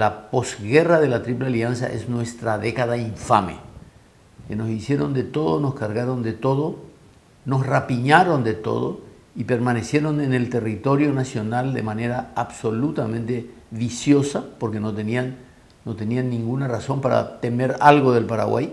la 0.00 0.30
posguerra 0.30 0.98
de 0.98 1.08
la 1.08 1.22
Triple 1.22 1.48
Alianza 1.48 1.86
es 1.86 2.08
nuestra 2.08 2.56
década 2.56 2.96
infame, 2.96 3.56
que 4.48 4.56
nos 4.56 4.70
hicieron 4.70 5.12
de 5.12 5.24
todo, 5.24 5.60
nos 5.60 5.74
cargaron 5.74 6.22
de 6.22 6.32
todo, 6.32 6.76
nos 7.44 7.66
rapiñaron 7.66 8.42
de 8.42 8.54
todo 8.54 9.02
y 9.36 9.44
permanecieron 9.44 10.22
en 10.22 10.32
el 10.32 10.48
territorio 10.48 11.12
nacional 11.12 11.74
de 11.74 11.82
manera 11.82 12.32
absolutamente 12.34 13.50
viciosa, 13.70 14.42
porque 14.58 14.80
no 14.80 14.94
tenían, 14.94 15.36
no 15.84 15.94
tenían 15.96 16.30
ninguna 16.30 16.66
razón 16.66 17.02
para 17.02 17.38
temer 17.38 17.76
algo 17.78 18.14
del 18.14 18.24
Paraguay. 18.24 18.72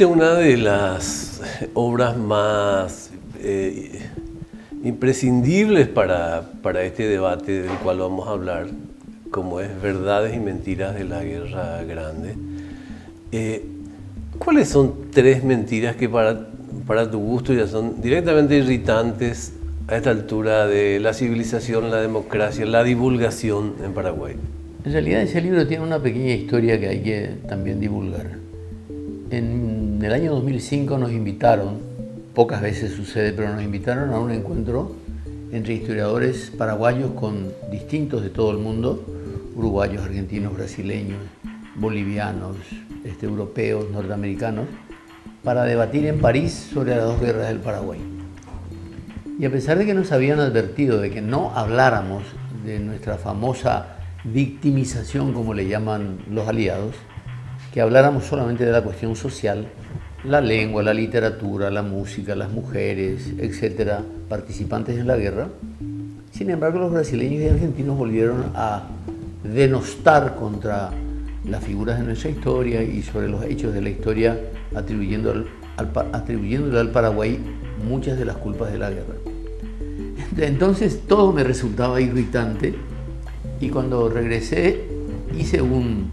Escribiste 0.00 0.24
una 0.24 0.34
de 0.34 0.56
las 0.56 1.42
obras 1.74 2.16
más 2.16 3.10
eh, 3.42 4.00
imprescindibles 4.82 5.88
para, 5.88 6.52
para, 6.62 6.84
este 6.84 7.06
debate 7.06 7.60
del 7.60 7.76
cual 7.82 7.98
vamos 7.98 8.26
a 8.26 8.30
hablar, 8.30 8.68
como 9.30 9.60
es 9.60 9.68
Verdades 9.82 10.34
y 10.34 10.40
Mentiras 10.40 10.94
de 10.94 11.04
la 11.04 11.22
Guerra 11.22 11.82
Grande. 11.82 12.34
Eh, 13.30 13.62
¿Cuáles 14.38 14.70
son 14.70 15.10
tres 15.12 15.44
mentiras 15.44 15.96
que 15.96 16.08
para, 16.08 16.48
para 16.86 17.10
tu 17.10 17.18
gusto 17.18 17.52
ya 17.52 17.66
son 17.66 18.00
directamente 18.00 18.56
irritantes 18.56 19.52
a 19.86 19.98
esta 19.98 20.08
altura 20.08 20.66
de 20.66 20.98
la 20.98 21.12
civilización, 21.12 21.90
la 21.90 22.00
democracia, 22.00 22.64
la 22.64 22.84
divulgación 22.84 23.74
en 23.84 23.92
Paraguay? 23.92 24.36
En 24.82 24.92
realidad 24.92 25.20
ese 25.20 25.42
libro 25.42 25.66
tiene 25.66 25.84
una 25.84 25.98
pequeña 25.98 26.32
historia 26.32 26.80
que 26.80 26.88
hay 26.88 27.02
que 27.02 27.34
también 27.46 27.78
divulgar. 27.80 28.49
En 29.30 30.00
el 30.02 30.12
año 30.12 30.32
2005 30.32 30.98
nos 30.98 31.12
invitaron, 31.12 31.78
pocas 32.34 32.60
veces 32.60 32.90
sucede, 32.94 33.32
pero 33.32 33.54
nos 33.54 33.62
invitaron 33.62 34.12
a 34.12 34.18
un 34.18 34.32
encuentro 34.32 34.96
entre 35.52 35.74
historiadores 35.74 36.50
paraguayos 36.58 37.12
con 37.12 37.52
distintos 37.70 38.24
de 38.24 38.30
todo 38.30 38.50
el 38.50 38.58
mundo, 38.58 39.04
uruguayos, 39.54 40.02
argentinos, 40.02 40.56
brasileños, 40.56 41.20
bolivianos, 41.76 42.56
este, 43.04 43.26
europeos, 43.26 43.88
norteamericanos, 43.92 44.66
para 45.44 45.62
debatir 45.62 46.06
en 46.06 46.18
París 46.18 46.68
sobre 46.74 46.96
las 46.96 47.04
dos 47.04 47.20
guerras 47.20 47.46
del 47.46 47.60
Paraguay. 47.60 48.00
Y 49.38 49.44
a 49.44 49.50
pesar 49.52 49.78
de 49.78 49.86
que 49.86 49.94
nos 49.94 50.10
habían 50.10 50.40
advertido 50.40 51.00
de 51.00 51.12
que 51.12 51.22
no 51.22 51.52
habláramos 51.54 52.24
de 52.64 52.80
nuestra 52.80 53.16
famosa 53.16 53.96
victimización, 54.24 55.32
como 55.32 55.54
le 55.54 55.68
llaman 55.68 56.18
los 56.28 56.48
aliados, 56.48 56.96
que 57.72 57.80
habláramos 57.80 58.24
solamente 58.24 58.64
de 58.64 58.72
la 58.72 58.82
cuestión 58.82 59.14
social, 59.14 59.68
la 60.24 60.40
lengua, 60.40 60.82
la 60.82 60.92
literatura, 60.92 61.70
la 61.70 61.82
música, 61.82 62.34
las 62.34 62.50
mujeres, 62.50 63.32
etcétera, 63.38 64.02
participantes 64.28 64.98
en 64.98 65.06
la 65.06 65.16
guerra. 65.16 65.48
Sin 66.32 66.50
embargo, 66.50 66.78
los 66.78 66.92
brasileños 66.92 67.42
y 67.42 67.48
argentinos 67.48 67.96
volvieron 67.96 68.52
a 68.54 68.88
denostar 69.44 70.36
contra 70.36 70.90
las 71.48 71.64
figuras 71.64 71.98
de 71.98 72.04
nuestra 72.04 72.30
historia 72.30 72.82
y 72.82 73.02
sobre 73.02 73.28
los 73.28 73.44
hechos 73.44 73.72
de 73.72 73.80
la 73.80 73.90
historia, 73.90 74.38
atribuyéndole 74.74 75.46
al 75.76 76.90
Paraguay 76.90 77.38
muchas 77.88 78.18
de 78.18 78.24
las 78.24 78.36
culpas 78.36 78.72
de 78.72 78.78
la 78.78 78.90
guerra. 78.90 79.14
Entonces 80.36 81.02
todo 81.06 81.32
me 81.32 81.44
resultaba 81.44 82.00
irritante 82.00 82.74
y 83.60 83.68
cuando 83.68 84.08
regresé 84.08 84.84
hice 85.38 85.62
un, 85.62 86.10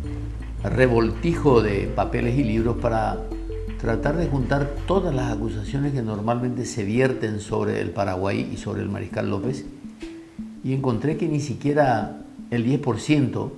revoltijo 0.63 1.61
de 1.61 1.91
papeles 1.95 2.38
y 2.38 2.44
libros 2.44 2.77
para 2.77 3.17
tratar 3.80 4.17
de 4.17 4.27
juntar 4.27 4.69
todas 4.88 5.13
las 5.13 5.31
acusaciones 5.31 5.94
que 5.94 6.02
normalmente 6.02 6.66
se 6.66 6.83
vierten 6.83 7.39
sobre 7.39 7.80
el 7.81 7.91
Paraguay 7.91 8.50
y 8.52 8.58
sobre 8.58 8.81
el 8.81 8.89
Mariscal 8.89 9.30
López 9.30 9.66
y 10.63 10.73
encontré 10.73 11.17
que 11.17 11.28
ni 11.28 11.40
siquiera 11.40 12.23
el 12.51 12.66
10% 12.66 13.51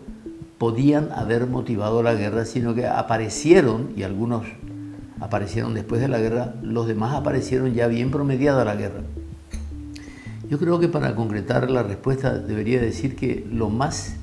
podían 0.58 1.10
haber 1.14 1.48
motivado 1.48 2.04
la 2.04 2.14
guerra, 2.14 2.46
sino 2.46 2.76
que 2.76 2.86
aparecieron, 2.86 3.92
y 3.96 4.04
algunos 4.04 4.46
aparecieron 5.20 5.74
después 5.74 6.02
de 6.02 6.08
la 6.10 6.20
guerra, 6.20 6.54
los 6.62 6.86
demás 6.86 7.16
aparecieron 7.16 7.74
ya 7.74 7.88
bien 7.88 8.12
promediada 8.12 8.66
la 8.66 8.76
guerra. 8.76 9.02
Yo 10.50 10.60
creo 10.60 10.80
que 10.80 10.88
para 10.88 11.16
concretar 11.16 11.70
la 11.72 11.84
respuesta 11.84 12.38
debería 12.38 12.82
decir 12.82 13.16
que 13.16 13.48
lo 13.52 13.70
más 13.70 14.18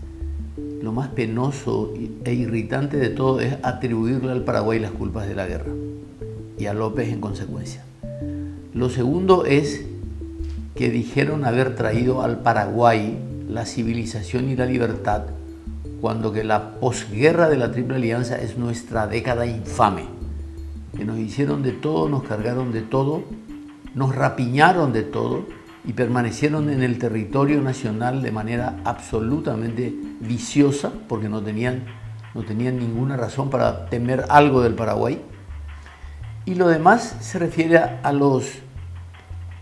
lo 0.82 0.92
más 0.92 1.08
penoso 1.08 1.92
e 2.24 2.32
irritante 2.32 2.96
de 2.96 3.08
todo 3.08 3.40
es 3.40 3.56
atribuirle 3.62 4.32
al 4.32 4.44
Paraguay 4.44 4.78
las 4.78 4.92
culpas 4.92 5.26
de 5.28 5.34
la 5.34 5.46
guerra 5.46 5.72
y 6.58 6.66
a 6.66 6.74
López 6.74 7.08
en 7.08 7.20
consecuencia. 7.20 7.84
Lo 8.74 8.90
segundo 8.90 9.44
es 9.44 9.84
que 10.74 10.90
dijeron 10.90 11.44
haber 11.44 11.74
traído 11.74 12.22
al 12.22 12.40
Paraguay 12.40 13.18
la 13.48 13.64
civilización 13.64 14.50
y 14.50 14.56
la 14.56 14.66
libertad 14.66 15.22
cuando 16.00 16.32
que 16.32 16.44
la 16.44 16.74
posguerra 16.74 17.48
de 17.48 17.56
la 17.56 17.70
Triple 17.72 17.96
Alianza 17.96 18.36
es 18.36 18.58
nuestra 18.58 19.06
década 19.06 19.46
infame, 19.46 20.04
que 20.96 21.04
nos 21.04 21.18
hicieron 21.18 21.62
de 21.62 21.72
todo, 21.72 22.08
nos 22.08 22.22
cargaron 22.22 22.72
de 22.72 22.82
todo, 22.82 23.24
nos 23.94 24.14
rapiñaron 24.14 24.92
de 24.92 25.02
todo 25.02 25.46
y 25.86 25.92
permanecieron 25.92 26.68
en 26.68 26.82
el 26.82 26.98
territorio 26.98 27.60
nacional 27.62 28.20
de 28.20 28.32
manera 28.32 28.76
absolutamente 28.84 29.94
viciosa, 30.20 30.92
porque 31.08 31.28
no 31.28 31.42
tenían, 31.42 31.84
no 32.34 32.42
tenían 32.42 32.78
ninguna 32.78 33.16
razón 33.16 33.50
para 33.50 33.86
temer 33.86 34.24
algo 34.28 34.62
del 34.62 34.74
Paraguay. 34.74 35.22
Y 36.44 36.56
lo 36.56 36.66
demás 36.68 37.16
se 37.20 37.38
refiere 37.38 37.78
a 37.78 38.12
los, 38.12 38.58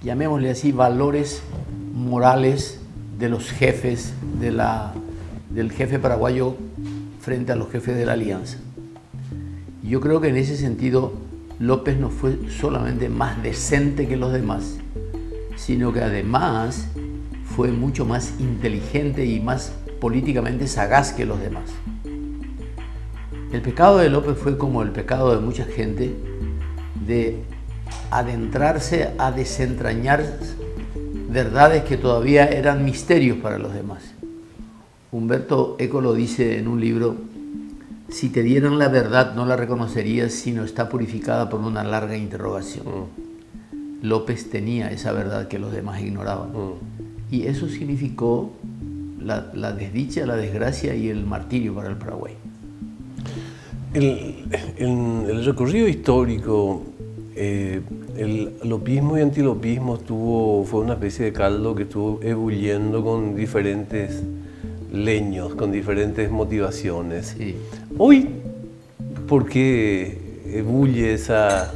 llamémosle 0.02 0.50
así, 0.50 0.72
valores 0.72 1.42
morales 1.92 2.80
de 3.18 3.28
los 3.28 3.50
jefes 3.50 4.14
de 4.40 4.50
la, 4.50 4.94
del 5.50 5.72
jefe 5.72 5.98
paraguayo 5.98 6.56
frente 7.20 7.52
a 7.52 7.56
los 7.56 7.70
jefes 7.70 7.96
de 7.96 8.06
la 8.06 8.12
alianza. 8.14 8.58
Yo 9.82 10.00
creo 10.00 10.22
que 10.22 10.28
en 10.28 10.36
ese 10.36 10.56
sentido 10.56 11.12
López 11.58 11.98
no 11.98 12.08
fue 12.08 12.38
solamente 12.50 13.08
más 13.08 13.42
decente 13.42 14.08
que 14.08 14.16
los 14.16 14.32
demás, 14.32 14.78
sino 15.56 15.92
que 15.92 16.02
además 16.02 16.88
fue 17.44 17.70
mucho 17.70 18.04
más 18.04 18.34
inteligente 18.40 19.24
y 19.24 19.40
más 19.40 19.72
políticamente 20.00 20.66
sagaz 20.66 21.12
que 21.12 21.24
los 21.24 21.40
demás. 21.40 21.70
El 23.52 23.62
pecado 23.62 23.98
de 23.98 24.10
López 24.10 24.36
fue 24.36 24.58
como 24.58 24.82
el 24.82 24.90
pecado 24.90 25.34
de 25.34 25.40
mucha 25.40 25.64
gente 25.64 26.14
de 27.06 27.44
adentrarse 28.10 29.12
a 29.18 29.30
desentrañar 29.30 30.24
verdades 31.28 31.84
que 31.84 31.96
todavía 31.96 32.46
eran 32.46 32.84
misterios 32.84 33.38
para 33.38 33.58
los 33.58 33.72
demás. 33.72 34.14
Humberto 35.12 35.76
Eco 35.78 36.00
lo 36.00 36.14
dice 36.14 36.58
en 36.58 36.66
un 36.66 36.80
libro, 36.80 37.16
si 38.08 38.28
te 38.28 38.42
dieran 38.42 38.78
la 38.78 38.88
verdad 38.88 39.34
no 39.34 39.46
la 39.46 39.56
reconocerías 39.56 40.32
sino 40.32 40.64
está 40.64 40.88
purificada 40.88 41.48
por 41.48 41.60
una 41.60 41.84
larga 41.84 42.16
interrogación. 42.16 42.84
López 44.04 44.50
tenía 44.50 44.90
esa 44.90 45.12
verdad 45.12 45.48
que 45.48 45.58
los 45.58 45.72
demás 45.72 46.02
ignoraban. 46.02 46.50
Mm. 46.50 47.34
Y 47.34 47.46
eso 47.46 47.68
significó 47.68 48.52
la, 49.18 49.72
desdicha, 49.72 50.26
la 50.26 50.36
desgracia 50.36 50.94
y 50.94 51.08
el 51.08 51.24
martirio 51.24 51.74
para 51.74 51.88
el 51.88 51.96
Paraguay. 51.96 52.34
El, 53.94 54.34
el 54.78 55.44
recorrido 55.44 55.88
histórico, 55.88 56.82
eh, 57.34 57.80
el 58.16 58.52
lopismo 58.64 59.16
y 59.16 59.22
antilopismo 59.22 59.98
tuvo, 59.98 60.64
fue 60.64 60.80
una 60.80 60.94
especie 60.94 61.24
de 61.24 61.32
caldo 61.32 61.74
que 61.74 61.84
estuvo 61.84 62.20
ebulliendo 62.22 63.02
con 63.02 63.34
diferentes 63.34 64.22
leños, 64.92 65.54
con 65.54 65.72
diferentes 65.72 66.30
motivaciones. 66.30 67.36
Hoy, 67.96 68.28
¿por 69.26 69.46
qué 69.46 70.18
ebulle 70.46 71.14
esa 71.14 71.72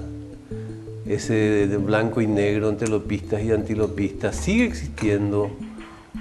ese 1.08 1.66
de 1.66 1.76
blanco 1.78 2.20
y 2.20 2.26
negro 2.26 2.68
entre 2.68 2.88
lopistas 2.88 3.42
y 3.42 3.52
antilopistas, 3.52 4.36
sigue 4.36 4.64
existiendo 4.64 5.50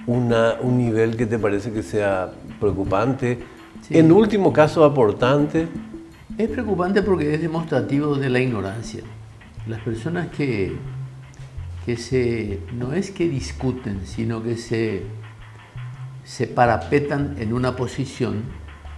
una, 0.06 0.56
un 0.62 0.78
nivel 0.78 1.18
que 1.18 1.26
te 1.26 1.38
parece 1.38 1.72
que 1.72 1.84
sea 1.84 2.32
preocupante, 2.60 3.40
en 3.90 4.12
último 4.12 4.52
caso 4.52 4.84
aportante. 4.84 5.68
Es 6.38 6.50
preocupante 6.50 7.02
porque 7.02 7.34
es 7.34 7.42
demostrativo 7.42 8.16
de 8.16 8.30
la 8.30 8.40
ignorancia. 8.40 9.02
Las 9.68 9.82
personas 9.82 10.28
que, 10.30 10.74
que 11.86 11.98
se, 11.98 12.60
no 12.74 12.94
es 12.94 13.12
que 13.12 13.28
discuten, 13.28 14.06
sino 14.06 14.44
que 14.44 14.56
se, 14.56 15.04
se 16.24 16.48
parapetan 16.48 17.36
en 17.40 17.54
una 17.54 17.76
posición 17.76 18.44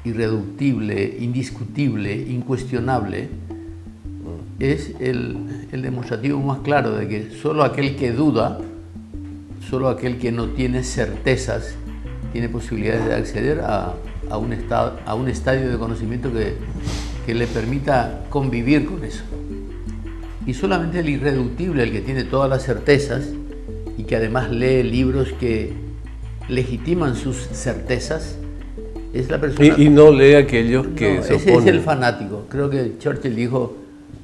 irreductible, 0.03 1.17
indiscutible, 1.19 2.15
incuestionable, 2.15 3.29
es 4.59 4.93
el, 4.99 5.67
demostrativo 5.71 6.39
más 6.39 6.59
claro 6.59 6.95
de 6.95 7.07
que 7.07 7.31
solo 7.31 7.63
aquel 7.63 7.95
que 7.95 8.11
duda, 8.11 8.59
solo 9.69 9.89
aquel 9.89 10.17
que 10.17 10.31
no 10.31 10.49
tiene 10.49 10.83
certezas, 10.83 11.75
tiene 12.33 12.49
posibilidades 12.49 13.05
de 13.05 13.15
acceder 13.15 13.61
a, 13.61 13.93
un, 14.37 14.53
estado, 14.53 14.99
a 15.05 15.15
un 15.15 15.29
estadio 15.29 15.69
de 15.69 15.77
conocimiento 15.77 16.31
que, 16.31 16.55
que 17.25 17.33
le 17.33 17.47
permita 17.47 18.25
convivir 18.29 18.85
con 18.85 19.03
eso. 19.03 19.23
Y 20.45 20.53
solamente 20.53 20.99
el 20.99 21.09
irreductible, 21.09 21.83
el 21.83 21.91
que 21.91 22.01
tiene 22.01 22.23
todas 22.23 22.49
las 22.49 22.63
certezas 22.63 23.29
y 23.97 24.03
que 24.03 24.15
además 24.15 24.49
lee 24.49 24.83
libros 24.83 25.29
que 25.39 25.73
legitiman 26.47 27.15
sus 27.15 27.37
certezas, 27.37 28.37
es 29.13 29.29
la 29.29 29.39
persona... 29.39 29.75
Y, 29.77 29.89
no 29.89 30.11
lee 30.11 30.33
aquellos 30.33 30.87
que 30.95 31.21
se 31.23 31.35
ese 31.35 31.53
es 31.53 31.65
el 31.65 31.81
fanático. 31.81 32.45
Creo 32.49 32.69
que 32.69 32.97
Churchill 32.97 33.35
dijo, 33.35 33.75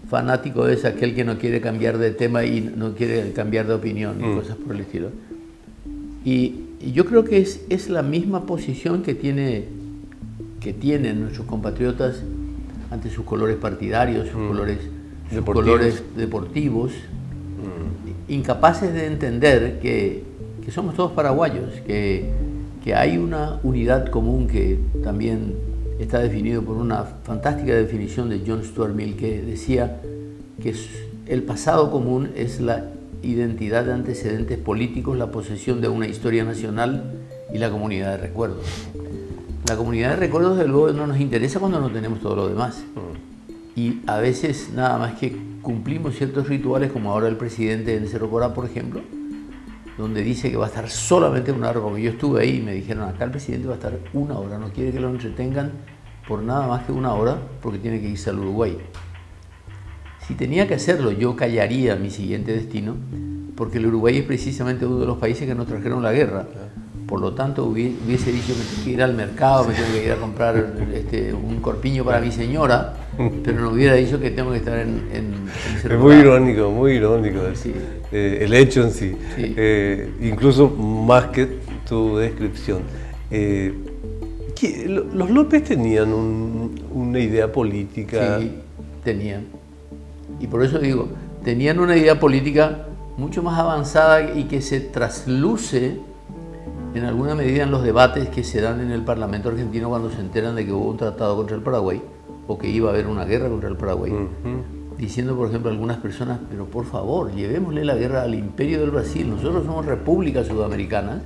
fanático 0.10 0.68
es 0.68 0.86
aquel 0.86 1.16
que 1.16 1.24
no 1.24 1.38
quiere 1.38 1.62
cambiar 1.62 1.98
de 1.98 2.12
tema 2.12 2.44
y 2.44 2.62
no 2.62 2.94
quiere 2.94 3.32
cambiar 3.34 3.68
de 3.68 3.74
opinión 3.74 4.18
y 4.20 4.26
mm. 4.26 4.36
cosas 4.36 4.56
por 4.56 4.76
el 4.76 4.82
estilo. 4.82 5.10
Y, 6.24 6.62
yo 6.94 7.06
creo 7.06 7.24
que 7.24 7.40
es, 7.40 7.66
es 7.70 7.90
la 7.90 8.04
misma 8.04 8.46
posición 8.46 9.02
que, 9.02 9.16
tiene, 9.16 9.64
que 10.60 10.72
tienen 10.72 11.22
nuestros 11.22 11.48
compatriotas 11.48 12.22
ante 12.92 13.10
sus 13.10 13.26
colores 13.26 13.56
partidarios, 13.56 14.28
sus, 14.28 14.40
mm. 14.40 14.48
colores, 14.48 14.78
deportivos. 15.32 15.66
colores 15.66 16.04
deportivos, 16.16 16.92
mm. 16.92 18.32
incapaces 18.32 18.94
de 18.94 19.08
entender 19.08 19.80
que, 19.80 20.24
que 20.64 20.70
somos 20.70 20.94
todos 20.94 21.14
paraguayos, 21.14 21.72
que 21.88 22.30
que 22.86 22.94
hay 22.94 23.18
una 23.18 23.60
unidad 23.64 24.12
común 24.12 24.46
que 24.46 24.78
también 25.04 25.56
está 26.00 26.20
definido 26.20 26.62
por 26.62 26.78
una 26.78 27.04
fantástica 27.04 27.74
definición 27.74 28.30
de 28.30 28.42
John 28.46 28.64
Stuart 28.64 28.94
Mill 28.94 29.16
que 29.16 29.42
decía 29.42 30.02
que 30.62 30.76
el 31.28 31.44
pasado 31.44 31.92
común 31.92 32.32
es 32.36 32.60
la 32.60 32.92
identidad 33.24 33.86
de 33.86 33.94
antecedentes 33.94 34.58
políticos, 34.58 35.18
la 35.18 35.32
posesión 35.32 35.82
de 35.82 35.88
una 35.88 36.08
historia 36.08 36.44
nacional 36.44 37.14
y 37.54 37.58
la 37.58 37.70
comunidad 37.70 38.12
de 38.12 38.18
recuerdos. 38.18 38.66
La 39.68 39.76
comunidad 39.76 40.12
de 40.12 40.16
recuerdos, 40.18 40.58
de 40.58 40.68
luego, 40.68 40.92
no 40.92 41.08
nos 41.08 41.20
interesa 41.20 41.60
cuando 41.60 41.80
no 41.80 41.90
tenemos 41.90 42.20
todo 42.20 42.36
lo 42.36 42.48
demás. 42.48 42.84
Mm. 42.96 43.80
Y 43.80 44.02
a 44.06 44.18
veces 44.18 44.70
nada 44.76 44.98
más 45.00 45.16
que 45.16 45.36
cumplimos 45.62 46.16
ciertos 46.16 46.48
rituales, 46.48 46.92
como 46.92 47.12
ahora 47.12 47.28
el 47.28 47.36
presidente 47.36 47.96
en 47.96 48.08
Cerro 48.08 48.30
Corá, 48.30 48.54
por 48.54 48.66
ejemplo, 48.66 49.02
donde 49.98 50.24
dice 50.24 50.52
que 50.52 50.58
va 50.58 50.66
a 50.66 50.70
estar 50.70 50.90
solamente 50.90 51.52
una 51.52 51.70
hora, 51.70 51.80
como 51.80 51.98
yo 51.98 52.12
estuve 52.12 52.42
ahí 52.42 52.58
y 52.58 52.62
me 52.62 52.74
dijeron, 52.74 53.08
acá 53.08 53.26
el 53.26 53.32
presidente 53.32 53.68
va 53.68 53.74
a 53.74 53.78
estar 53.78 53.98
una 54.14 54.38
hora, 54.38 54.58
no 54.58 54.70
quiere 54.72 54.92
que 54.92 55.00
lo 55.00 55.10
entretengan 55.10 55.72
por 56.28 56.42
nada 56.42 56.68
más 56.68 56.86
que 56.86 56.92
una 56.92 57.14
hora 57.14 57.40
porque 57.62 57.80
tiene 57.80 58.02
que 58.02 58.10
irse 58.10 58.30
al 58.30 58.40
Uruguay. 58.40 58.78
Si 60.28 60.34
tenía 60.34 60.68
que 60.68 60.74
hacerlo, 60.74 61.12
yo 61.12 61.36
callaría 61.36 61.96
mi 61.96 62.10
siguiente 62.10 62.52
destino, 62.52 62.96
porque 63.56 63.78
el 63.78 63.86
Uruguay 63.86 64.18
es 64.18 64.24
precisamente 64.26 64.86
uno 64.86 65.00
de 65.00 65.06
los 65.06 65.18
países 65.18 65.48
que 65.48 65.56
nos 65.56 65.68
trajeron 65.68 66.02
la 66.02 66.12
guerra. 66.12 66.48
Por 67.08 67.22
lo 67.22 67.34
tanto, 67.34 67.66
hubiese 67.66 68.32
dicho 68.32 68.54
que 68.54 68.64
tengo 68.64 68.84
que 68.84 68.90
ir 68.90 69.04
al 69.04 69.14
mercado, 69.14 69.66
me 69.66 69.76
tengo 69.76 69.94
que 69.94 70.06
ir 70.06 70.12
a 70.12 70.16
comprar 70.16 70.74
este, 70.94 71.34
un 71.34 71.62
corpiño 71.62 72.04
para 72.04 72.20
mi 72.20 72.32
señora, 72.32 72.94
pero 73.44 73.62
no 73.62 73.70
hubiera 73.70 73.94
dicho 73.94 74.20
que 74.20 74.32
tengo 74.32 74.52
que 74.52 74.58
estar 74.58 74.80
en, 74.80 75.04
en, 75.14 75.34
Es 75.84 76.00
muy 76.00 76.16
irónico, 76.16 76.72
muy 76.72 76.94
irónico 76.94 77.42
eh, 78.12 78.40
el 78.42 78.54
hecho 78.54 78.82
en 78.82 78.92
sí. 78.92 79.16
Eh, 79.38 80.10
incluso 80.22 80.70
más 80.70 81.26
que 81.28 81.60
tu 81.88 82.18
descripción. 82.18 82.80
Eh, 83.30 83.74
¿Los 85.14 85.30
López 85.30 85.64
tenían 85.64 86.12
una 86.12 87.20
idea 87.20 87.52
política? 87.52 88.40
Sí, 88.40 88.52
tenían. 89.04 89.44
Y 90.40 90.48
por 90.48 90.64
eso 90.64 90.80
digo, 90.80 91.10
tenían 91.44 91.80
una 91.80 91.96
idea 91.96 92.20
política 92.20 92.88
mucho 93.18 93.44
más 93.44 93.60
avanzada 93.60 94.34
y 94.36 94.46
que 94.46 94.62
se 94.62 94.80
trasluce 94.80 96.00
en 96.96 97.04
alguna 97.04 97.36
medida 97.36 97.64
en 97.64 97.72
los 97.72 97.84
debates 97.84 98.30
que 98.30 98.44
se 98.44 98.62
dan 98.62 98.80
en 98.80 98.92
el 98.92 99.02
Parlamento 99.04 99.50
argentino 99.50 99.90
cuando 99.90 100.10
se 100.10 100.22
enteran 100.22 100.56
de 100.56 100.66
que 100.66 100.72
hubo 100.72 100.90
un 100.90 100.98
tratado 100.98 101.36
contra 101.36 101.56
el 101.56 101.62
Paraguay 101.62 102.02
o 102.48 102.58
que 102.58 102.70
iba 102.70 102.90
a 102.90 102.94
haber 102.94 103.08
una 103.08 103.26
guerra 103.26 103.50
contra 103.50 103.68
el 103.68 103.76
Paraguay. 103.76 104.14
Diciendo, 104.98 105.36
por 105.36 105.50
ejemplo, 105.50 105.70
algunas 105.70 105.98
personas, 105.98 106.40
pero 106.50 106.66
por 106.66 106.86
favor, 106.86 107.34
llevémosle 107.34 107.84
la 107.84 107.96
guerra 107.96 108.22
al 108.22 108.34
imperio 108.34 108.80
del 108.80 108.92
Brasil. 108.92 109.30
Nosotros 109.30 109.66
somos 109.66 109.86
repúblicas 109.86 110.48
sudamericanas, 110.48 111.22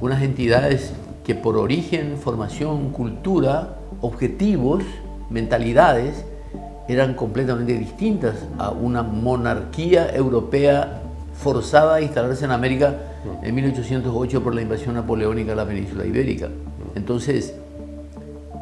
unas 0.00 0.22
entidades 0.22 0.92
que 1.24 1.34
por 1.34 1.56
origen, 1.56 2.16
formación, 2.16 2.90
cultura, 2.90 3.76
objetivos, 4.00 4.84
mentalidades, 5.30 6.24
eran 6.86 7.14
completamente 7.14 7.76
distintas 7.76 8.36
a 8.58 8.70
una 8.70 9.02
monarquía 9.02 10.14
europea 10.14 11.02
forzada 11.34 11.96
a 11.96 12.00
instalarse 12.02 12.44
en 12.44 12.52
América 12.52 13.09
en 13.42 13.54
1808 13.54 14.42
por 14.42 14.54
la 14.54 14.62
invasión 14.62 14.94
napoleónica 14.94 15.52
a 15.52 15.56
la 15.56 15.66
península 15.66 16.06
ibérica. 16.06 16.48
Entonces, 16.94 17.54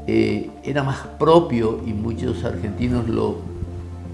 eh, 0.07 0.51
era 0.65 0.83
más 0.83 0.99
propio 1.19 1.81
y 1.87 1.93
muchos 1.93 2.45
argentinos 2.45 3.09
lo, 3.09 3.37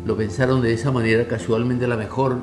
lo 0.05 0.17
pensaron 0.17 0.61
de 0.61 0.73
esa 0.73 0.91
manera, 0.91 1.27
casualmente 1.27 1.87
la 1.87 1.97
mejor, 1.97 2.39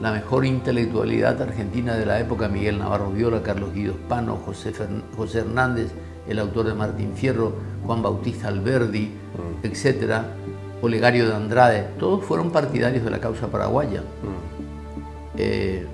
la 0.00 0.12
mejor 0.12 0.44
intelectualidad 0.44 1.40
argentina 1.40 1.94
de 1.94 2.06
la 2.06 2.20
época, 2.20 2.48
Miguel 2.48 2.78
Navarro 2.78 3.10
Viola, 3.10 3.42
Carlos 3.42 3.72
Guido 3.74 3.94
Spano, 3.94 4.36
José, 4.44 4.72
José 5.16 5.40
Hernández, 5.40 5.90
el 6.28 6.38
autor 6.38 6.66
de 6.66 6.74
Martín 6.74 7.12
Fierro, 7.14 7.54
Juan 7.84 8.02
Bautista 8.02 8.48
Alberdi, 8.48 9.06
mm. 9.06 9.66
etcétera, 9.66 10.34
Olegario 10.82 11.28
de 11.28 11.34
Andrade, 11.34 11.88
todos 11.98 12.24
fueron 12.24 12.50
partidarios 12.50 13.04
de 13.04 13.10
la 13.10 13.18
causa 13.18 13.48
paraguaya. 13.48 14.00
Mm. 14.00 15.36
Eh, 15.36 15.86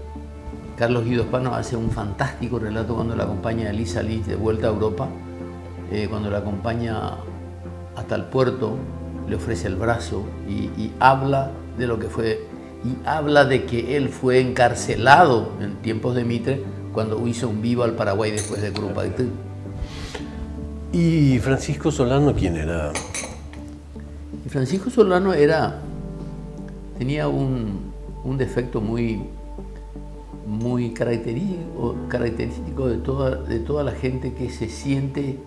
Carlos 0.76 1.06
Guido 1.06 1.23
Espano 1.23 1.55
hace 1.55 1.75
un 1.75 1.90
fantástico 1.90 2.58
relato 2.58 2.94
cuando 2.94 3.17
la 3.17 3.25
acompaña 3.25 3.69
a 3.69 3.70
Elisa 3.70 4.02
Liz 4.02 4.26
de 4.26 4.37
vuelta 4.37 4.67
a 4.67 4.70
Europa, 4.70 5.08
eh, 5.90 6.06
cuando 6.11 6.31
la 6.31 6.38
acompaña 6.38 7.14
hasta 7.96 8.14
el 8.14 8.25
puerto, 8.25 8.76
le 9.26 9.37
ofrece 9.37 9.69
el 9.69 9.76
brazo 9.76 10.25
y, 10.46 10.90
habla 11.00 11.50
de 11.78 11.87
lo 11.87 11.99
que 11.99 12.08
fue, 12.08 12.44
y 12.84 13.08
habla 13.08 13.46
de 13.46 13.64
que 13.64 13.96
él 13.96 14.11
fue 14.11 14.40
encarcelado 14.40 15.52
en 15.62 15.76
tiempos 15.76 16.14
de 16.14 16.25
Mitre 16.25 16.62
cuando 16.93 17.26
hizo 17.26 17.49
un 17.49 17.62
vivo 17.62 17.82
al 17.82 17.93
Paraguay 17.93 18.31
después 18.31 18.61
de 18.61 18.70
Grupo 18.70 19.00
¿Y 20.93 21.38
Francisco 21.38 21.90
Solano 21.90 22.34
quién 22.34 22.56
era? 22.56 22.93
Francisco 24.49 24.90
Solano 24.90 25.32
era, 25.32 25.81
tenía 26.99 27.29
un, 27.29 27.93
un 28.25 28.38
defecto 28.38 28.81
muy 28.81 29.22
muy 30.46 30.90
característico, 30.90 32.88
de, 32.88 32.98
toda, 32.98 33.37
de 33.37 33.58
toda 33.58 33.82
la 33.82 33.93
gente 33.93 34.32
que 34.32 34.48
se 34.50 34.69
siente 34.69 35.38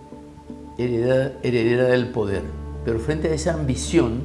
heredera, 0.76 1.84
del 1.84 2.08
poder. 2.08 2.42
Pero 2.84 2.98
frente 2.98 3.28
a 3.28 3.34
esa 3.34 3.54
ambición, 3.54 4.20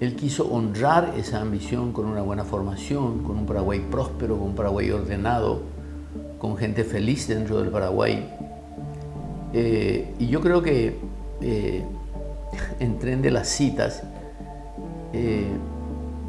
él 0.00 0.16
quiso 0.16 0.48
honrar 0.52 1.14
esa 1.16 1.40
ambición 1.40 1.92
con 1.92 2.06
una 2.06 2.22
buena 2.22 2.44
formación, 2.44 3.22
con 3.22 3.38
un 3.38 3.46
Paraguay 3.46 3.80
próspero, 3.90 4.36
con 4.36 4.48
un 4.48 4.54
Paraguay 4.54 4.90
ordenado, 4.90 5.60
con 6.38 6.56
gente 6.56 6.84
feliz 6.84 7.28
dentro 7.28 7.58
del 7.58 7.70
Paraguay. 7.70 8.28
Eh, 9.52 10.12
y 10.18 10.26
yo 10.26 10.40
creo 10.40 10.60
que 10.60 10.96
eh, 11.40 11.84
en 12.80 12.98
tren 12.98 13.22
de 13.22 13.30
las 13.30 13.48
citas, 13.48 14.02
eh, 15.12 15.46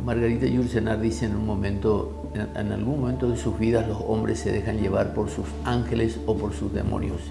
Margarita 0.06 0.46
Yursenar 0.46 1.02
dice 1.02 1.26
en 1.26 1.36
un 1.36 1.46
momento, 1.46 2.19
en, 2.34 2.72
algún 2.72 3.02
momento 3.02 3.30
de 3.30 3.38
sus 3.38 3.58
vidas 3.58 3.88
los 3.88 4.02
hombres 4.08 4.40
se 4.40 4.52
dejan 4.52 4.80
llevar 4.80 5.14
por 5.14 5.30
sus 5.30 5.46
ángeles 5.66 6.20
o 6.26 6.36
por 6.36 6.54
sus 6.54 6.74
demonios. 6.74 7.22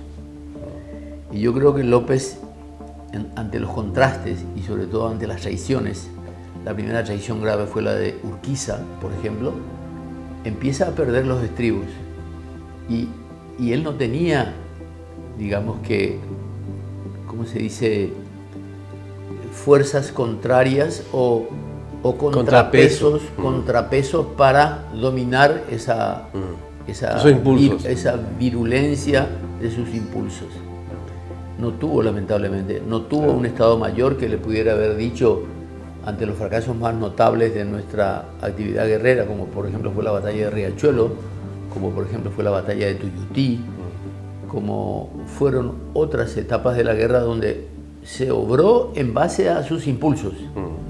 Y 1.32 1.40
yo 1.40 1.52
creo 1.52 1.74
que 1.74 1.84
López, 1.84 2.38
ante 3.36 3.60
los 3.60 3.70
contrastes 3.70 4.44
y 4.56 4.62
sobre 4.62 4.86
todo 4.86 5.08
ante 5.08 5.26
las 5.26 5.42
traiciones, 5.42 6.08
la 6.64 6.74
primera 6.74 7.04
traición 7.04 7.40
grave 7.40 7.66
fue 7.66 7.82
la 7.82 7.94
de 7.94 8.18
Urquiza, 8.22 8.80
por 9.00 9.12
ejemplo, 9.12 9.52
empieza 10.44 10.88
a 10.88 10.90
perder 10.90 11.26
los 11.26 11.42
estribos. 11.42 11.86
Y, 12.88 13.08
y 13.58 13.72
él 13.72 13.84
no 13.84 13.94
tenía, 13.94 14.54
digamos 15.38 15.78
que, 15.80 16.18
¿cómo 17.26 17.44
se 17.44 17.58
dice?, 17.58 18.12
fuerzas 19.52 20.12
contrarias 20.12 21.04
o 21.12 21.48
o 22.02 22.16
contrapesos, 22.16 23.22
contrapesos 23.36 24.26
para 24.36 24.84
dominar 24.94 25.64
esa, 25.70 26.28
mm. 26.32 26.90
esa, 26.90 27.18
esa 27.88 28.20
virulencia 28.38 29.26
de 29.60 29.70
sus 29.70 29.92
impulsos. 29.94 30.48
No 31.58 31.72
tuvo, 31.72 32.02
lamentablemente, 32.02 32.80
no 32.86 33.02
tuvo 33.02 33.32
un 33.32 33.44
Estado 33.46 33.76
Mayor 33.78 34.16
que 34.16 34.28
le 34.28 34.38
pudiera 34.38 34.72
haber 34.72 34.96
dicho 34.96 35.42
ante 36.06 36.24
los 36.24 36.36
fracasos 36.36 36.76
más 36.76 36.94
notables 36.94 37.52
de 37.52 37.64
nuestra 37.64 38.26
actividad 38.40 38.86
guerrera, 38.86 39.26
como 39.26 39.46
por 39.46 39.66
ejemplo 39.66 39.90
fue 39.90 40.04
la 40.04 40.12
batalla 40.12 40.44
de 40.44 40.50
Riachuelo, 40.50 41.10
como 41.74 41.90
por 41.90 42.06
ejemplo 42.06 42.30
fue 42.30 42.44
la 42.44 42.50
batalla 42.50 42.86
de 42.86 42.94
Tuyutí, 42.94 43.58
mm. 43.58 44.48
como 44.48 45.10
fueron 45.36 45.74
otras 45.94 46.36
etapas 46.36 46.76
de 46.76 46.84
la 46.84 46.94
guerra 46.94 47.18
donde 47.18 47.66
se 48.04 48.30
obró 48.30 48.92
en 48.94 49.12
base 49.12 49.50
a 49.50 49.64
sus 49.64 49.88
impulsos. 49.88 50.34
Mm 50.54 50.87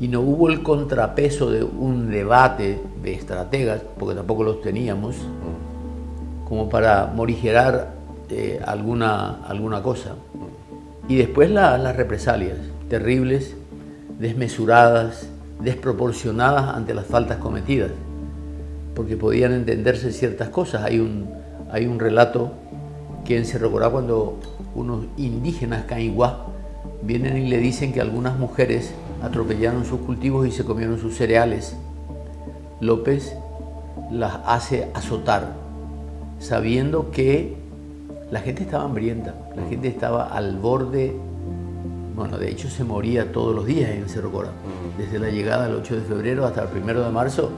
y 0.00 0.08
no 0.08 0.22
hubo 0.22 0.48
el 0.48 0.62
contrapeso 0.62 1.50
de 1.50 1.62
un 1.62 2.10
debate 2.10 2.80
de 3.02 3.12
estrategas, 3.12 3.82
porque 3.98 4.16
tampoco 4.16 4.42
los 4.42 4.62
teníamos, 4.62 5.16
como 6.48 6.70
para 6.70 7.12
morigerar 7.14 7.92
eh, 8.30 8.60
alguna, 8.64 9.44
alguna 9.44 9.82
cosa. 9.82 10.14
Y 11.06 11.16
después 11.16 11.50
las 11.50 11.94
represalias. 11.96 12.56
terribles, 12.88 13.54
desmesuradas, 14.18 15.28
desproporcionadas 15.60 16.74
ante 16.74 16.92
las 16.92 17.06
faltas 17.06 17.36
cometidas, 17.36 17.92
porque 18.96 19.16
podían 19.16 19.52
entenderse 19.52 20.12
ciertas 20.12 20.48
cosas. 20.48 20.82
Hay 20.82 20.98
un, 20.98 21.28
hay 21.70 21.86
un 21.86 22.00
relato 22.00 22.52
que 23.24 23.44
se 23.44 23.58
recuerda 23.58 23.90
cuando 23.90 24.38
unos 24.74 25.04
indígenas 25.16 25.84
caiguá 25.84 26.46
vienen 27.02 27.36
y 27.36 27.48
le 27.48 27.58
dicen 27.58 27.92
que 27.92 28.00
algunas 28.00 28.38
mujeres 28.38 28.92
atropellaron 29.22 29.84
sus 29.84 30.00
cultivos 30.00 30.46
y 30.46 30.50
se 30.50 30.64
comieron 30.64 30.98
sus 30.98 31.16
cereales. 31.16 31.76
López 32.80 33.36
las 34.10 34.40
hace 34.46 34.88
azotar, 34.94 35.54
sabiendo 36.38 37.10
que 37.10 37.56
la 38.30 38.40
gente 38.40 38.62
estaba 38.62 38.84
hambrienta, 38.84 39.34
la 39.56 39.66
gente 39.68 39.88
estaba 39.88 40.24
al 40.24 40.56
borde, 40.56 41.14
bueno, 42.16 42.38
de 42.38 42.50
hecho 42.50 42.68
se 42.68 42.84
moría 42.84 43.32
todos 43.32 43.54
los 43.54 43.66
días 43.66 43.90
en 43.90 44.08
Cerro 44.08 44.30
Cora. 44.30 44.50
Desde 44.98 45.18
la 45.18 45.30
llegada 45.30 45.66
del 45.66 45.76
8 45.76 45.96
de 45.96 46.02
febrero 46.02 46.46
hasta 46.46 46.62
el 46.62 46.82
1 46.82 47.00
de 47.00 47.10
marzo 47.10 47.50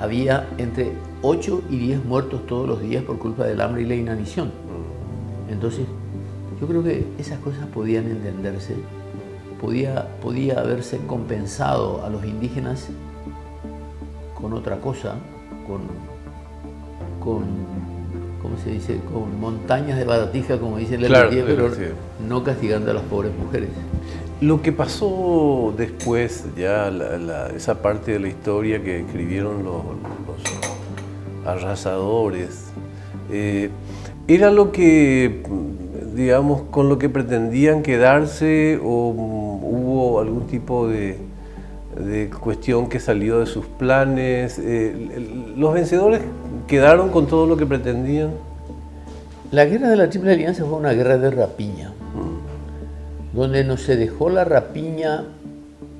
había 0.00 0.48
entre 0.58 0.92
8 1.22 1.62
y 1.70 1.76
10 1.76 2.04
muertos 2.04 2.46
todos 2.46 2.68
los 2.68 2.80
días 2.80 3.04
por 3.04 3.18
culpa 3.18 3.44
del 3.44 3.60
hambre 3.60 3.82
y 3.82 3.86
la 3.86 3.94
inanición. 3.94 4.50
Entonces, 5.50 5.86
yo 6.60 6.66
creo 6.66 6.82
que 6.82 7.06
esas 7.18 7.38
cosas 7.40 7.66
podían 7.66 8.06
entenderse, 8.06 8.74
podía, 9.62 10.08
podía 10.20 10.58
haberse 10.60 10.98
compensado 11.06 12.04
a 12.04 12.10
los 12.10 12.24
indígenas 12.24 12.88
con 14.34 14.52
otra 14.52 14.76
cosa, 14.78 15.14
con, 15.66 15.80
con 17.24 17.44
¿cómo 18.42 18.56
se 18.62 18.70
dice? 18.72 18.98
Con 19.12 19.40
montañas 19.40 19.96
de 19.96 20.04
baratija, 20.04 20.58
como 20.58 20.76
dice 20.78 20.98
la 20.98 21.06
Claro, 21.06 21.30
pero 21.46 21.72
sí. 21.74 21.82
no 22.28 22.42
castigando 22.42 22.90
a 22.90 22.94
las 22.94 23.04
pobres 23.04 23.30
mujeres. 23.38 23.70
Lo 24.40 24.60
que 24.60 24.72
pasó 24.72 25.72
después, 25.76 26.44
ya 26.58 26.90
la- 26.90 27.16
la- 27.18 27.46
esa 27.50 27.80
parte 27.80 28.10
de 28.12 28.18
la 28.18 28.26
historia 28.28 28.82
que 28.82 28.98
escribieron 29.00 29.62
los, 29.62 29.84
los 29.84 31.46
arrasadores, 31.46 32.64
eh, 33.30 33.70
era 34.26 34.50
lo 34.50 34.72
que, 34.72 35.42
digamos, 36.14 36.62
con 36.70 36.88
lo 36.88 36.98
que 36.98 37.08
pretendían 37.08 37.82
quedarse 37.82 38.78
o 38.82 39.12
mm, 39.12 39.64
hubo 39.64 40.20
algún 40.20 40.46
tipo 40.46 40.88
de, 40.88 41.18
de 41.96 42.30
cuestión 42.30 42.88
que 42.88 43.00
salió 43.00 43.40
de 43.40 43.46
sus 43.46 43.66
planes. 43.66 44.58
Eh, 44.58 45.54
los 45.56 45.74
vencedores 45.74 46.20
quedaron 46.66 47.10
con 47.10 47.26
todo 47.26 47.46
lo 47.46 47.56
que 47.56 47.66
pretendían. 47.66 48.30
La 49.50 49.66
guerra 49.66 49.90
de 49.90 49.96
la 49.96 50.08
Triple 50.08 50.32
Alianza 50.32 50.64
fue 50.64 50.78
una 50.78 50.92
guerra 50.92 51.18
de 51.18 51.30
rapiña, 51.30 51.92
donde 53.34 53.64
no 53.64 53.76
se 53.76 53.96
dejó 53.96 54.30
la 54.30 54.44
rapiña 54.44 55.24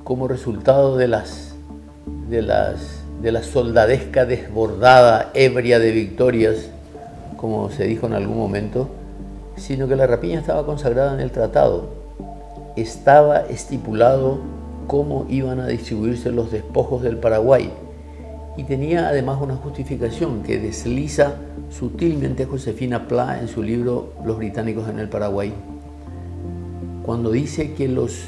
como 0.05 0.27
resultado 0.27 0.97
de 0.97 1.09
las, 1.09 1.55
de 2.31 2.41
las, 2.41 3.03
de 3.21 3.31
la 3.31 3.43
soldadesca 3.43 4.25
desbordada, 4.25 5.31
ebria 5.35 5.79
de 5.79 5.91
victorias, 5.91 6.71
como 7.37 7.71
se 7.71 7.85
dijo 7.85 8.07
en 8.07 8.15
algún 8.15 8.39
momento, 8.39 8.89
sino 9.57 9.89
que 9.89 9.97
la 9.97 10.07
rapiña 10.07 10.41
estaba 10.41 10.67
consagrada 10.67 11.15
en 11.15 11.21
el 11.21 11.31
tratado. 11.31 11.91
Estaba 12.77 13.41
estipulado 13.41 14.39
cómo 14.87 15.27
iban 15.29 15.61
a 15.61 15.67
distribuirse 15.67 16.31
los 16.31 16.51
despojos 16.51 17.03
del 17.03 17.19
Paraguay 17.19 17.71
y 18.57 18.65
tenía 18.65 19.09
además 19.09 19.39
una 19.41 19.57
justificación 19.57 20.43
que 20.43 20.59
desliza 20.59 21.35
sutilmente 21.71 22.45
Josefina 22.45 23.09
Pla 23.09 23.41
en 23.41 23.49
su 23.49 23.63
libro 23.63 24.13
Los 24.25 24.37
británicos 24.37 24.89
en 24.89 24.99
el 24.99 25.09
Paraguay, 25.09 25.55
cuando 27.03 27.31
dice 27.31 27.73
que 27.73 27.89
los, 27.89 28.25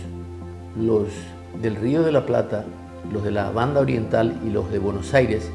los 0.81 1.09
del 1.61 1.77
Río 1.77 2.03
de 2.03 2.13
la 2.13 2.25
Plata, 2.25 2.65
los 3.13 3.23
de 3.23 3.31
la 3.31 3.51
banda 3.51 3.81
oriental 3.81 4.41
y 4.47 4.51
los 4.51 4.71
de 4.71 4.79
Buenos 4.79 5.13
Aires 5.13 5.51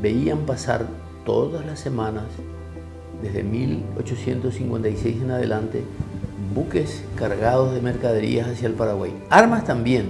veían 0.00 0.40
pasar 0.40 0.84
todas 1.24 1.64
las 1.64 1.80
semanas, 1.80 2.24
desde 3.22 3.42
1856 3.42 5.22
en 5.22 5.30
adelante, 5.30 5.82
buques 6.54 7.02
cargados 7.16 7.74
de 7.74 7.80
mercaderías 7.80 8.48
hacia 8.48 8.68
el 8.68 8.74
Paraguay. 8.74 9.12
Armas 9.30 9.64
también, 9.64 10.06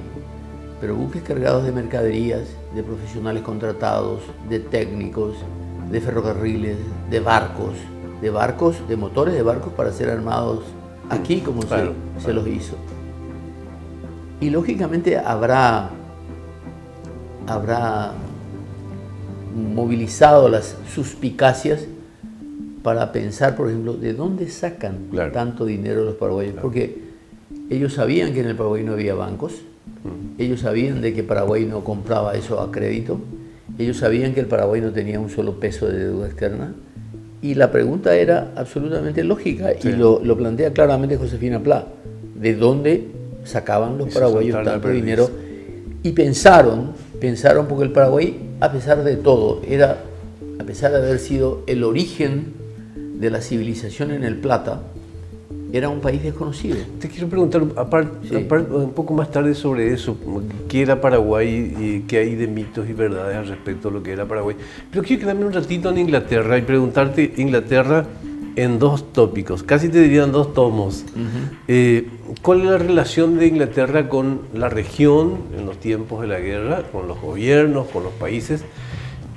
pero 0.80 0.94
buques 0.96 1.22
cargados 1.22 1.64
de 1.64 1.72
mercaderías, 1.72 2.42
de 2.74 2.82
profesionales 2.82 3.42
contratados, 3.42 4.20
de 4.48 4.60
técnicos, 4.60 5.36
de 5.90 6.00
ferrocarriles, 6.00 6.76
de 7.10 7.20
barcos, 7.20 7.74
de 8.20 8.30
barcos, 8.30 8.76
de 8.88 8.96
motores 8.96 9.34
de 9.34 9.42
barcos 9.42 9.72
para 9.72 9.92
ser 9.92 10.10
armados 10.10 10.60
aquí 11.08 11.40
como 11.40 11.62
se- 11.62 11.68
Claro, 11.68 11.92
se, 12.18 12.32
los 12.32 12.46
hizo. 12.46 12.76
Y 14.40 14.50
lógicamente 14.50 15.16
habrá, 15.18 15.90
habrá 17.46 18.12
movilizado 19.54 20.48
las 20.48 20.76
suspicacias 20.92 21.86
para 22.86 23.10
pensar, 23.10 23.56
por 23.56 23.66
ejemplo, 23.66 23.94
de 23.94 24.12
dónde 24.12 24.48
sacan 24.48 25.08
Claro. 25.10 25.32
tanto 25.32 25.64
dinero 25.66 26.04
los 26.04 26.14
paraguayos. 26.14 26.54
Porque 26.62 26.96
ellos 27.68 27.94
sabían 27.94 28.32
que 28.32 28.38
en 28.42 28.46
el 28.46 28.54
Paraguay 28.54 28.84
no 28.84 28.92
había 28.92 29.16
bancos, 29.16 29.54
ellos 30.38 30.60
sabían 30.60 31.00
de 31.00 31.12
que 31.12 31.24
Paraguay 31.24 31.64
no 31.64 31.82
compraba 31.82 32.36
eso 32.36 32.60
a 32.60 32.70
crédito, 32.70 33.18
ellos 33.76 33.96
sabían 33.96 34.34
que 34.34 34.40
el 34.40 34.46
Paraguay 34.46 34.80
no 34.80 34.92
tenía 34.92 35.18
un 35.18 35.30
solo 35.30 35.58
peso 35.58 35.88
de 35.88 35.98
deuda 35.98 36.26
externa. 36.28 36.74
Y 37.42 37.54
la 37.56 37.72
pregunta 37.72 38.14
era 38.14 38.52
absolutamente 38.54 39.24
lógica 39.24 39.72
Sí. 39.80 39.88
y 39.88 39.92
lo, 39.96 40.20
lo 40.22 40.36
plantea 40.36 40.72
claramente 40.72 41.16
Josefina 41.16 41.58
Pla. 41.60 41.88
¿De 42.40 42.54
dónde 42.54 43.08
sacaban 43.42 43.98
los 43.98 44.14
paraguayos 44.14 44.62
tanto 44.62 44.90
dinero? 44.90 45.28
Y 46.04 46.12
pensaron, 46.12 46.92
pensaron 47.20 47.66
porque 47.66 47.82
el 47.82 47.90
Paraguay, 47.90 48.38
a 48.60 48.70
pesar 48.70 49.02
de 49.02 49.16
todo, 49.16 49.60
era, 49.68 49.98
a 50.60 50.62
pesar 50.62 50.92
de 50.92 50.98
haber 50.98 51.18
sido 51.18 51.64
el 51.66 51.82
origen 51.82 52.64
de 53.18 53.30
la 53.30 53.40
civilización 53.40 54.10
en 54.12 54.24
el 54.24 54.36
Plata, 54.36 54.82
era 55.72 55.88
un 55.88 56.00
país 56.00 56.22
desconocido. 56.22 56.76
Te 57.00 57.08
quiero 57.08 57.28
preguntar 57.28 57.62
apar- 57.74 58.08
Sí. 58.28 58.34
un 58.36 58.92
poco 58.92 59.14
más 59.14 59.30
tarde 59.30 59.54
sobre 59.54 59.92
eso, 59.92 60.16
qué 60.68 60.82
era 60.82 61.00
Paraguay 61.00 61.74
y 61.78 62.00
qué 62.06 62.18
hay 62.18 62.34
de 62.36 62.46
mitos 62.46 62.88
y 62.88 62.92
verdades 62.92 63.36
al 63.36 63.48
respecto 63.48 63.88
de 63.88 63.94
lo 63.94 64.02
que 64.02 64.12
era 64.12 64.24
Paraguay. 64.26 64.56
Pero 64.90 65.02
quiero 65.02 65.22
quedarme 65.22 65.44
un 65.44 65.52
ratito 65.52 65.90
en 65.90 65.98
Inglaterra 65.98 66.56
y 66.56 66.62
preguntarte 66.62 67.34
Inglaterra 67.36 68.06
en 68.54 68.78
dos 68.78 69.12
tópicos, 69.12 69.62
casi 69.62 69.88
te 69.90 70.00
dirían 70.00 70.32
dos 70.32 70.54
tomos. 70.54 71.04
Eh, 71.68 72.08
¿Cuál 72.42 72.60
es 72.62 72.66
la 72.70 72.78
relación 72.78 73.38
de 73.38 73.46
Inglaterra 73.48 74.08
con 74.08 74.40
la 74.54 74.68
región 74.70 75.38
en 75.58 75.66
los 75.66 75.78
tiempos 75.78 76.22
de 76.22 76.28
la 76.28 76.38
guerra, 76.38 76.84
con 76.90 77.06
los 77.08 77.20
gobiernos, 77.20 77.88
con 77.88 78.02
los 78.04 78.12
países? 78.12 78.62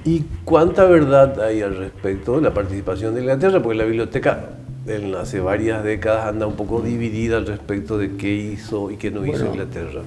¿Y 0.06 0.24
cuánta 0.46 0.86
verdad 0.86 1.42
hay 1.42 1.62
al 1.62 1.76
respecto 1.76 2.36
de 2.36 2.42
la 2.42 2.54
participación 2.54 3.14
de 3.16 3.22
Inglaterra? 3.22 3.62
Porque 3.62 3.78
la 3.78 3.84
biblioteca 3.86 4.52
en 4.88 5.14
hace 5.16 5.40
varias 5.40 5.84
décadas 5.84 6.26
anda 6.28 6.48
un 6.48 6.56
poco 6.56 6.82
dividida 6.82 7.38
al 7.38 7.46
respecto 7.46 7.98
de 7.98 8.16
qué 8.16 8.34
hizo 8.34 8.90
y 8.92 8.98
qué 8.98 9.12
no 9.12 9.26
hizo 9.26 9.34
Bueno, 9.34 9.52
Inglaterra. 9.52 10.02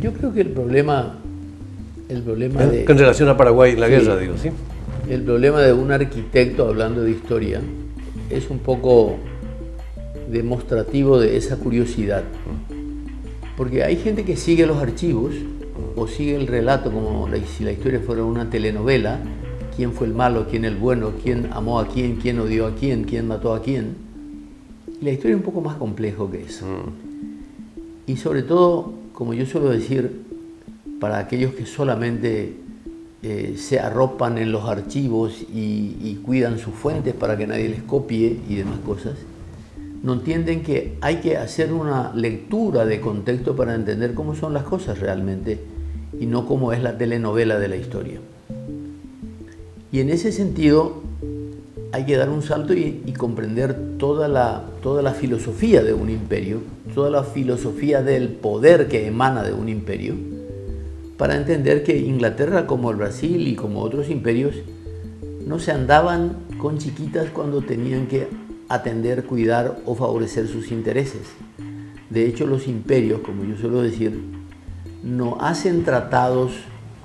Yo 0.00 0.12
creo 0.12 0.32
que 0.32 0.40
el 0.42 0.48
problema, 0.50 1.14
el 2.08 2.22
problema 2.22 2.64
de, 2.66 2.82
En 2.84 2.98
relación 2.98 3.28
a 3.28 3.36
Paraguay 3.36 3.72
y 3.72 3.76
la 3.76 3.86
Sí. 3.86 3.92
guerra, 3.92 4.16
digo, 4.18 4.34
¿sí? 4.36 4.50
el 5.08 5.22
problema 5.22 5.60
de 5.62 5.72
un 5.72 5.92
arquitecto 5.92 6.68
hablando 6.68 7.02
de 7.02 7.12
historia 7.12 7.60
es 8.28 8.50
un 8.50 8.58
poco 8.58 9.16
demostrativo 10.30 11.20
de 11.20 11.36
esa 11.36 11.56
curiosidad. 11.56 12.24
Porque 13.56 13.84
hay 13.84 13.96
gente 13.96 14.24
que 14.24 14.36
sigue 14.36 14.66
los 14.66 14.82
archivos 14.82 15.32
o 15.96 16.06
sigue 16.06 16.36
el 16.36 16.46
relato 16.46 16.92
como 16.92 17.26
la- 17.28 17.38
si 17.44 17.64
la 17.64 17.72
historia 17.72 18.00
fuera 18.00 18.22
una 18.22 18.48
telenovela, 18.50 19.18
quién 19.74 19.92
fue 19.92 20.06
el 20.06 20.14
malo, 20.14 20.46
quién 20.48 20.64
el 20.64 20.76
bueno, 20.76 21.12
quién 21.22 21.48
amó 21.52 21.80
a 21.80 21.88
quién, 21.88 22.16
quién 22.16 22.38
odió 22.38 22.66
a 22.66 22.74
quién, 22.74 23.04
quién 23.04 23.26
mató 23.26 23.54
a 23.54 23.62
quién. 23.62 23.96
Y 25.00 25.04
la 25.04 25.10
historia 25.10 25.32
es 25.34 25.38
un 25.38 25.44
poco 25.44 25.60
más 25.60 25.76
complejo 25.76 26.30
que 26.30 26.42
eso. 26.44 26.66
Y 28.06 28.16
sobre 28.16 28.42
todo, 28.42 28.92
como 29.12 29.34
yo 29.34 29.46
suelo 29.46 29.70
decir, 29.70 30.22
para 31.00 31.18
aquellos 31.18 31.54
que 31.54 31.66
solamente 31.66 32.54
eh, 33.22 33.54
se 33.56 33.80
arropan 33.80 34.38
en 34.38 34.52
los 34.52 34.68
archivos 34.68 35.42
y, 35.52 35.96
y 36.02 36.20
cuidan 36.24 36.58
sus 36.58 36.74
fuentes 36.74 37.14
para 37.14 37.36
que 37.36 37.46
nadie 37.46 37.68
les 37.68 37.82
copie 37.82 38.38
y 38.48 38.54
demás 38.56 38.78
cosas, 38.84 39.14
no 40.02 40.12
entienden 40.12 40.62
que 40.62 40.96
hay 41.00 41.16
que 41.16 41.36
hacer 41.36 41.72
una 41.72 42.12
lectura 42.14 42.84
de 42.84 43.00
contexto 43.00 43.56
para 43.56 43.74
entender 43.74 44.14
cómo 44.14 44.34
son 44.34 44.52
las 44.54 44.62
cosas 44.62 45.00
realmente 45.00 45.58
y 46.18 46.26
no 46.26 46.46
cómo 46.46 46.72
es 46.72 46.82
la 46.82 46.98
telenovela 46.98 47.58
de 47.58 47.68
la 47.68 47.76
historia. 47.76 48.20
Y 49.92 50.00
en 50.00 50.10
ese 50.10 50.32
sentido 50.32 51.02
hay 51.92 52.04
que 52.04 52.16
dar 52.16 52.30
un 52.30 52.42
salto 52.42 52.74
y, 52.74 53.02
y 53.06 53.12
comprender 53.12 53.96
toda 53.98 54.28
la, 54.28 54.64
toda 54.82 55.02
la 55.02 55.12
filosofía 55.12 55.82
de 55.82 55.94
un 55.94 56.10
imperio, 56.10 56.60
toda 56.94 57.10
la 57.10 57.22
filosofía 57.22 58.02
del 58.02 58.28
poder 58.28 58.88
que 58.88 59.06
emana 59.06 59.42
de 59.42 59.52
un 59.52 59.68
imperio, 59.68 60.14
para 61.16 61.36
entender 61.36 61.82
que 61.82 61.98
Inglaterra 61.98 62.66
como 62.66 62.90
el 62.90 62.96
Brasil 62.96 63.48
y 63.48 63.54
como 63.54 63.80
otros 63.80 64.10
imperios 64.10 64.54
no 65.46 65.58
se 65.58 65.72
andaban 65.72 66.36
con 66.58 66.78
chiquitas 66.78 67.30
cuando 67.30 67.62
tenían 67.62 68.06
que 68.06 68.26
atender, 68.68 69.24
cuidar 69.24 69.78
o 69.86 69.94
favorecer 69.94 70.48
sus 70.48 70.72
intereses. 70.72 71.22
De 72.10 72.26
hecho, 72.26 72.46
los 72.46 72.68
imperios, 72.68 73.20
como 73.20 73.44
yo 73.44 73.56
suelo 73.56 73.82
decir, 73.82 74.20
no 75.06 75.38
hacen 75.40 75.84
tratados 75.84 76.50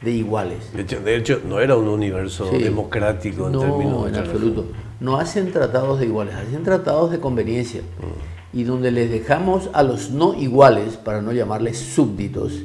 de 0.02 0.12
iguales. 0.12 0.72
De 0.74 1.16
hecho, 1.16 1.40
no 1.48 1.60
era 1.60 1.78
un 1.78 1.88
universo 1.88 2.50
democrático 2.52 3.46
en 3.46 3.54
no, 3.54 3.60
términos 3.60 4.10
en 4.10 4.16
absoluto. 4.16 4.66
No 5.00 5.18
hacen 5.18 5.52
tratados 5.52 6.00
de 6.00 6.08
iguales, 6.08 6.34
hacen 6.34 6.64
tratados 6.64 7.12
de 7.12 7.20
conveniencia. 7.20 7.82
Mm. 7.82 8.58
Y 8.58 8.64
donde 8.64 8.92
les 8.92 9.12
dejamos 9.12 9.70
a 9.74 9.84
los 9.84 10.10
no 10.10 10.34
iguales, 10.34 10.98
para 10.98 11.22
no 11.22 11.32
llamarles 11.32 11.78
súbditos, 11.78 12.64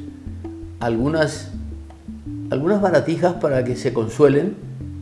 algunas, 0.79 1.51
algunas 2.49 2.81
baratijas 2.81 3.35
para 3.35 3.63
que 3.63 3.75
se 3.75 3.93
consuelen 3.93 4.55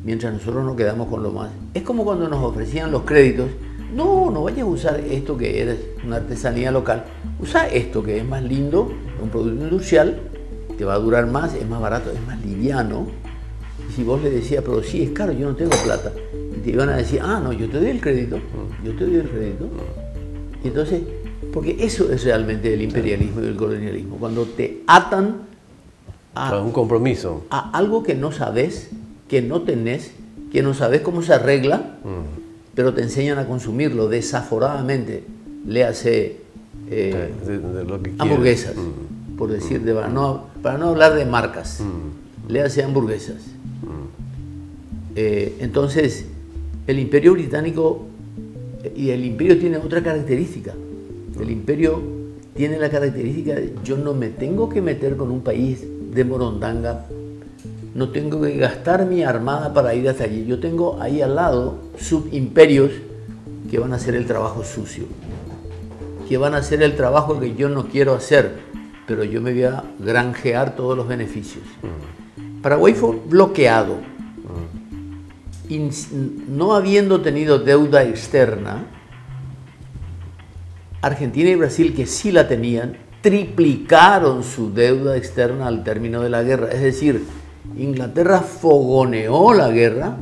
mientras 0.04 0.34
nosotros 0.34 0.66
nos 0.66 0.76
quedamos 0.76 1.08
con 1.08 1.24
lo 1.24 1.32
más. 1.32 1.50
Es 1.74 1.84
como 1.84 2.04
cuando 2.04 2.28
nos 2.28 2.44
ofrecían 2.44 2.92
los 2.92 3.04
créditos. 3.04 3.48
No, 3.96 4.30
no 4.30 4.44
vayas 4.44 4.62
a 4.62 4.66
usar 4.66 5.00
esto 5.00 5.38
que 5.38 5.64
es 5.64 5.80
una 6.06 6.18
artesanía 6.18 6.72
local. 6.72 7.06
Usa 7.40 7.68
esto 7.68 8.04
que 8.04 8.18
es 8.18 8.26
más 8.26 8.44
lindo, 8.44 8.92
un 9.22 9.30
producto 9.30 9.64
industrial, 9.64 10.20
te 10.78 10.84
va 10.84 10.96
a 10.96 11.00
durar 11.00 11.28
más, 11.28 11.54
es 11.54 11.68
más 11.68 11.80
barato, 11.80 12.12
es 12.12 12.20
más 12.28 12.44
liviano. 12.44 13.08
Y 13.90 13.94
si 13.94 14.04
vos 14.04 14.22
le 14.22 14.30
decías, 14.30 14.64
pero 14.66 14.84
sí, 14.84 15.04
es 15.04 15.12
caro, 15.12 15.32
yo 15.32 15.48
no 15.48 15.56
tengo 15.56 15.72
plata. 15.84 16.12
Y 16.58 16.60
te 16.60 16.72
iban 16.72 16.90
a 16.90 16.98
decir, 16.98 17.22
ah, 17.24 17.40
no, 17.42 17.54
yo 17.54 17.70
te 17.70 17.80
doy 17.80 17.90
el 17.90 18.02
crédito, 18.02 18.38
yo 18.84 18.94
te 18.96 19.06
doy 19.06 19.16
el 19.16 19.30
crédito. 19.30 19.70
Y 20.62 20.68
entonces, 20.68 21.02
porque 21.54 21.78
eso 21.80 22.12
es 22.12 22.26
realmente 22.26 22.74
el 22.74 22.82
imperialismo 22.82 23.42
y 23.42 23.48
el 23.48 23.56
colonialismo. 23.56 24.18
Cuando 24.18 24.44
te 24.44 24.84
atan 24.88 25.46
a 26.34 26.58
un 26.60 26.72
compromiso. 26.72 27.46
A 27.50 27.72
algo 27.72 28.04
que 28.04 28.14
no 28.14 28.34
sabes, 28.34 28.90
que 29.30 29.42
no 29.42 29.62
tenés, 29.62 30.12
que 30.52 30.62
no 30.62 30.74
sabes 30.74 31.00
cómo 31.02 31.22
se 31.22 31.34
arregla, 31.34 31.96
mm. 32.04 32.45
Pero 32.76 32.94
te 32.94 33.02
enseñan 33.02 33.40
a 33.40 33.48
consumirlo 33.48 34.08
desaforadamente. 34.10 35.24
Le 35.66 35.84
hace 35.84 36.38
eh, 36.92 37.32
hamburguesas, 38.20 38.76
mm. 38.76 39.38
por 39.38 39.50
decir, 39.52 39.82
de, 39.82 39.94
para, 39.94 40.10
no, 40.10 40.48
para 40.62 40.78
no 40.78 40.90
hablar 40.90 41.16
de 41.16 41.26
marcas. 41.26 41.80
Mm. 41.80 42.52
Le 42.52 42.62
hace 42.62 42.84
hamburguesas. 42.84 43.38
Eh, 45.16 45.56
entonces, 45.62 46.26
el 46.88 47.00
imperio 47.00 47.34
británico 47.34 48.06
eh, 48.84 48.94
y 48.96 49.10
el 49.12 49.24
imperio 49.24 49.58
tiene 49.58 49.78
otra 49.78 50.04
característica. 50.04 50.74
El 51.40 51.50
imperio 51.50 52.02
tiene 52.56 52.78
la 52.78 52.90
característica 52.90 53.56
de 53.56 53.74
yo 53.84 53.98
no 53.98 54.14
me 54.14 54.30
tengo 54.30 54.70
que 54.70 54.82
meter 54.82 55.16
con 55.16 55.32
un 55.32 55.42
país 55.42 55.84
de 56.14 56.24
Morondanga 56.24 57.06
no 57.96 58.10
tengo 58.10 58.42
que 58.42 58.58
gastar 58.58 59.06
mi 59.06 59.24
armada 59.24 59.74
para 59.74 59.96
ir 59.96 60.08
hasta 60.10 60.26
allí. 60.26 60.46
Yo 60.46 60.60
tengo 60.60 61.02
ahí 61.02 61.22
al 61.22 61.36
lado 61.36 61.80
subimperios 61.98 62.92
que 63.72 63.80
van 63.80 63.94
a 63.94 63.96
hacer 63.96 64.16
el 64.16 64.26
trabajo 64.26 64.66
sucio, 64.66 65.06
que 66.28 66.38
van 66.38 66.54
a 66.56 66.58
hacer 66.58 66.84
el 66.84 66.98
trabajo 66.98 67.40
que 67.40 67.56
yo 67.56 67.70
no 67.70 67.88
quiero 67.88 68.14
hacer, 68.14 68.60
pero 69.08 69.24
yo 69.24 69.42
me 69.42 69.54
voy 69.54 69.64
a 69.64 69.84
granjear 69.98 70.76
todos 70.76 70.98
los 70.98 71.08
beneficios. 71.08 71.64
Mm. 71.82 72.62
Paraguay 72.62 72.94
fue 72.94 73.18
bloqueado. 73.26 73.96
Y 75.70 75.90
no 76.50 76.76
habiendo 76.76 77.22
tenido 77.22 77.60
deuda 77.60 78.04
externa, 78.04 78.86
Argentina 81.02 81.50
y 81.50 81.56
Brasil, 81.56 81.96
que 81.96 82.06
sí 82.06 82.32
la 82.32 82.48
tenían, 82.48 82.98
triplicaron 83.22 84.44
su 84.44 84.74
deuda 84.74 85.16
externa 85.16 85.68
al 85.68 85.84
término 85.84 86.22
de 86.22 86.30
la 86.30 86.44
guerra. 86.44 86.72
Es 86.72 86.82
decir, 86.82 87.24
Inglaterra 87.78 88.40
fogoneó 88.40 89.54
la 89.54 89.70
guerra 89.70 90.16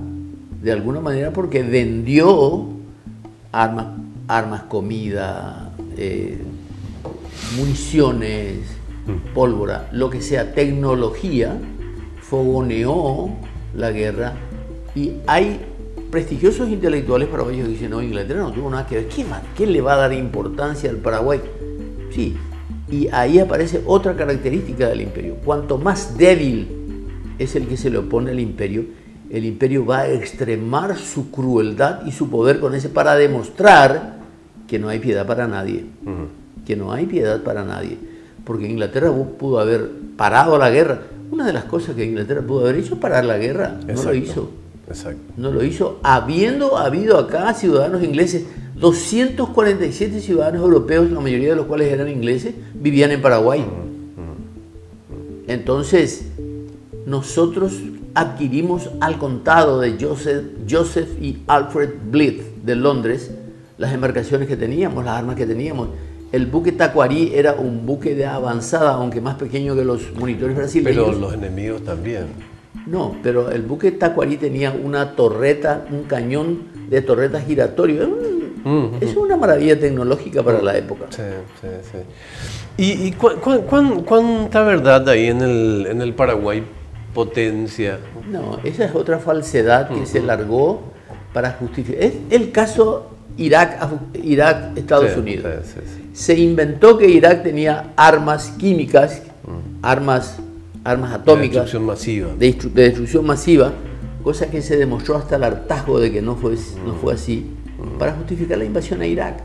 de 0.61 0.71
alguna 0.71 1.01
manera 1.01 1.31
porque 1.31 1.61
vendió 1.61 2.67
armas, 3.51 3.87
armas 4.27 4.63
comida, 4.63 5.71
eh, 5.97 6.41
municiones, 7.57 8.59
mm. 9.05 9.33
pólvora, 9.33 9.89
lo 9.91 10.09
que 10.09 10.21
sea, 10.21 10.53
tecnología, 10.53 11.57
fogoneó 12.21 13.29
la 13.75 13.91
guerra. 13.91 14.33
Y 14.95 15.13
hay 15.27 15.59
prestigiosos 16.09 16.69
intelectuales 16.69 17.27
paraguayos 17.27 17.65
que 17.65 17.73
dicen, 17.73 17.89
no, 17.89 18.01
Inglaterra 18.01 18.41
no 18.41 18.51
tuvo 18.51 18.69
nada 18.69 18.87
que 18.87 18.95
ver, 18.95 19.07
¿qué, 19.07 19.25
¿qué 19.57 19.67
le 19.67 19.81
va 19.81 19.93
a 19.93 19.97
dar 19.97 20.13
importancia 20.13 20.89
al 20.89 20.97
Paraguay? 20.97 21.41
Sí, 22.13 22.37
y 22.89 23.07
ahí 23.11 23.39
aparece 23.39 23.81
otra 23.85 24.15
característica 24.15 24.87
del 24.87 25.01
imperio, 25.01 25.35
cuanto 25.43 25.77
más 25.77 26.17
débil 26.17 26.82
es 27.43 27.55
el 27.55 27.67
que 27.67 27.77
se 27.77 27.89
le 27.89 27.97
opone 27.97 28.31
al 28.31 28.39
imperio, 28.39 28.85
el 29.29 29.45
imperio 29.45 29.85
va 29.85 30.01
a 30.01 30.11
extremar 30.11 30.97
su 30.97 31.31
crueldad 31.31 32.05
y 32.05 32.11
su 32.11 32.29
poder 32.29 32.59
con 32.59 32.75
ese 32.75 32.89
para 32.89 33.15
demostrar 33.15 34.17
que 34.67 34.79
no 34.79 34.89
hay 34.89 34.99
piedad 34.99 35.25
para 35.25 35.47
nadie, 35.47 35.85
que 36.65 36.75
no 36.75 36.91
hay 36.91 37.05
piedad 37.05 37.41
para 37.41 37.63
nadie, 37.63 37.97
porque 38.43 38.67
Inglaterra 38.67 39.11
pudo 39.11 39.59
haber 39.59 39.89
parado 40.17 40.57
la 40.57 40.69
guerra. 40.69 41.01
Una 41.31 41.47
de 41.47 41.53
las 41.53 41.63
cosas 41.63 41.95
que 41.95 42.05
Inglaterra 42.05 42.41
pudo 42.41 42.61
haber 42.61 42.75
hecho 42.75 42.93
es 42.93 42.99
parar 42.99 43.25
la 43.25 43.37
guerra, 43.37 43.79
no 43.87 44.03
lo 44.03 44.13
hizo. 44.13 44.51
No 45.37 45.51
lo 45.51 45.63
hizo, 45.63 45.99
habiendo 46.03 46.77
habido 46.77 47.17
acá 47.17 47.53
ciudadanos 47.53 48.03
ingleses, 48.03 48.45
247 48.79 50.19
ciudadanos 50.19 50.61
europeos, 50.61 51.09
la 51.09 51.19
mayoría 51.19 51.49
de 51.49 51.55
los 51.55 51.65
cuales 51.65 51.91
eran 51.91 52.09
ingleses, 52.09 52.53
vivían 52.73 53.11
en 53.11 53.21
Paraguay. 53.21 53.65
Entonces, 55.47 56.32
nosotros 57.05 57.79
adquirimos 58.13 58.89
al 59.01 59.17
contado 59.17 59.79
de 59.79 59.97
Joseph, 59.99 60.43
Joseph 60.69 61.09
y 61.21 61.39
Alfred 61.47 61.89
Blythe 62.09 62.53
de 62.63 62.75
Londres 62.75 63.31
las 63.77 63.93
embarcaciones 63.93 64.47
que 64.47 64.55
teníamos, 64.55 65.03
las 65.03 65.17
armas 65.17 65.35
que 65.35 65.45
teníamos. 65.45 65.89
El 66.31 66.47
buque 66.47 66.71
Tacuarí 66.71 67.31
era 67.33 67.53
un 67.53 67.85
buque 67.85 68.15
de 68.15 68.25
avanzada, 68.25 68.93
aunque 68.93 69.21
más 69.21 69.35
pequeño 69.35 69.75
que 69.75 69.83
los 69.83 70.13
monitores 70.17 70.55
brasileños. 70.55 71.05
Pero 71.05 71.19
los 71.19 71.33
enemigos 71.33 71.83
también. 71.83 72.27
No, 72.87 73.15
pero 73.21 73.51
el 73.51 73.61
buque 73.61 73.91
Tacuarí 73.91 74.37
tenía 74.37 74.71
una 74.71 75.15
torreta, 75.15 75.85
un 75.91 76.03
cañón 76.03 76.63
de 76.89 77.01
torreta 77.01 77.39
giratorio. 77.41 78.33
Es 79.01 79.15
una 79.17 79.35
maravilla 79.35 79.77
tecnológica 79.77 80.41
para 80.41 80.61
la 80.61 80.77
época. 80.77 81.07
Sí, 81.09 81.21
sí, 81.59 81.67
sí. 81.91 81.97
¿Y, 82.77 83.11
cuánta 83.11 84.63
verdad 84.63 85.07
hay 85.09 85.27
en 85.27 85.41
el, 85.41 85.87
en 85.89 86.01
el 86.01 86.13
Paraguay 86.13 86.63
potencia. 87.13 87.99
No, 88.29 88.59
esa 88.63 88.85
es 88.85 88.95
otra 88.95 89.19
falsedad 89.19 89.89
que 89.89 90.05
se 90.05 90.21
largó 90.21 90.81
para 91.33 91.51
justificar. 91.51 92.03
Es 92.03 92.13
el 92.29 92.51
caso 92.51 93.11
Irak, 93.37 93.79
Irak 94.23 94.77
Estados 94.77 95.17
Unidos. 95.17 95.45
Se 96.13 96.37
inventó 96.37 96.97
que 96.97 97.09
Irak 97.09 97.43
tenía 97.43 97.93
armas 97.95 98.53
químicas, 98.57 99.23
armas, 99.81 100.37
armas 100.83 101.13
atómicas. 101.13 101.53
De 101.55 101.61
destrucción 101.61 101.85
masiva. 101.85 102.29
De, 102.37 102.83
destrucción 102.83 103.25
masiva, 103.25 103.73
cosa 104.23 104.49
que 104.49 104.61
se 104.61 104.77
demostró 104.77 105.15
hasta 105.15 105.37
el 105.37 105.43
hartazgo 105.43 105.99
de 105.99 106.11
que 106.11 106.21
no 106.21 106.35
fue, 106.35 106.55
no 106.85 106.93
fue 106.95 107.13
así, 107.13 107.47
para 107.97 108.13
justificar 108.13 108.57
la 108.57 108.65
invasión 108.65 109.01
a 109.01 109.07
Irak. 109.07 109.37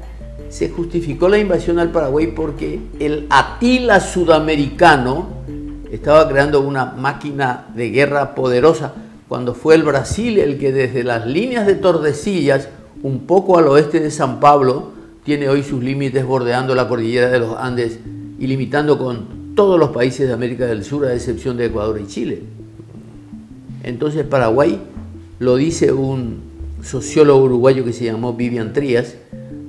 Se 0.50 0.70
justificó 0.70 1.28
la 1.28 1.38
invasión 1.38 1.78
al 1.78 1.90
Paraguay 1.90 2.28
porque 2.28 2.80
el 2.98 3.26
Atila 3.28 4.00
sudamericano 4.00 5.28
estaba 5.90 6.28
creando 6.28 6.60
una 6.60 6.86
máquina 6.86 7.66
de 7.74 7.90
guerra 7.90 8.34
poderosa 8.34 8.94
cuando 9.28 9.54
fue 9.54 9.74
el 9.74 9.82
Brasil 9.82 10.38
el 10.38 10.58
que 10.58 10.72
desde 10.72 11.04
las 11.04 11.26
líneas 11.26 11.66
de 11.66 11.74
Tordesillas, 11.74 12.68
un 13.02 13.26
poco 13.26 13.58
al 13.58 13.68
oeste 13.68 14.00
de 14.00 14.10
San 14.10 14.40
Pablo, 14.40 14.92
tiene 15.22 15.48
hoy 15.50 15.62
sus 15.62 15.82
límites 15.82 16.24
bordeando 16.24 16.74
la 16.74 16.88
cordillera 16.88 17.28
de 17.28 17.38
los 17.38 17.56
Andes 17.58 17.98
y 18.38 18.46
limitando 18.46 18.98
con 18.98 19.54
todos 19.54 19.78
los 19.78 19.90
países 19.90 20.26
de 20.26 20.32
América 20.32 20.66
del 20.66 20.82
Sur, 20.82 21.04
a 21.04 21.14
excepción 21.14 21.58
de 21.58 21.66
Ecuador 21.66 22.00
y 22.00 22.06
Chile. 22.06 22.42
Entonces 23.82 24.24
Paraguay, 24.24 24.80
lo 25.38 25.56
dice 25.56 25.92
un 25.92 26.40
sociólogo 26.82 27.44
uruguayo 27.44 27.84
que 27.84 27.92
se 27.92 28.06
llamó 28.06 28.32
Vivian 28.32 28.72
Trías, 28.72 29.16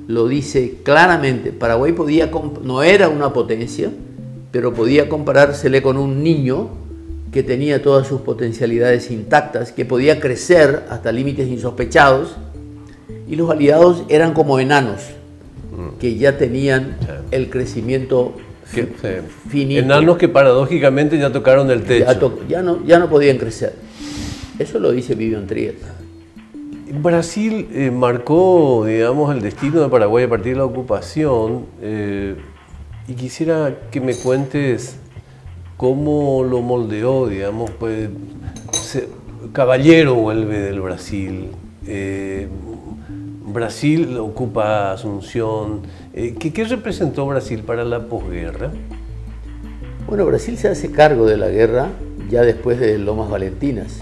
lo 0.08 0.28
dice 0.28 0.78
claramente, 0.84 1.52
Paraguay 1.52 1.94
no 2.64 2.82
era 2.82 3.10
una 3.10 3.34
potencia, 3.34 3.92
pero 4.52 4.74
podía 4.74 5.10
comparársele 5.10 5.82
con 5.82 5.98
un 5.98 6.24
niño 6.24 6.70
que 7.32 7.44
tenía 7.44 7.82
todas 7.82 8.08
sus 8.08 8.22
potencialidades 8.22 9.12
intactas, 9.12 9.72
que 9.72 9.86
podía 9.86 10.20
crecer 10.20 10.84
hasta 10.90 11.12
límites 11.12 11.48
insospechados, 11.48 12.36
y 13.28 13.36
los 13.36 13.50
aliados 13.52 14.04
eran 14.10 14.34
como 14.34 14.60
enanos, 14.60 15.02
que 16.00 16.16
ya 16.16 16.38
tenían 16.38 16.98
el 17.30 17.50
crecimiento 17.50 18.34
finito. 19.50 19.86
Enanos 19.86 20.18
que 20.18 20.28
paradójicamente 20.28 21.18
ya 21.20 21.32
tocaron 21.32 21.70
el 21.70 21.84
techo. 21.84 22.40
Ya, 22.48 22.64
no, 22.64 22.84
ya 22.86 22.98
no 22.98 23.10
podían 23.10 23.38
crecer. 23.38 23.74
Eso 24.58 24.80
lo 24.80 24.92
dice 24.92 25.14
Vivian 25.16 25.46
Trías. 25.46 25.76
Brasil 26.92 27.68
eh, 27.72 27.92
marcó, 27.92 28.84
digamos, 28.86 29.34
el 29.36 29.42
destino 29.42 29.82
de 29.82 29.90
Paraguay 29.90 30.26
a 30.26 30.30
partir 30.30 30.54
de 30.54 30.58
la 30.58 30.66
ocupación. 30.66 31.66
Eh, 31.82 32.36
y 33.10 33.16
quisiera 33.16 33.76
que 33.90 34.02
me 34.02 34.14
cuentes 34.14 34.98
cómo 35.78 36.44
lo 36.44 36.62
moldeó, 36.62 37.26
digamos, 37.28 37.72
pues 37.72 38.08
Caballero 39.52 40.14
vuelve 40.14 40.60
del 40.60 40.80
Brasil, 40.80 41.48
eh, 41.88 42.48
Brasil 43.48 44.16
ocupa 44.20 44.92
Asunción. 44.92 45.82
Eh, 46.14 46.36
¿qué, 46.38 46.64
representó 46.66 47.26
Brasil 47.26 47.64
para 47.64 47.84
la 47.84 48.06
posguerra? 48.06 48.72
Bueno, 50.06 50.28
Brasil 50.28 50.56
se 50.58 50.68
hace 50.68 50.92
cargo 50.92 51.26
de 51.26 51.38
la 51.38 51.48
guerra 51.48 51.88
ya 52.30 52.44
después 52.44 52.80
de 52.80 53.00
Lomas 53.00 53.32
Valentinas. 53.32 54.02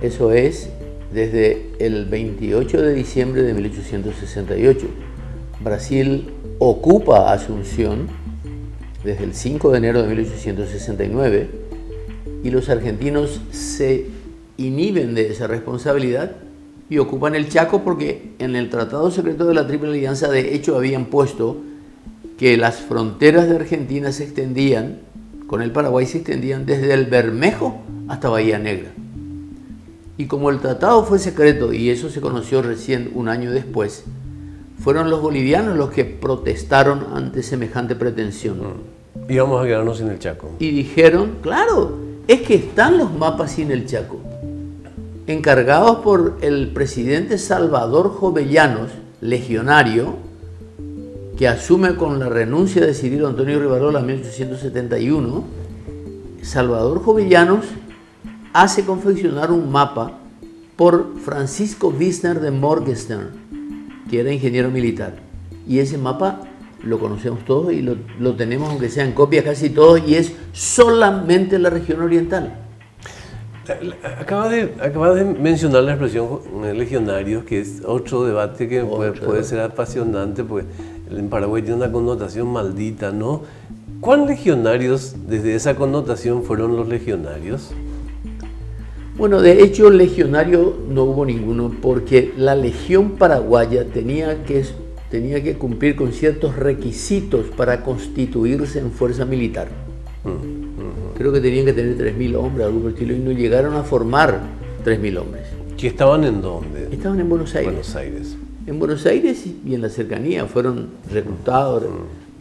Eso 0.00 0.32
es 0.32 0.70
desde 1.12 1.72
el 1.78 2.06
28 2.06 2.80
de 2.80 2.94
diciembre 2.94 3.42
de 3.42 3.52
1868. 3.52 5.07
Brasil 5.60 6.30
ocupa 6.60 7.32
Asunción 7.32 8.06
desde 9.02 9.24
el 9.24 9.34
5 9.34 9.70
de 9.72 9.78
enero 9.78 10.02
de 10.02 10.08
1869 10.08 11.50
y 12.44 12.50
los 12.50 12.68
argentinos 12.68 13.40
se 13.50 14.06
inhiben 14.56 15.14
de 15.14 15.30
esa 15.30 15.48
responsabilidad 15.48 16.32
y 16.88 16.98
ocupan 16.98 17.34
el 17.34 17.48
Chaco 17.48 17.82
porque 17.82 18.32
en 18.38 18.54
el 18.54 18.70
Tratado 18.70 19.10
Secreto 19.10 19.46
de 19.46 19.54
la 19.54 19.66
Triple 19.66 19.90
Alianza 19.90 20.28
de 20.28 20.54
hecho 20.54 20.76
habían 20.76 21.06
puesto 21.06 21.56
que 22.38 22.56
las 22.56 22.76
fronteras 22.76 23.48
de 23.48 23.56
Argentina 23.56 24.12
se 24.12 24.24
extendían, 24.24 25.00
con 25.48 25.60
el 25.60 25.72
Paraguay 25.72 26.06
se 26.06 26.18
extendían 26.18 26.66
desde 26.66 26.94
el 26.94 27.06
Bermejo 27.06 27.80
hasta 28.06 28.28
Bahía 28.28 28.60
Negra. 28.60 28.90
Y 30.16 30.26
como 30.26 30.50
el 30.50 30.60
tratado 30.60 31.04
fue 31.04 31.18
secreto, 31.18 31.72
y 31.72 31.90
eso 31.90 32.10
se 32.10 32.20
conoció 32.20 32.62
recién 32.62 33.10
un 33.14 33.28
año 33.28 33.50
después, 33.50 34.04
fueron 34.78 35.10
los 35.10 35.20
bolivianos 35.20 35.76
los 35.76 35.90
que 35.90 36.04
protestaron 36.04 37.06
ante 37.14 37.42
semejante 37.42 37.94
pretensión. 37.94 38.58
Y 39.28 39.36
vamos 39.38 39.62
a 39.62 39.66
quedarnos 39.66 40.00
en 40.00 40.08
el 40.08 40.18
Chaco. 40.18 40.50
Y 40.58 40.70
dijeron, 40.70 41.38
claro, 41.42 41.98
es 42.26 42.42
que 42.42 42.54
están 42.54 42.98
los 42.98 43.12
mapas 43.12 43.52
sin 43.52 43.70
el 43.70 43.86
Chaco 43.86 44.20
encargados 45.28 45.98
por 45.98 46.38
el 46.40 46.68
presidente 46.68 47.36
Salvador 47.36 48.10
Jovellanos, 48.10 48.90
legionario, 49.20 50.16
que 51.36 51.46
asume 51.46 51.96
con 51.96 52.18
la 52.18 52.30
renuncia 52.30 52.84
de 52.84 52.94
Cirilo 52.94 53.28
Antonio 53.28 53.60
Rivarola 53.60 54.00
en 54.00 54.06
1871, 54.06 55.44
Salvador 56.42 57.02
Jovellanos 57.02 57.66
hace 58.54 58.84
confeccionar 58.86 59.52
un 59.52 59.70
mapa 59.70 60.12
por 60.76 61.18
Francisco 61.22 61.88
Wisner 61.96 62.40
de 62.40 62.50
Morgenstern, 62.50 63.28
que 64.10 64.20
era 64.20 64.32
ingeniero 64.32 64.70
militar. 64.70 65.14
Y 65.66 65.78
ese 65.78 65.98
mapa 65.98 66.40
lo 66.82 66.98
conocemos 66.98 67.44
todos 67.44 67.72
y 67.72 67.82
lo, 67.82 67.96
lo 68.18 68.34
tenemos, 68.34 68.70
aunque 68.70 68.88
sea 68.88 69.04
en 69.04 69.12
copia 69.12 69.42
casi 69.44 69.70
todos, 69.70 70.02
y 70.06 70.14
es 70.14 70.32
solamente 70.52 71.58
la 71.58 71.70
región 71.70 72.02
oriental. 72.02 72.64
Acaba 74.18 74.48
de, 74.48 74.74
acaba 74.80 75.12
de 75.12 75.24
mencionar 75.24 75.82
la 75.82 75.92
expresión 75.92 76.40
legionarios, 76.74 77.44
que 77.44 77.60
es 77.60 77.82
otro 77.84 78.24
debate 78.24 78.66
que 78.66 78.82
puede, 78.82 79.44
ser 79.44 79.60
apasionante, 79.60 80.42
porque 80.42 80.66
en 81.10 81.28
Paraguay 81.28 81.62
tiene 81.62 81.76
una 81.76 81.92
connotación 81.92 82.48
maldita, 82.48 83.12
¿no? 83.12 83.42
¿Cuán 84.00 84.26
legionarios, 84.26 85.16
desde 85.26 85.54
esa 85.54 85.74
connotación, 85.74 86.44
fueron 86.44 86.76
los 86.76 86.88
legionarios? 86.88 87.72
Bueno, 89.18 89.42
de 89.42 89.62
hecho, 89.62 89.90
legionario 89.90 90.78
no 90.88 91.02
hubo 91.04 91.26
ninguno, 91.26 91.74
porque 91.82 92.32
la 92.36 92.54
legión 92.54 93.16
paraguaya 93.16 93.84
tenía 93.84 94.44
que, 94.44 94.64
tenía 95.10 95.42
que 95.42 95.58
cumplir 95.58 95.96
con 95.96 96.12
ciertos 96.12 96.56
requisitos 96.56 97.46
para 97.56 97.82
constituirse 97.82 98.78
en 98.78 98.92
fuerza 98.92 99.24
militar. 99.24 99.68
Mm 100.24 100.68
creo 101.18 101.32
que 101.32 101.40
tenían 101.40 101.66
que 101.66 101.72
tener 101.72 101.98
3.000 101.98 102.36
hombres, 102.36 102.66
algo 102.66 102.80
por 102.80 102.90
estilo, 102.92 103.12
y 103.12 103.18
no 103.18 103.32
llegaron 103.32 103.74
a 103.74 103.82
formar 103.82 104.40
3.000 104.84 105.18
hombres. 105.18 105.42
¿Que 105.76 105.88
estaban 105.88 106.22
en 106.24 106.40
dónde? 106.40 106.88
Estaban 106.92 107.18
en 107.18 107.28
Buenos 107.28 107.54
Aires. 107.56 107.72
Buenos 107.72 107.96
Aires. 107.96 108.36
En 108.66 108.78
Buenos 108.78 109.04
Aires 109.04 109.44
y 109.66 109.74
en 109.74 109.82
la 109.82 109.88
cercanía, 109.88 110.46
fueron 110.46 110.90
reclutados. 111.12 111.82
Mm. 111.82 111.86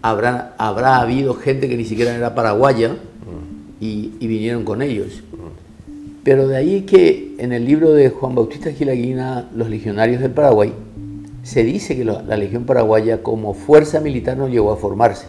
Habrá, 0.03 0.55
habrá 0.59 0.99
habido 1.01 1.33
gente 1.33 1.67
que 1.67 1.75
ni 1.75 1.85
siquiera 1.85 2.15
era 2.15 2.35
paraguaya 2.35 2.89
mm. 2.93 3.83
y, 3.83 4.27
vinieron 4.27 4.63
con 4.63 4.83
ellos. 4.83 5.23
Pero 6.27 6.45
de 6.45 6.57
ahí 6.57 6.81
que 6.81 7.35
en 7.37 7.53
el 7.53 7.63
libro 7.63 7.93
de 7.93 8.09
Juan 8.09 8.35
Bautista 8.35 8.73
Gilaguina, 8.73 9.49
Los 9.55 9.69
Legionarios 9.69 10.19
del 10.19 10.31
Paraguay, 10.31 10.73
se 11.41 11.63
dice 11.63 11.95
que 11.95 12.03
la 12.03 12.35
Legión 12.35 12.65
Paraguaya 12.65 13.23
como 13.23 13.53
fuerza 13.53 14.01
militar 14.01 14.35
no 14.35 14.49
llegó 14.49 14.73
a 14.73 14.75
formarse. 14.75 15.27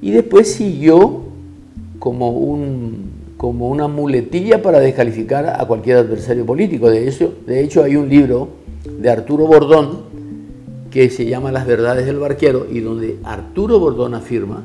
Y 0.00 0.12
después 0.12 0.50
siguió 0.50 1.24
como, 1.98 2.30
un, 2.30 3.10
como 3.36 3.68
una 3.68 3.88
muletilla 3.88 4.62
para 4.62 4.80
descalificar 4.80 5.48
a 5.60 5.66
cualquier 5.66 5.98
adversario 5.98 6.46
político. 6.46 6.88
De, 6.88 7.12
de 7.46 7.60
hecho, 7.62 7.84
hay 7.84 7.96
un 7.96 8.08
libro 8.08 8.48
de 8.98 9.10
Arturo 9.10 9.44
Bordón 9.44 9.98
que 10.90 11.10
se 11.10 11.26
llama 11.26 11.52
Las 11.52 11.66
verdades 11.66 12.06
del 12.06 12.16
barquero 12.16 12.66
y 12.72 12.80
donde 12.80 13.18
Arturo 13.22 13.78
Bordón 13.78 14.14
afirma, 14.14 14.64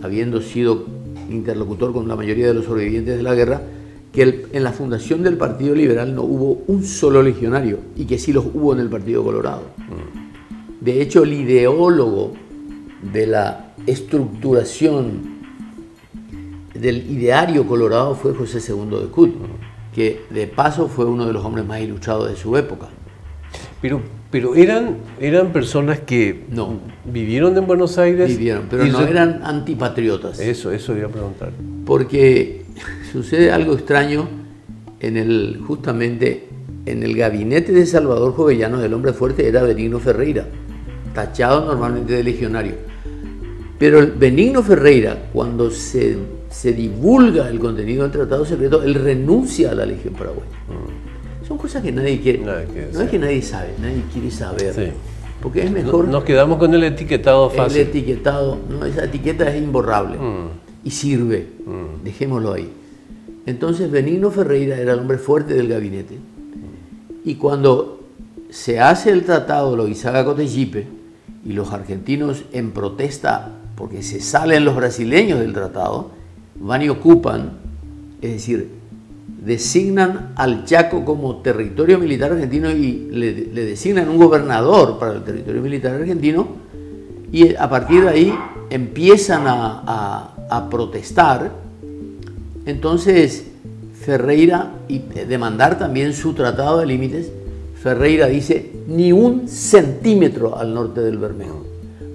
habiendo 0.00 0.40
sido 0.40 0.86
interlocutor 1.30 1.92
con 1.92 2.08
la 2.08 2.16
mayoría 2.16 2.46
de 2.46 2.54
los 2.54 2.64
sobrevivientes 2.64 3.18
de 3.18 3.22
la 3.22 3.34
guerra, 3.34 3.60
que 4.12 4.46
en 4.52 4.62
la 4.62 4.72
fundación 4.72 5.22
del 5.22 5.38
Partido 5.38 5.74
Liberal 5.74 6.14
no 6.14 6.22
hubo 6.22 6.62
un 6.66 6.84
solo 6.84 7.22
legionario 7.22 7.78
y 7.96 8.04
que 8.04 8.18
sí 8.18 8.32
los 8.32 8.44
hubo 8.44 8.74
en 8.74 8.80
el 8.80 8.88
Partido 8.88 9.24
Colorado. 9.24 9.62
Mm. 9.78 10.84
De 10.84 11.00
hecho, 11.00 11.22
el 11.22 11.32
ideólogo 11.32 12.34
de 13.12 13.26
la 13.26 13.74
estructuración 13.86 15.32
del 16.74 17.10
ideario 17.10 17.66
colorado 17.66 18.14
fue 18.14 18.34
José 18.34 18.58
II 18.66 18.98
de 19.00 19.06
Cut, 19.06 19.34
que 19.94 20.22
de 20.30 20.46
paso 20.46 20.88
fue 20.88 21.04
uno 21.04 21.26
de 21.26 21.32
los 21.32 21.44
hombres 21.44 21.64
más 21.64 21.80
ilustrados 21.80 22.28
de 22.30 22.36
su 22.36 22.56
época. 22.56 22.88
Pero, 23.80 24.00
pero 24.30 24.54
eran, 24.54 24.98
eran 25.20 25.52
personas 25.52 26.00
que 26.00 26.44
no. 26.50 26.80
vivieron 27.04 27.56
en 27.56 27.66
Buenos 27.66 27.98
Aires. 27.98 28.28
Vivieron, 28.28 28.66
pero 28.70 28.84
no 28.86 29.00
eran 29.02 29.40
antipatriotas. 29.44 30.40
Eso, 30.40 30.70
eso 30.72 30.96
iba 30.96 31.08
a 31.08 31.10
preguntar. 31.10 31.52
Porque 31.84 32.61
sucede 33.12 33.50
algo 33.50 33.74
extraño 33.74 34.28
en 35.00 35.16
el, 35.16 35.60
justamente 35.66 36.48
en 36.86 37.02
el 37.02 37.16
gabinete 37.16 37.72
de 37.72 37.86
Salvador 37.86 38.34
Jovellanos, 38.34 38.82
el 38.82 38.94
hombre 38.94 39.12
fuerte 39.12 39.46
era 39.46 39.62
Benigno 39.62 39.98
Ferreira, 39.98 40.46
tachado 41.14 41.64
normalmente 41.64 42.14
de 42.14 42.24
legionario. 42.24 42.74
Pero 43.78 44.06
Benigno 44.16 44.62
Ferreira, 44.62 45.30
cuando 45.32 45.70
se 45.70 46.16
se 46.52 46.72
divulga 46.72 47.48
el 47.48 47.58
contenido 47.58 48.02
del 48.02 48.12
tratado 48.12 48.44
secreto, 48.44 48.82
él 48.82 48.94
renuncia 48.94 49.70
a 49.70 49.74
la 49.74 49.86
Legión 49.86 50.14
Paraguaya. 50.14 50.50
Mm. 50.68 51.46
Son 51.46 51.58
cosas 51.58 51.82
que 51.82 51.90
nadie 51.90 52.20
quiere. 52.20 52.40
no 52.40 53.00
es 53.00 53.10
que 53.10 53.18
nadie 53.18 53.42
sabe, 53.42 53.70
nadie 53.80 54.02
quiere 54.12 54.30
saber. 54.30 54.92
Porque 55.40 55.64
es 55.64 55.70
mejor. 55.70 56.06
Nos 56.06 56.22
quedamos 56.22 56.58
con 56.58 56.72
el 56.72 56.84
etiquetado 56.84 57.50
fácil. 57.50 57.80
El 57.80 57.88
etiquetado, 57.88 58.58
no, 58.68 58.84
esa 58.84 59.04
etiqueta 59.04 59.50
es 59.50 59.60
imborrable 59.60 60.18
mm. 60.18 60.48
Y 60.84 60.90
sirve. 60.90 61.48
Mm. 61.64 62.04
Dejémoslo 62.04 62.52
ahí. 62.52 62.72
Entonces 63.46 63.90
Benigno 63.90 64.30
Ferreira 64.30 64.78
era 64.78 64.92
el 64.92 65.00
hombre 65.00 65.18
fuerte 65.18 65.54
del 65.54 65.68
gabinete. 65.68 66.18
Y 67.24 67.36
cuando 67.36 68.00
se 68.50 68.80
hace 68.80 69.10
el 69.10 69.24
tratado 69.24 69.76
lo 69.76 69.84
Loizaga 69.84 70.24
Cotegipe 70.24 70.86
y 71.44 71.52
los 71.52 71.72
argentinos 71.72 72.44
en 72.52 72.72
protesta 72.72 73.58
porque 73.76 74.02
se 74.02 74.20
salen 74.20 74.64
los 74.64 74.76
brasileños 74.76 75.40
del 75.40 75.52
tratado, 75.52 76.10
van 76.60 76.82
y 76.82 76.88
ocupan, 76.88 77.58
es 78.20 78.32
decir, 78.32 78.70
designan 79.44 80.32
al 80.36 80.64
Chaco 80.64 81.04
como 81.04 81.38
territorio 81.38 81.98
militar 81.98 82.32
argentino 82.32 82.70
y 82.70 83.08
le, 83.10 83.32
designan 83.32 84.08
un 84.08 84.18
gobernador 84.18 84.98
para 84.98 85.14
el 85.14 85.24
territorio 85.24 85.62
militar 85.62 85.94
argentino 85.94 86.46
y 87.32 87.54
a 87.56 87.68
partir 87.68 88.02
de 88.02 88.08
ahí 88.08 88.34
empiezan 88.70 89.44
a, 89.46 90.31
protestar. 90.70 91.50
Entonces 92.66 93.46
Ferreira, 94.02 94.72
y 94.88 94.98
demandar 94.98 95.78
también 95.78 96.12
su 96.12 96.34
tratado 96.34 96.80
de 96.80 96.86
límites, 96.86 97.30
Ferreira 97.80 98.26
dice 98.26 98.70
ni 98.88 99.12
un 99.12 99.48
centímetro 99.48 100.58
al 100.58 100.74
norte 100.74 101.00
del 101.00 101.18
Bermejo. 101.18 101.64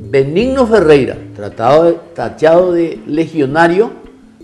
Benigno 0.09 0.67
Ferreira, 0.67 1.17
tratado 1.35 1.93
tachado 2.13 2.71
de 2.71 3.01
legionario, 3.07 3.91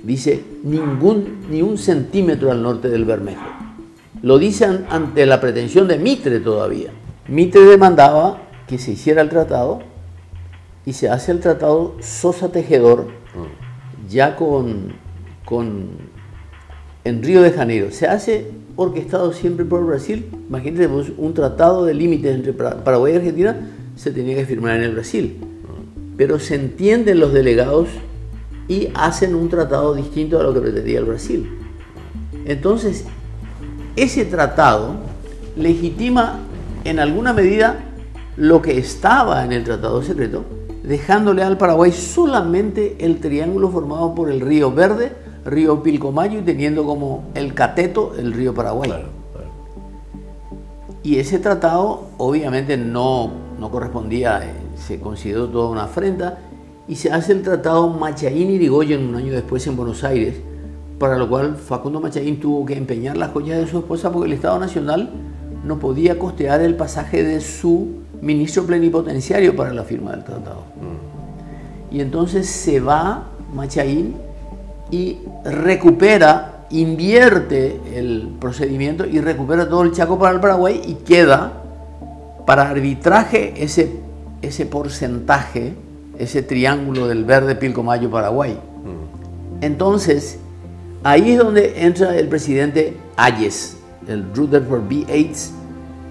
dice 0.04 0.44
ningún, 0.64 1.46
ni 1.50 1.62
un 1.62 1.78
centímetro 1.78 2.52
al 2.52 2.62
norte 2.62 2.90
del 2.90 3.06
Bermejo. 3.06 3.46
Lo 4.22 4.38
dicen 4.38 4.86
ante 4.90 5.26
la 5.26 5.40
pretensión 5.40 5.88
de 5.88 5.98
Mitre 5.98 6.40
todavía. 6.40 6.92
Mitre 7.28 7.62
demandaba 7.62 8.42
que 8.68 8.78
se 8.78 8.92
hiciera 8.92 9.22
el 9.22 9.30
tratado 9.30 9.80
y 10.86 10.94
se 10.94 11.10
hace 11.10 11.32
el 11.32 11.40
tratado 11.40 11.96
Sosa 12.02 12.50
Tejedor 12.50 13.08
ya 14.10 14.36
con, 14.36 14.94
con 15.46 15.88
en 17.04 17.24
Río 17.24 17.42
de 17.42 17.52
Janeiro. 17.52 17.92
Se 17.92 18.08
hace 18.08 18.52
orquestado 18.76 19.34
siempre 19.34 19.66
por 19.66 19.86
Brasil. 19.86 20.30
Imagínense, 20.48 21.14
un 21.18 21.34
tratado 21.34 21.86
de 21.86 21.94
límites 21.94 22.34
entre 22.36 22.54
Paraguay 22.54 23.14
y 23.14 23.18
Argentina 23.18 23.56
se 23.96 24.12
tenía 24.12 24.36
que 24.36 24.46
firmar 24.46 24.78
en 24.78 24.84
el 24.84 24.94
Brasil. 24.94 25.38
Pero 26.18 26.40
se 26.40 26.56
entienden 26.56 27.20
los 27.20 27.34
delegados 27.34 27.90
y 28.68 28.90
hacen 28.94 29.36
un 29.36 29.50
tratado 29.50 29.94
distinto 29.94 30.40
a 30.40 30.44
lo 30.44 30.54
que 30.54 30.62
pretendía 30.62 31.00
el 31.00 31.06
Brasil. 31.06 31.50
Entonces, 32.46 33.06
ese 33.96 34.26
tratado 34.26 34.96
legitima 35.56 36.40
en 36.84 37.00
alguna 37.00 37.34
medida 37.34 37.84
lo 38.38 38.62
que 38.62 38.78
estaba 38.78 39.44
en 39.46 39.52
el 39.52 39.64
tratado 39.64 40.02
secreto, 40.02 40.46
dejándole 40.84 41.44
al 41.44 41.58
Paraguay 41.58 41.92
solamente 41.92 42.98
el 43.00 43.20
triángulo 43.20 43.70
formado 43.70 44.14
por 44.14 44.30
el 44.30 44.42
río 44.42 44.72
Verde, 44.72 45.14
río 45.46 45.82
Pilcomayo 45.82 46.40
y 46.40 46.44
teniendo 46.44 46.84
como 46.84 47.24
el 47.34 47.54
cateto 47.54 48.14
el 48.18 48.34
río 48.34 48.54
Paraguay. 48.54 48.92
Y 51.04 51.18
ese 51.18 51.40
tratado 51.40 52.04
obviamente 52.18 52.78
no, 52.78 53.32
no 53.60 53.70
correspondía, 53.72 54.40
eh, 54.44 54.54
se 54.76 55.00
consideró 55.00 55.50
toda 55.50 55.70
una 55.70 55.84
afrenta 55.84 56.40
y 56.88 56.96
se 56.96 57.12
hace 57.12 57.34
el 57.34 57.42
tratado 57.42 57.90
Machaín-Irigoyen 57.90 59.10
un 59.10 59.16
año 59.16 59.34
después 59.34 59.66
en 59.68 59.76
Buenos 59.76 60.04
Aires, 60.04 60.36
para 61.00 61.18
lo 61.18 61.28
cual 61.28 61.56
Facundo 61.58 62.00
Machaín 62.00 62.40
tuvo 62.40 62.66
que 62.66 62.78
empeñar 62.78 63.18
las 63.18 63.32
joyas 63.32 63.60
de 63.60 63.68
su 63.68 63.80
esposa 63.80 64.12
porque 64.12 64.28
el 64.28 64.34
Estado 64.34 64.60
Nacional 64.60 65.12
no 65.66 65.80
podía 65.80 66.20
costear 66.20 66.62
el 66.62 66.76
pasaje 66.76 67.24
de 67.24 67.42
su 67.42 68.04
ministro 68.22 68.64
plenipotenciario 68.66 69.56
para 69.56 69.74
la 69.74 69.84
firma 69.84 70.12
del 70.12 70.24
tratado. 70.24 70.73
Y 71.94 72.02
entonces 72.02 72.50
se 72.50 72.80
va 72.80 73.30
Machaín 73.54 74.16
y 74.90 75.20
recupera, 75.46 76.66
invierte 76.72 77.80
el 77.94 78.34
procedimiento 78.40 79.06
y 79.06 79.22
recupera 79.22 79.70
todo 79.70 79.84
el 79.84 79.92
Chaco 79.92 80.18
para 80.18 80.34
el 80.34 80.42
Paraguay 80.42 80.82
y 80.86 80.96
queda 80.96 81.54
para 82.48 82.70
arbitraje 82.70 83.54
ese, 83.64 83.92
ese 84.42 84.66
porcentaje, 84.66 85.76
ese 86.18 86.42
triángulo 86.42 87.08
del 87.08 87.26
verde 87.26 87.56
Pilcomayo 87.56 88.10
Paraguay. 88.10 88.58
Entonces, 89.62 90.40
ahí 91.04 91.32
es 91.32 91.38
donde 91.38 91.86
entra 91.86 92.18
el 92.18 92.28
presidente 92.28 92.98
Ayes, 93.16 93.78
el 94.08 94.26
Rutherford 94.34 94.90
B. 94.90 95.02
Yates, 95.02 95.54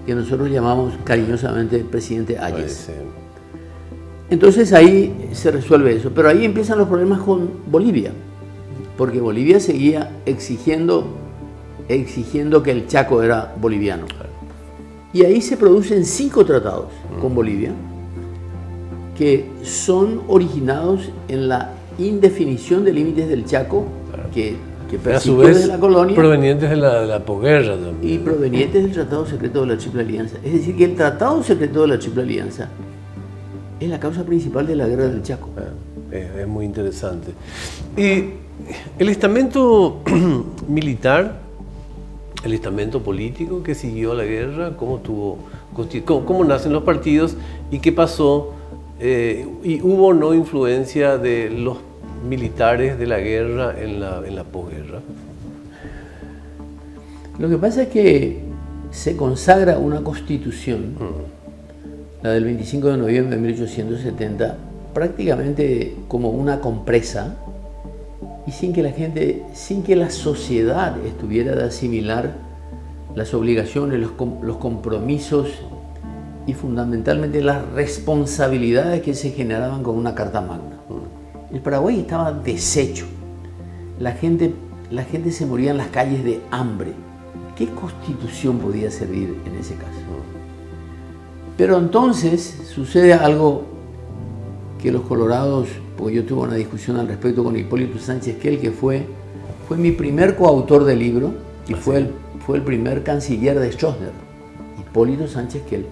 que 0.05 0.15
nosotros 0.15 0.49
llamamos 0.49 0.93
cariñosamente 1.03 1.79
presidente 1.79 2.39
Ayes. 2.39 2.89
Entonces 4.33 4.73
ahí 4.73 5.29
se 5.31 5.51
resuelve 5.51 5.95
eso, 5.95 6.09
pero 6.09 6.27
ahí 6.27 6.43
empiezan 6.43 6.79
los 6.79 6.87
problemas 6.87 7.19
con 7.19 7.51
Bolivia, 7.67 8.11
porque 8.97 9.19
Bolivia 9.19 9.59
seguía 9.59 10.09
exigiendo, 10.25 11.05
exigiendo 11.87 12.63
que 12.63 12.71
el 12.71 12.87
Chaco 12.87 13.21
era 13.21 13.53
boliviano. 13.61 14.05
Y 15.13 15.23
ahí 15.23 15.39
se 15.39 15.55
producen 15.55 16.03
cinco 16.03 16.43
tratados 16.45 16.87
con 17.21 17.35
Bolivia 17.35 17.73
que 19.15 19.45
son 19.61 20.21
originados 20.27 21.11
en 21.27 21.47
la 21.47 21.73
indefinición 21.99 22.83
de 22.85 22.91
límites 22.91 23.29
del 23.29 23.45
Chaco 23.45 23.85
que 24.33 24.55
a 25.13 25.19
su 25.19 25.37
vez, 25.37 25.67
la 25.67 25.79
colonia. 25.79 26.15
Provenientes 26.15 26.71
de 26.71 26.75
la, 26.75 27.01
de 27.01 27.07
la 27.07 27.23
posguerra 27.23 27.75
también. 27.75 28.13
Y 28.13 28.17
provenientes 28.17 28.81
del 28.81 28.93
Tratado 28.93 29.27
Secreto 29.27 29.61
de 29.61 29.67
la 29.67 29.77
Triple 29.77 30.01
Alianza. 30.01 30.37
Es 30.43 30.53
decir, 30.53 30.75
que 30.75 30.85
el 30.85 30.95
Tratado 30.95 31.43
Secreto 31.43 31.83
de 31.83 31.87
la 31.87 31.99
Triple 31.99 32.23
Alianza 32.23 32.69
es 33.83 33.89
la 33.89 33.99
causa 33.99 34.23
principal 34.23 34.67
de 34.67 34.75
la 34.75 34.87
guerra 34.87 35.07
del 35.07 35.23
Chaco. 35.23 35.49
Ah, 35.57 36.15
es, 36.15 36.47
muy 36.47 36.65
interesante. 36.65 37.31
Y 37.97 38.31
el 38.99 39.09
estamento 39.09 40.01
militar, 40.67 41.39
el 42.43 42.53
estamento 42.53 43.01
político 43.01 43.63
que 43.63 43.75
siguió 43.75 44.13
la 44.13 44.23
guerra, 44.23 44.75
cómo, 44.77 44.97
tuvo, 44.97 45.39
cómo, 46.05 46.43
nacen 46.43 46.73
los 46.73 46.83
partidos 46.83 47.35
y 47.71 47.79
qué 47.79 47.91
pasó, 47.91 48.53
eh, 48.99 49.47
y 49.63 49.81
hubo 49.81 50.07
o 50.07 50.13
no 50.13 50.33
influencia 50.33 51.17
de 51.17 51.49
los 51.49 51.77
militares 52.27 52.97
de 52.97 53.07
la 53.07 53.19
guerra 53.19 53.75
en 53.79 53.99
la, 53.99 54.21
en 54.25 54.35
la 54.35 54.43
posguerra? 54.43 55.01
Lo 57.39 57.49
que 57.49 57.57
pasa 57.57 57.83
es 57.83 57.87
que 57.89 58.41
se 58.91 59.17
consagra 59.17 59.79
una 59.79 60.03
constitución, 60.03 60.95
la 62.23 62.31
del 62.31 62.45
25 62.45 62.87
de 62.87 62.97
noviembre 62.97 63.35
de 63.35 63.41
1870, 63.41 64.55
prácticamente 64.93 65.97
como 66.07 66.29
una 66.29 66.61
compresa 66.61 67.35
y 68.47 68.51
sin 68.51 68.71
que 68.71 68.81
la 68.81 68.91
gente, 68.91 69.43
sin 69.53 69.83
que 69.83 69.97
la 69.97 70.09
sociedad 70.09 70.95
estuviera 71.05 71.53
de 71.53 71.65
asimilar 71.65 72.31
las 73.13 73.33
obligaciones, 73.33 73.99
los, 73.99 74.11
los 74.41 74.57
compromisos 74.57 75.49
y 76.47 76.53
fundamentalmente 76.53 77.41
las 77.41 77.69
responsabilidades 77.71 79.01
que 79.01 79.15
se 79.15 79.31
generaban 79.31 79.83
con 79.83 79.97
una 79.97 80.15
Carta 80.15 80.39
Magna. 80.39 80.77
El 81.51 81.59
Paraguay 81.59 81.99
estaba 81.99 82.31
deshecho. 82.31 83.05
La 83.99 84.13
gente, 84.13 84.53
la 84.91 85.03
gente 85.03 85.31
se 85.31 85.45
moría 85.45 85.71
en 85.71 85.77
las 85.77 85.87
calles 85.87 86.23
de 86.23 86.39
hambre. 86.51 86.93
¿Qué 87.57 87.67
constitución 87.67 88.59
podía 88.59 88.89
servir 88.89 89.37
en 89.45 89.55
ese 89.57 89.75
caso? 89.75 90.22
Pero 91.57 91.77
entonces 91.77 92.61
sucede 92.73 93.13
algo 93.13 93.63
que 94.81 94.91
los 94.91 95.03
colorados, 95.03 95.69
porque 95.97 96.15
yo 96.15 96.25
tuve 96.25 96.41
una 96.41 96.55
discusión 96.55 96.97
al 96.97 97.07
respecto 97.07 97.43
con 97.43 97.55
Hipólito 97.55 97.99
Sánchez 97.99 98.37
Kell, 98.37 98.59
que 98.59 98.71
fue, 98.71 99.05
fue 99.67 99.77
mi 99.77 99.91
primer 99.91 100.35
coautor 100.35 100.83
del 100.83 100.99
libro 100.99 101.33
y 101.67 101.73
fue 101.73 101.97
el, 101.97 102.11
fue 102.45 102.57
el 102.57 102.63
primer 102.63 103.03
canciller 103.03 103.59
de 103.59 103.71
Stroessner, 103.71 104.11
Hipólito 104.79 105.27
Sánchez 105.27 105.61
Kell. 105.69 105.85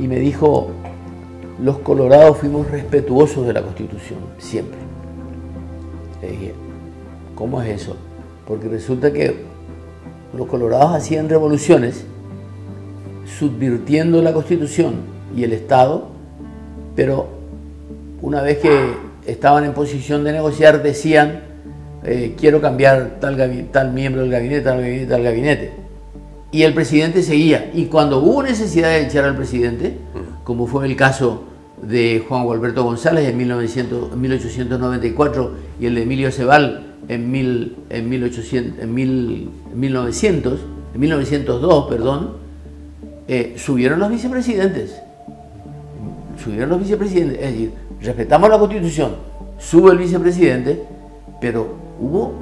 Y 0.00 0.08
me 0.08 0.18
dijo, 0.18 0.70
los 1.62 1.78
colorados 1.78 2.38
fuimos 2.38 2.68
respetuosos 2.70 3.46
de 3.46 3.52
la 3.52 3.62
Constitución, 3.62 4.18
siempre. 4.38 4.78
Le 6.22 6.30
dije, 6.30 6.54
¿cómo 7.34 7.60
es 7.62 7.82
eso? 7.82 7.96
Porque 8.46 8.68
resulta 8.68 9.12
que 9.12 9.44
los 10.36 10.46
colorados 10.46 10.94
hacían 10.94 11.28
revoluciones 11.28 12.06
subvirtiendo 13.26 14.22
la 14.22 14.32
Constitución 14.32 14.94
y 15.36 15.44
el 15.44 15.52
Estado, 15.52 16.08
pero 16.94 17.28
una 18.22 18.42
vez 18.42 18.58
que 18.58 18.94
estaban 19.26 19.64
en 19.64 19.72
posición 19.72 20.24
de 20.24 20.32
negociar 20.32 20.82
decían, 20.82 21.42
eh, 22.04 22.34
quiero 22.38 22.60
cambiar 22.60 23.18
tal, 23.20 23.68
tal 23.72 23.92
miembro 23.92 24.22
del 24.22 24.30
gabinete, 24.30 24.62
tal 24.62 24.80
gabinete, 24.80 25.06
tal 25.06 25.22
gabinete. 25.22 25.72
Y 26.52 26.62
el 26.62 26.72
presidente 26.72 27.22
seguía. 27.22 27.70
Y 27.74 27.86
cuando 27.86 28.18
hubo 28.18 28.42
necesidad 28.42 28.90
de 28.90 29.06
echar 29.06 29.24
al 29.24 29.36
presidente, 29.36 29.96
como 30.44 30.66
fue 30.66 30.86
el 30.86 30.94
caso 30.94 31.44
de 31.82 32.24
Juan 32.28 32.44
Gualberto 32.44 32.84
González 32.84 33.28
en, 33.28 33.36
1900, 33.36 34.16
1894 34.16 35.52
y 35.80 35.86
el 35.86 35.96
de 35.96 36.02
Emilio 36.02 36.30
Cebal 36.30 36.94
en, 37.08 37.30
mil, 37.30 37.76
en, 37.90 38.08
1800, 38.08 38.82
en, 38.82 38.94
mil, 38.94 39.50
1900, 39.74 40.60
en 40.94 41.00
1902, 41.00 41.86
perdón, 41.88 42.43
eh, 43.26 43.54
subieron 43.56 43.98
los 43.98 44.10
vicepresidentes. 44.10 45.00
Subieron 46.42 46.70
los 46.70 46.80
vicepresidentes, 46.80 47.38
es 47.38 47.52
decir, 47.52 47.72
respetamos 48.00 48.50
la 48.50 48.58
constitución, 48.58 49.16
sube 49.58 49.92
el 49.92 49.98
vicepresidente, 49.98 50.82
pero 51.40 51.74
hubo 52.00 52.34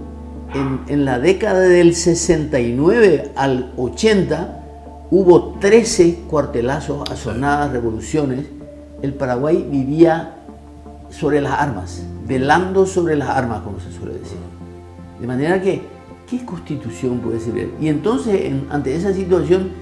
en, 0.54 0.80
en 0.88 1.04
la 1.04 1.18
década 1.18 1.60
del 1.60 1.94
69 1.94 3.32
al 3.36 3.72
80, 3.76 4.62
hubo 5.10 5.58
13 5.60 6.22
cuartelazos, 6.28 7.08
asonadas, 7.10 7.70
revoluciones. 7.70 8.46
El 9.02 9.14
Paraguay 9.14 9.66
vivía 9.70 10.36
sobre 11.10 11.40
las 11.40 11.52
armas, 11.52 12.02
velando 12.26 12.86
sobre 12.86 13.16
las 13.16 13.28
armas, 13.28 13.60
como 13.60 13.78
se 13.78 13.92
suele 13.92 14.14
decir. 14.14 14.38
De 15.20 15.26
manera 15.26 15.60
que, 15.60 15.82
¿qué 16.28 16.44
constitución 16.44 17.18
puede 17.20 17.38
servir? 17.38 17.72
Y 17.80 17.88
entonces, 17.88 18.50
ante 18.70 18.96
esa 18.96 19.12
situación, 19.12 19.81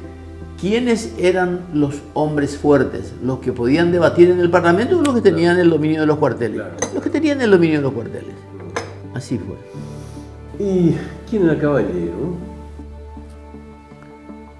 ¿quiénes 0.61 1.15
eran 1.19 1.61
los 1.73 2.03
hombres 2.15 2.57
fuertes? 2.57 3.15
¿Los 3.23 3.39
que 3.39 3.53
podían 3.53 3.93
debatir 3.93 4.31
en 4.31 4.41
el 4.41 4.51
Parlamento 4.51 4.99
o 4.99 5.03
los 5.03 5.15
que 5.15 5.23
tenían 5.23 5.59
el 5.59 5.71
dominio 5.71 6.01
de 6.01 6.07
los 6.07 6.19
cuarteles? 6.19 6.61
Los 6.95 7.03
que 7.03 7.11
tenían 7.11 7.41
el 7.41 7.51
dominio 7.51 7.79
de 7.79 7.83
los 7.83 7.93
cuarteles. 7.93 8.35
Así 9.15 9.39
fue. 9.39 9.57
¿Y 10.65 10.95
quién 11.29 11.45
era 11.45 11.59
caballero? 11.59 12.37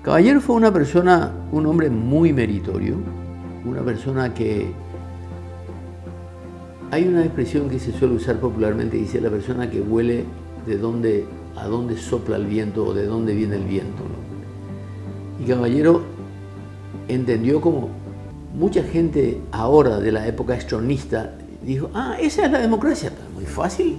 Caballero 0.03 0.41
fue 0.41 0.57
una 0.57 0.73
persona, 0.73 1.31
un 1.53 1.67
hombre 1.67 1.91
muy 1.91 2.33
meritorio, 2.33 2.97
una 3.65 3.83
persona 3.83 4.33
que... 4.33 4.73
Hay 6.91 7.07
una 7.07 7.23
expresión 7.25 7.69
que 7.69 7.79
se 7.79 7.93
suele 7.93 8.15
usar 8.15 8.41
popularmente, 8.41 8.97
dice 8.97 9.21
la 9.21 9.31
persona 9.31 9.71
que 9.71 9.81
huele 9.81 10.25
de 10.67 10.79
dónde, 10.79 11.27
a 11.55 11.67
dónde 11.67 11.97
sopla 11.97 12.37
el 12.37 12.47
viento 12.47 12.85
o 12.87 12.95
de 12.95 13.05
dónde 13.05 13.35
viene 13.35 13.57
el 13.57 13.65
viento. 13.65 14.03
Y 15.41 15.49
Caballero 15.49 16.03
entendió 17.09 17.61
como 17.61 17.89
mucha 18.55 18.83
gente 18.83 19.41
ahora 19.53 19.99
de 19.99 20.13
la 20.13 20.27
época 20.27 20.55
estronista 20.55 21.33
dijo, 21.63 21.91
ah, 21.95 22.17
esa 22.21 22.47
es 22.47 22.51
la 22.51 22.59
democracia, 22.59 23.13
muy 23.35 23.45
fácil 23.45 23.97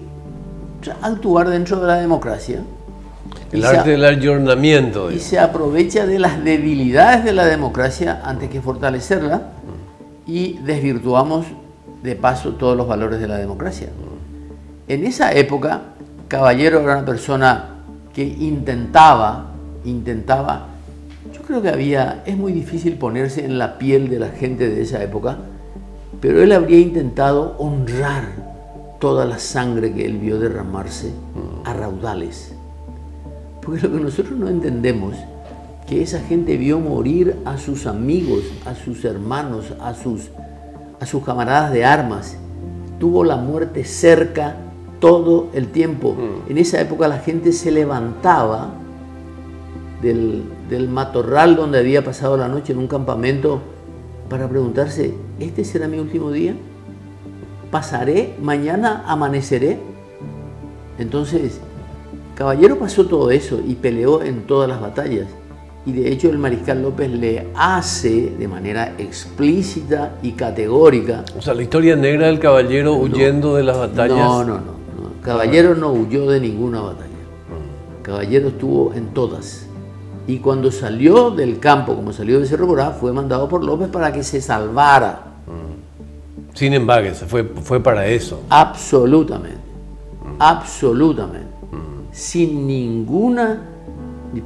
actuar 1.01 1.47
dentro 1.49 1.79
de 1.79 1.87
la 1.87 1.97
democracia 1.97 2.61
el 3.51 3.65
arte 3.65 3.91
del 3.91 4.05
ayornamiento. 4.05 5.11
Y 5.11 5.19
se 5.19 5.39
aprovecha 5.39 6.05
de 6.05 6.19
las 6.19 6.43
debilidades 6.43 7.23
de 7.23 7.33
la 7.33 7.45
democracia 7.45 8.21
antes 8.23 8.49
que 8.49 8.61
fortalecerla 8.61 9.49
y 10.25 10.53
desvirtuamos 10.59 11.45
de 12.01 12.15
paso 12.15 12.51
todos 12.51 12.77
los 12.77 12.87
valores 12.87 13.19
de 13.19 13.27
la 13.27 13.37
democracia. 13.37 13.89
En 14.87 15.05
esa 15.05 15.33
época, 15.33 15.81
Caballero 16.27 16.79
era 16.79 16.93
una 16.97 17.05
persona 17.05 17.69
que 18.13 18.23
intentaba, 18.23 19.51
intentaba, 19.83 20.67
yo 21.41 21.47
creo 21.47 21.61
que 21.63 21.69
había, 21.69 22.21
es 22.27 22.37
muy 22.37 22.51
difícil 22.51 22.99
ponerse 22.99 23.43
en 23.43 23.57
la 23.57 23.79
piel 23.79 24.09
de 24.09 24.19
la 24.19 24.29
gente 24.29 24.69
de 24.69 24.83
esa 24.83 25.01
época, 25.01 25.37
pero 26.19 26.43
él 26.43 26.51
habría 26.51 26.77
intentado 26.77 27.55
honrar 27.57 28.25
toda 28.99 29.25
la 29.25 29.39
sangre 29.39 29.91
que 29.91 30.05
él 30.05 30.19
vio 30.19 30.39
derramarse 30.39 31.11
a 31.65 31.73
raudales. 31.73 32.53
Porque 33.59 33.81
lo 33.81 33.91
que 33.91 34.03
nosotros 34.03 34.37
no 34.37 34.49
entendemos, 34.49 35.15
que 35.87 36.03
esa 36.03 36.19
gente 36.19 36.57
vio 36.57 36.79
morir 36.79 37.35
a 37.43 37.57
sus 37.57 37.87
amigos, 37.87 38.43
a 38.67 38.75
sus 38.75 39.03
hermanos, 39.03 39.73
a 39.81 39.95
sus, 39.95 40.29
a 40.99 41.07
sus 41.07 41.23
camaradas 41.23 41.73
de 41.73 41.83
armas, 41.83 42.37
tuvo 42.99 43.23
la 43.23 43.37
muerte 43.37 43.83
cerca 43.83 44.57
todo 44.99 45.49
el 45.55 45.69
tiempo. 45.69 46.15
En 46.47 46.59
esa 46.59 46.79
época 46.79 47.07
la 47.07 47.17
gente 47.17 47.51
se 47.51 47.71
levantaba 47.71 48.75
del, 50.01 50.43
del 50.69 50.89
matorral 50.89 51.55
donde 51.55 51.79
había 51.79 52.03
pasado 52.03 52.37
la 52.37 52.47
noche 52.47 52.73
en 52.73 52.79
un 52.79 52.87
campamento 52.87 53.61
para 54.29 54.47
preguntarse, 54.47 55.13
¿este 55.39 55.65
será 55.65 55.87
mi 55.87 55.99
último 55.99 56.31
día? 56.31 56.55
¿Pasaré? 57.69 58.35
¿Mañana 58.41 59.03
amaneceré? 59.05 59.79
Entonces, 60.97 61.59
Caballero 62.35 62.79
pasó 62.79 63.05
todo 63.05 63.29
eso 63.31 63.61
y 63.65 63.75
peleó 63.75 64.23
en 64.23 64.47
todas 64.47 64.67
las 64.69 64.81
batallas. 64.81 65.27
Y 65.85 65.93
de 65.93 66.11
hecho 66.11 66.29
el 66.29 66.37
mariscal 66.37 66.81
López 66.81 67.11
le 67.11 67.47
hace 67.55 68.31
de 68.37 68.47
manera 68.47 68.93
explícita 68.97 70.15
y 70.21 70.31
categórica. 70.31 71.25
O 71.37 71.41
sea, 71.41 71.53
la 71.53 71.63
historia 71.63 71.95
negra 71.95 72.27
del 72.27 72.39
caballero 72.39 72.95
huyendo 72.95 73.55
de 73.55 73.63
las 73.63 73.77
batallas. 73.77 74.17
No, 74.17 74.43
no, 74.43 74.53
no. 74.55 74.81
Caballero 75.21 75.75
no 75.75 75.91
huyó 75.91 76.29
de 76.29 76.39
ninguna 76.39 76.81
batalla. 76.81 77.09
Caballero 78.03 78.49
estuvo 78.49 78.93
en 78.93 79.07
todas. 79.07 79.67
Y 80.27 80.37
cuando 80.37 80.71
salió 80.71 81.31
del 81.31 81.59
campo, 81.59 81.95
como 81.95 82.13
salió 82.13 82.39
de 82.39 82.45
Cerro 82.45 82.67
Corá, 82.67 82.91
fue 82.91 83.11
mandado 83.11 83.49
por 83.49 83.63
López 83.63 83.89
para 83.89 84.13
que 84.13 84.23
se 84.23 84.41
salvara. 84.41 85.23
Sin 86.53 86.73
embargo, 86.73 87.09
fue, 87.27 87.43
fue 87.43 87.79
para 87.81 88.05
eso. 88.07 88.41
Absolutamente. 88.49 89.57
Absolutamente. 90.39 91.47
Sin 92.11 92.67
ninguna 92.67 93.61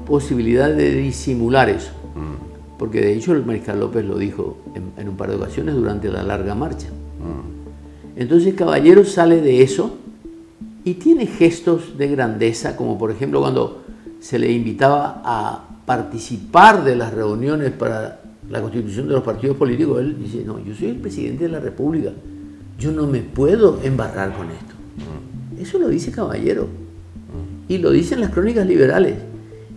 posibilidad 0.06 0.70
de 0.70 0.92
disimular 0.96 1.70
eso. 1.70 1.92
Porque 2.78 3.02
de 3.02 3.14
hecho 3.14 3.32
el 3.32 3.46
mariscal 3.46 3.80
López 3.80 4.04
lo 4.04 4.18
dijo 4.18 4.58
en, 4.74 5.08
un 5.08 5.16
par 5.16 5.30
de 5.30 5.36
ocasiones 5.36 5.76
durante 5.76 6.10
la 6.10 6.24
larga 6.24 6.56
marcha. 6.56 6.88
Entonces 8.16 8.54
Caballero 8.54 9.06
sale 9.06 9.42
de 9.42 9.62
eso 9.62 9.96
y 10.84 10.96
tiene 10.96 11.26
gestos 11.26 11.98
de 11.98 12.08
grandeza, 12.08 12.76
como 12.76 12.98
por 12.98 13.12
ejemplo 13.12 13.40
cuando 13.42 13.84
se 14.20 14.40
le 14.40 14.52
invitaba 14.52 15.22
a 15.24 15.65
participar 15.86 16.84
de 16.84 16.96
las 16.96 17.14
reuniones 17.14 17.72
para 17.72 18.22
la 18.50 18.62
constitución 18.62 19.08
de 19.08 19.14
los 19.14 19.24
partidos 19.24 19.58
políticos, 19.58 20.00
él 20.00 20.18
dice, 20.20 20.44
no, 20.46 20.60
yo 20.60 20.76
soy 20.76 20.90
el 20.90 20.98
presidente 20.98 21.46
de 21.46 21.50
la 21.50 21.60
República, 21.60 22.12
yo 22.80 22.92
no 22.92 23.08
me 23.08 23.22
puedo 23.22 23.80
embarrar 23.84 24.36
con 24.36 24.48
esto. 24.50 24.74
Eso 25.60 25.80
lo 25.80 25.88
dice 25.88 26.12
Caballero. 26.12 26.68
Y 27.68 27.78
lo 27.80 27.92
dicen 27.92 28.20
las 28.20 28.32
crónicas 28.32 28.68
liberales. 28.68 29.16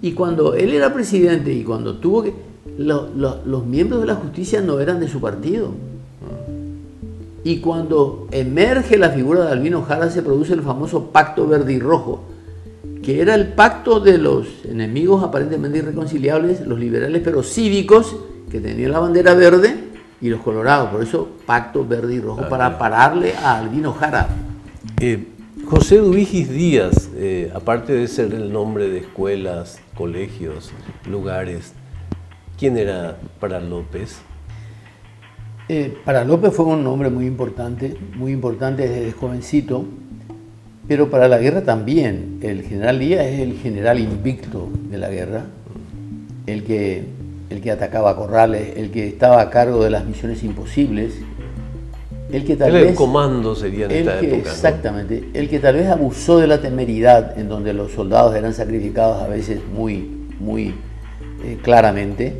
Y 0.02 0.12
cuando 0.12 0.54
él 0.54 0.74
era 0.74 0.92
presidente 0.92 1.52
y 1.52 1.64
cuando 1.64 1.96
tuvo 1.96 2.22
que... 2.22 2.34
los 2.76 3.66
miembros 3.66 4.00
de 4.00 4.06
la 4.06 4.16
justicia 4.16 4.60
no 4.60 4.80
eran 4.80 5.00
de 5.00 5.08
su 5.08 5.20
partido. 5.20 5.72
Y 7.44 7.60
cuando 7.60 8.28
emerge 8.30 8.98
la 8.98 9.10
figura 9.10 9.46
de 9.46 9.52
Albino 9.52 9.82
Jara 9.82 10.10
se 10.10 10.22
produce 10.22 10.52
el 10.52 10.62
famoso 10.62 11.06
pacto 11.06 11.46
verde 11.46 11.72
y 11.72 11.78
rojo, 11.78 12.24
que 13.08 13.22
era 13.22 13.34
el 13.34 13.54
pacto 13.54 14.00
de 14.00 14.18
los 14.18 14.66
enemigos 14.66 15.24
aparentemente 15.24 15.78
irreconciliables, 15.78 16.60
los 16.66 16.78
liberales 16.78 17.22
pero 17.24 17.42
cívicos, 17.42 18.14
que 18.50 18.60
tenían 18.60 18.92
la 18.92 18.98
bandera 18.98 19.32
verde, 19.32 19.76
y 20.20 20.28
los 20.28 20.42
colorados. 20.42 20.90
Por 20.90 21.02
eso 21.02 21.26
pacto 21.46 21.86
verde 21.86 22.16
y 22.16 22.20
rojo, 22.20 22.46
para 22.50 22.78
pararle 22.78 23.32
a 23.34 23.60
Albino 23.60 23.94
Jara. 23.94 24.28
Eh, 25.00 25.26
José 25.64 25.96
Duigis 25.96 26.50
Díaz, 26.50 27.08
eh, 27.14 27.50
aparte 27.54 27.94
de 27.94 28.06
ser 28.08 28.34
el 28.34 28.52
nombre 28.52 28.90
de 28.90 28.98
escuelas, 28.98 29.80
colegios, 29.94 30.70
lugares, 31.08 31.72
¿quién 32.58 32.76
era 32.76 33.16
para 33.40 33.58
López? 33.58 34.18
Eh, 35.70 35.96
para 36.04 36.26
López 36.26 36.52
fue 36.52 36.66
un 36.66 36.84
nombre 36.84 37.08
muy 37.08 37.24
importante, 37.24 37.96
muy 38.16 38.32
importante 38.32 38.86
desde 38.86 39.12
jovencito, 39.12 39.86
pero 40.88 41.10
para 41.10 41.28
la 41.28 41.38
guerra 41.38 41.60
también. 41.60 42.38
El 42.42 42.62
general 42.62 42.98
Díaz 42.98 43.26
es 43.26 43.40
el 43.40 43.58
general 43.58 44.00
invicto 44.00 44.68
de 44.90 44.98
la 44.98 45.10
guerra, 45.10 45.44
el 46.46 46.64
que, 46.64 47.04
el 47.50 47.60
que 47.60 47.70
atacaba 47.70 48.16
corrales, 48.16 48.72
el 48.76 48.90
que 48.90 49.06
estaba 49.06 49.42
a 49.42 49.50
cargo 49.50 49.84
de 49.84 49.90
las 49.90 50.06
misiones 50.06 50.42
imposibles, 50.42 51.12
el 52.32 52.44
que 52.44 52.56
tal 52.56 52.72
vez... 52.72 52.88
El 52.88 52.94
comando 52.94 53.54
sería 53.54 53.84
en 53.84 53.92
esta 53.92 54.18
época. 54.18 54.36
Exactamente. 54.36 55.28
El 55.34 55.48
que 55.48 55.60
tal 55.60 55.76
vez 55.76 55.88
abusó 55.88 56.38
de 56.38 56.46
la 56.46 56.60
temeridad 56.60 57.38
en 57.38 57.48
donde 57.48 57.74
los 57.74 57.92
soldados 57.92 58.34
eran 58.34 58.54
sacrificados 58.54 59.22
a 59.22 59.28
veces 59.28 59.60
muy, 59.74 60.26
muy 60.40 60.74
eh, 61.44 61.58
claramente. 61.62 62.34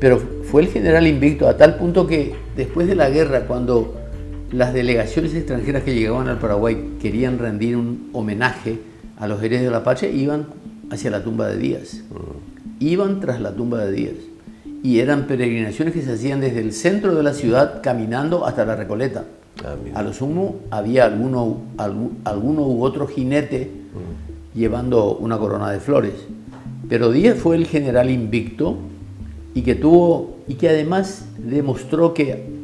Pero 0.00 0.20
fue 0.50 0.62
el 0.62 0.68
general 0.68 1.06
invicto 1.06 1.48
a 1.48 1.56
tal 1.56 1.76
punto 1.76 2.06
que 2.06 2.34
después 2.56 2.86
de 2.86 2.94
la 2.94 3.08
guerra, 3.08 3.46
cuando 3.46 4.03
las 4.54 4.72
delegaciones 4.72 5.34
extranjeras 5.34 5.82
que 5.82 5.94
llegaban 5.94 6.28
al 6.28 6.38
Paraguay 6.38 6.96
querían 7.02 7.38
rendir 7.38 7.76
un 7.76 8.10
homenaje 8.12 8.78
a 9.18 9.26
los 9.26 9.42
héroes 9.42 9.62
de 9.62 9.70
la 9.70 9.82
patria, 9.82 10.10
iban 10.10 10.46
hacia 10.90 11.10
la 11.10 11.24
tumba 11.24 11.48
de 11.48 11.58
Díaz. 11.58 12.02
Mm. 12.10 12.84
Iban 12.84 13.20
tras 13.20 13.40
la 13.40 13.52
tumba 13.52 13.84
de 13.84 13.92
Díaz 13.92 14.14
y 14.82 15.00
eran 15.00 15.26
peregrinaciones 15.26 15.94
que 15.94 16.02
se 16.02 16.12
hacían 16.12 16.40
desde 16.40 16.60
el 16.60 16.72
centro 16.72 17.14
de 17.14 17.22
la 17.22 17.32
ciudad 17.32 17.80
caminando 17.82 18.46
hasta 18.46 18.64
la 18.64 18.76
Recoleta. 18.76 19.24
Ah, 19.64 19.76
a 19.94 20.02
lo 20.02 20.12
sumo 20.12 20.60
había 20.70 21.04
alguno, 21.04 21.62
alguno 22.24 22.62
u 22.66 22.84
otro 22.84 23.08
jinete 23.08 23.70
mm. 23.72 24.58
llevando 24.58 25.16
una 25.16 25.36
corona 25.36 25.70
de 25.70 25.80
flores. 25.80 26.14
Pero 26.88 27.10
Díaz 27.10 27.38
fue 27.38 27.56
el 27.56 27.66
general 27.66 28.08
invicto 28.08 28.76
y 29.52 29.62
que 29.62 29.74
tuvo 29.74 30.36
y 30.46 30.54
que 30.54 30.68
además 30.68 31.26
demostró 31.38 32.14
que 32.14 32.63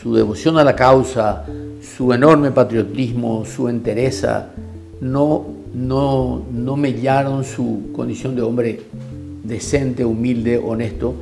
su 0.00 0.14
devoción 0.14 0.56
a 0.56 0.64
la 0.64 0.74
causa, 0.74 1.44
su 1.82 2.12
enorme 2.12 2.50
patriotismo, 2.52 3.44
su 3.44 3.68
entereza 3.68 4.52
no, 5.00 5.46
no, 5.74 6.42
no 6.50 6.76
mellaron 6.76 7.44
su 7.44 7.90
condición 7.92 8.34
de 8.34 8.42
hombre 8.42 8.82
decente, 9.44 10.04
humilde, 10.04 10.58
honesto, 10.58 11.14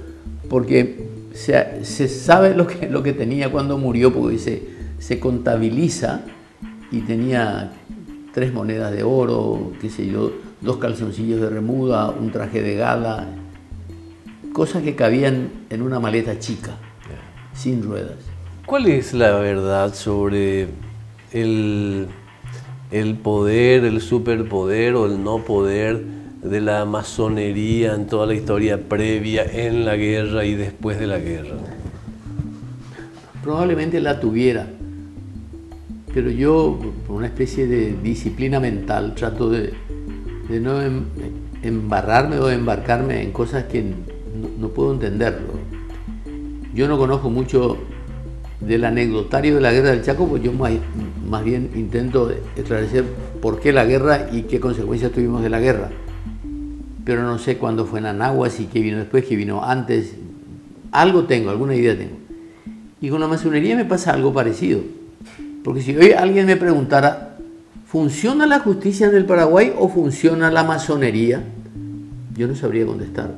porque 0.49 1.09
se, 1.33 2.09
sabe 2.09 2.55
lo 2.55 2.67
que, 2.67 2.89
lo 2.89 3.03
que 3.03 3.13
tenía 3.13 3.51
cuando 3.51 3.79
murió, 3.79 4.13
porque 4.13 4.39
se, 4.39 4.63
se 5.01 5.19
contabiliza 5.19 6.23
y 6.93 7.01
tenía 7.01 7.73
tres 8.33 8.53
monedas 8.53 8.93
de 8.93 9.03
oro, 9.03 9.73
qué 9.81 9.91
sé 9.91 10.07
yo, 10.07 10.33
dos 10.61 10.77
calzoncillos 10.77 11.41
de 11.41 11.51
remuda, 11.51 12.11
un 12.11 12.31
traje 12.31 12.63
de 12.63 12.77
gala, 12.77 13.27
cosas 14.53 14.85
que 14.85 14.95
cabían 14.95 15.51
en 15.71 15.83
una 15.83 15.99
maleta 15.99 16.39
chica, 16.39 16.77
sin 17.55 17.83
ruedas. 17.83 18.38
¿Cuál 18.69 18.87
es 18.87 19.15
la 19.15 19.31
verdad 19.39 19.95
sobre 19.95 20.69
el, 21.33 22.07
el 22.91 23.15
poder, 23.15 23.87
el 23.87 24.03
superpoder 24.03 24.95
o 24.95 25.07
el 25.07 25.25
no 25.25 25.39
poder 25.39 26.05
de 26.43 26.61
la 26.61 26.85
masonería 26.85 27.95
en 27.95 28.07
toda 28.07 28.27
la 28.27 28.35
historia 28.35 28.87
previa, 28.87 29.43
en 29.51 29.87
la 29.87 29.97
guerra 29.97 30.45
y 30.45 30.55
después 30.55 31.01
de 31.01 31.07
la 31.07 31.19
guerra? 31.19 31.57
Probablemente 33.43 34.03
la 34.03 34.21
tuviera, 34.21 34.67
pero 36.13 36.31
yo, 36.31 36.79
por 37.07 37.17
una 37.17 37.27
especie 37.29 37.67
de 37.67 37.97
disciplina 38.03 38.61
mental, 38.61 39.15
trato 39.15 39.49
de, 39.49 39.73
no 40.61 40.83
em, 40.83 41.05
embarrarme 41.63 42.39
o 42.39 42.51
embarcarme 42.51 43.23
en 43.23 43.33
cosas 43.33 43.65
que 43.65 43.95
no, 44.59 44.69
puedo 44.69 44.93
entenderlo. 44.93 45.55
Yo 46.75 46.87
no 46.87 46.99
conozco 46.99 47.31
mucho 47.31 47.79
del 48.61 48.85
anecdotario 48.85 49.55
de 49.57 49.61
la 49.61 49.73
guerra 49.73 49.91
del 49.91 50.03
Chaco, 50.03 50.27
pues 50.27 50.43
yo 50.43 50.53
más, 50.53 50.73
más 51.29 51.45
bien 51.45 51.71
intento 51.77 52.31
esclarecer 52.57 53.05
por 53.41 53.61
qué 53.61 53.73
la 53.73 53.85
guerra 53.85 54.29
y 54.33 54.43
qué 54.43 54.61
consecuencias 54.61 55.13
tuvimos 55.13 55.43
de 55.43 55.51
la 55.51 55.61
guerra 55.61 55.91
pero 57.09 57.23
no 57.23 57.39
sé 57.39 57.57
cuándo 57.57 57.87
fue 57.87 58.01
en 58.01 58.05
Anahuas 58.05 58.61
y 58.61 58.67
qué 58.67 58.81
vino 58.81 58.99
después, 58.99 59.25
qué 59.25 59.35
vino 59.35 59.65
antes. 59.65 60.13
Algo 60.93 61.25
tengo, 61.25 61.49
alguna 61.49 61.75
idea 61.75 61.97
tengo. 61.97 62.19
Y 63.01 63.09
con 63.09 63.19
la 63.19 63.27
masonería 63.27 63.77
me 63.77 63.87
pasa 63.87 64.13
algo 64.13 64.35
parecido. 64.35 64.83
Porque 65.65 65.81
si 65.81 65.97
hoy 65.97 66.13
alguien 66.13 66.45
me 66.45 66.59
preguntara, 66.59 67.39
¿funciona 67.87 68.47
la 68.47 68.59
justicia 68.59 69.07
en 69.07 69.17
el 69.17 69.25
Paraguay 69.25 69.73
o 69.79 69.89
funciona 69.89 70.51
la 70.51 70.65
masonería? 70.65 71.43
Yo 72.37 72.47
no 72.47 72.55
sabría 72.55 72.85
contestar. 72.85 73.37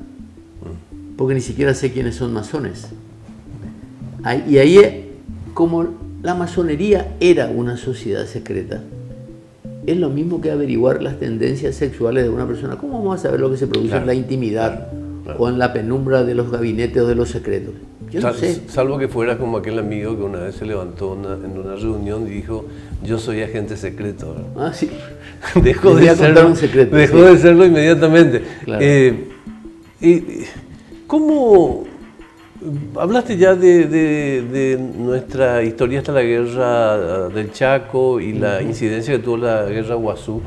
Porque 1.16 1.34
ni 1.34 1.40
siquiera 1.40 1.72
sé 1.72 1.92
quiénes 1.92 2.16
son 2.16 2.32
masones. 2.32 2.88
Y 4.48 4.58
ahí, 4.58 5.09
como 5.54 5.88
la 6.22 6.34
masonería 6.34 7.16
era 7.20 7.48
una 7.48 7.76
sociedad 7.76 8.26
secreta, 8.26 8.82
es 9.86 9.96
lo 9.96 10.10
mismo 10.10 10.40
que 10.40 10.50
averiguar 10.50 11.02
las 11.02 11.18
tendencias 11.18 11.74
sexuales 11.74 12.24
de 12.24 12.30
una 12.30 12.46
persona. 12.46 12.76
¿Cómo 12.76 12.98
vamos 12.98 13.18
a 13.18 13.22
saber 13.22 13.40
lo 13.40 13.50
que 13.50 13.56
se 13.56 13.66
produce 13.66 13.96
en 13.96 14.06
la 14.06 14.14
intimidad 14.14 14.88
o 15.38 15.48
en 15.48 15.58
la 15.58 15.72
penumbra 15.72 16.24
de 16.24 16.34
los 16.34 16.50
gabinetes 16.50 17.02
o 17.02 17.06
de 17.06 17.14
los 17.14 17.28
secretos. 17.28 17.74
Yo 18.10 18.20
no 18.20 18.32
sé. 18.32 18.62
Salvo 18.68 18.98
que 18.98 19.08
fuera 19.08 19.38
como 19.38 19.58
aquel 19.58 19.78
amigo 19.78 20.16
que 20.16 20.22
una 20.22 20.40
vez 20.40 20.56
se 20.56 20.66
levantó 20.66 21.14
en 21.14 21.58
una 21.58 21.76
reunión 21.76 22.26
y 22.26 22.30
dijo, 22.30 22.64
yo 23.04 23.18
soy 23.18 23.42
agente 23.42 23.76
secreto. 23.76 24.34
Ah, 24.56 24.72
sí. 24.72 24.90
dejó 25.62 25.94
de 25.94 26.14
serlo, 26.16 26.48
un 26.48 26.56
secreto, 26.56 26.96
dejó 26.96 27.22
de 27.22 27.38
serlo 27.38 27.64
inmediatamente. 27.64 28.42
Eh, 28.80 29.28
y, 30.00 30.22
¿Cómo 31.06 31.84
Hablaste 32.96 33.38
ya 33.38 33.54
de, 33.54 34.78
nuestra 34.98 35.62
historia 35.62 36.00
hasta 36.00 36.12
la 36.12 36.22
guerra 36.22 36.94
ah, 37.24 37.28
del 37.28 37.52
Chaco 37.52 38.20
y 38.20 38.34
la 38.34 38.60
incidencia 38.60 39.16
que 39.16 39.22
tuvo 39.22 39.38
la 39.38 39.64
guerra 39.64 39.94
Guazú, 39.94 40.42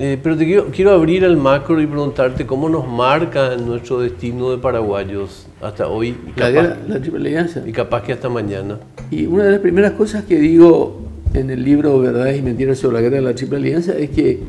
eh, 0.00 0.18
pero 0.20 0.36
te 0.36 0.44
quiero, 0.44 0.66
quiero, 0.72 0.90
abrir 0.90 1.22
el 1.22 1.36
macro 1.36 1.80
y 1.80 1.86
preguntarte 1.86 2.44
cómo 2.44 2.68
nos 2.68 2.88
marca 2.88 3.56
nuestro 3.56 4.00
destino 4.00 4.50
de 4.50 4.58
paraguayos 4.58 5.46
hasta 5.60 5.86
hoy. 5.86 6.16
Y 6.34 6.40
la, 6.40 6.50
guerra, 6.50 6.76
la 6.88 7.00
triple 7.00 7.28
alianza. 7.28 7.62
Y 7.64 7.70
capaz 7.70 8.02
que 8.02 8.12
hasta 8.12 8.28
mañana. 8.28 8.80
Y 9.10 9.26
una 9.26 9.44
de 9.44 9.52
las 9.52 9.60
primeras 9.60 9.92
cosas 9.92 10.24
que 10.24 10.40
digo 10.40 11.02
en 11.34 11.50
el 11.50 11.62
libro 11.62 12.00
Verdades 12.00 12.38
y 12.38 12.42
Mentiras 12.42 12.78
sobre 12.78 12.94
la 12.94 13.00
guerra 13.02 13.16
de 13.16 13.22
la 13.22 13.34
triple 13.34 13.58
alianza 13.58 13.92
es 13.96 14.10
que 14.10 14.40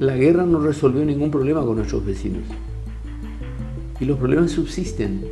la 0.00 0.16
guerra 0.16 0.44
no 0.44 0.58
resolvió 0.58 1.04
ningún 1.04 1.30
problema 1.30 1.64
con 1.64 1.76
nuestros 1.76 2.04
vecinos. 2.04 2.42
Y 4.00 4.04
los 4.04 4.18
problemas 4.18 4.50
subsisten 4.50 5.22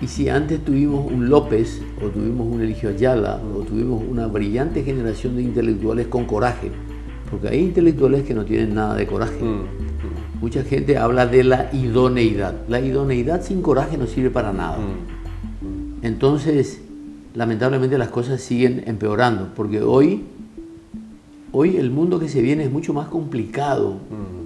y 0.00 0.08
si 0.08 0.28
antes 0.28 0.62
tuvimos 0.62 1.10
un 1.10 1.30
López, 1.30 1.80
o 2.04 2.08
tuvimos 2.08 2.46
un 2.46 2.60
Eligio 2.60 2.90
Ayala, 2.90 3.40
o 3.54 3.60
tuvimos 3.60 4.02
una 4.06 4.26
brillante 4.26 4.82
generación 4.82 5.36
de 5.36 5.42
intelectuales 5.42 6.06
con 6.08 6.26
coraje, 6.26 6.70
porque 7.30 7.48
hay 7.48 7.60
intelectuales 7.60 8.24
que 8.24 8.34
no 8.34 8.44
tienen 8.44 8.74
nada 8.74 8.94
de 8.94 9.06
coraje. 9.06 9.42
Mm, 9.42 9.62
mm. 9.62 10.40
Mucha 10.40 10.62
gente 10.64 10.98
habla 10.98 11.26
de 11.26 11.44
la 11.44 11.70
idoneidad. 11.72 12.54
La 12.68 12.80
idoneidad 12.80 13.42
sin 13.42 13.62
coraje 13.62 13.96
no 13.96 14.06
sirve 14.06 14.30
para 14.30 14.52
nada. 14.52 14.76
Mm, 14.78 16.04
Entonces, 16.04 16.82
lamentablemente 17.34 17.96
las 17.96 18.08
cosas 18.08 18.42
siguen 18.42 18.84
empeorando, 18.86 19.48
porque 19.56 19.80
hoy, 19.80 20.24
hoy 21.52 21.78
el 21.78 21.90
mundo 21.90 22.20
que 22.20 22.28
se 22.28 22.42
viene 22.42 22.64
es 22.64 22.70
mucho 22.70 22.92
más 22.92 23.08
complicado, 23.08 23.96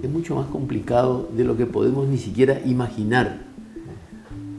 es 0.01 0.09
mucho 0.09 0.35
más 0.35 0.47
complicado 0.47 1.29
de 1.35 1.43
lo 1.43 1.57
que 1.57 1.65
podemos 1.65 2.07
ni 2.07 2.17
siquiera 2.17 2.61
imaginar. 2.65 3.50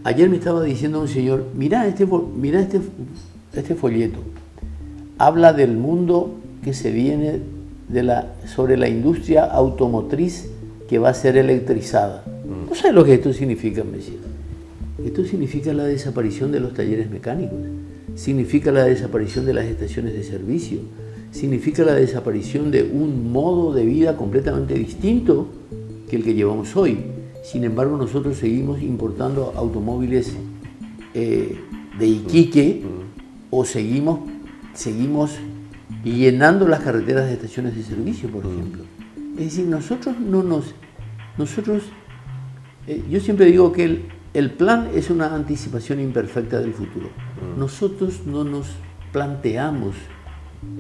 Ayer 0.05 0.29
me 0.29 0.37
estaba 0.37 0.65
diciendo 0.65 1.01
un 1.01 1.09
señor, 1.09 1.47
mira 1.55 1.87
este, 1.87 2.07
mira 2.37 2.61
este, 2.61 2.81
este 3.55 3.75
folleto. 3.77 4.19
Habla 5.17 5.53
del 5.53 5.77
mundo 5.77 6.35
que 6.65 6.75
se 6.75 6.91
viene 6.91 7.41
de 7.89 8.03
la, 8.03 8.35
sobre 8.53 8.77
la 8.77 8.89
industria 8.89 9.45
automotriz 9.45 10.49
que 10.89 10.99
va 10.99 11.11
a 11.11 11.15
ser 11.15 11.37
electrizada. 11.37 12.25
Mm. 12.27 12.71
¿No 12.71 12.75
sabes 12.75 12.95
lo 12.95 13.05
que 13.05 13.15
esto 13.15 13.33
significa, 13.33 13.85
Messi? 13.85 14.19
Esto 15.05 15.25
significa 15.25 15.73
la 15.73 15.85
desaparición 15.85 16.51
de 16.51 16.61
los 16.61 16.75
talleres 16.75 17.09
mecánicos, 17.09 17.59
significa 18.17 18.73
la 18.73 18.85
desaparición 18.85 19.47
de 19.47 19.55
las 19.55 19.67
estaciones 19.67 20.15
de 20.15 20.25
servicio, 20.25 20.81
significa 21.31 21.85
la 21.85 21.95
desaparición 21.95 22.71
de 22.71 22.83
un 22.83 23.33
modo 23.33 23.73
de 23.73 23.85
vida 23.85 24.17
completamente 24.17 24.75
distinto 24.75 25.47
que 26.11 26.17
el 26.17 26.25
que 26.25 26.35
llevamos 26.35 26.77
hoy. 26.77 26.99
Sin 27.43 27.65
embargo, 27.65 27.97
nosotros 27.97 28.39
seguimos 28.39 28.81
importando 28.83 29.53
automóviles 29.57 30.33
eh, 31.13 31.61
de 31.99 32.07
Iquique 32.07 32.85
o 33.51 33.65
seguimos, 33.65 34.21
seguimos 34.75 35.33
llenando 36.05 36.69
las 36.69 36.81
carreteras 36.81 37.27
de 37.27 37.35
estaciones 37.35 37.77
de 37.77 37.83
servicio, 37.83 38.31
por 38.31 38.47
ejemplo. 38.47 38.85
Es 39.37 39.45
decir, 39.45 39.67
nosotros 39.67 40.19
no 40.21 40.43
nos... 40.43 40.75
Nosotros, 41.37 41.83
eh, 42.87 43.03
yo 43.11 43.19
siempre 43.19 43.47
digo 43.47 43.73
que 43.73 43.85
el, 43.85 44.05
el, 44.35 44.53
plan 44.53 44.91
es 44.95 45.11
una 45.11 45.35
anticipación 45.35 45.99
imperfecta 45.99 46.61
del 46.61 46.73
futuro. 46.73 47.09
Nosotros 47.59 48.23
no 48.25 48.45
nos 48.45 48.69
planteamos 49.13 49.97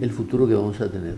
el 0.00 0.10
futuro 0.10 0.46
que 0.46 0.54
vamos 0.54 0.80
a 0.80 0.90
tener. 0.90 1.16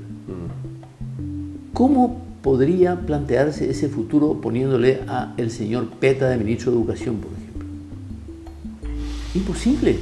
¿Cómo 1.73 2.34
podría 2.45 2.95
plantearse 3.01 3.71
ese 3.71 3.89
futuro 3.89 4.39
poniéndole 4.43 5.01
a 5.09 5.33
el 5.39 5.51
señor 5.51 5.89
Peta 5.89 6.29
de 6.29 6.37
ministro 6.37 6.71
de 6.71 6.79
Educación, 6.79 7.17
por 7.17 7.33
ejemplo? 7.33 7.67
Imposible. 9.35 9.97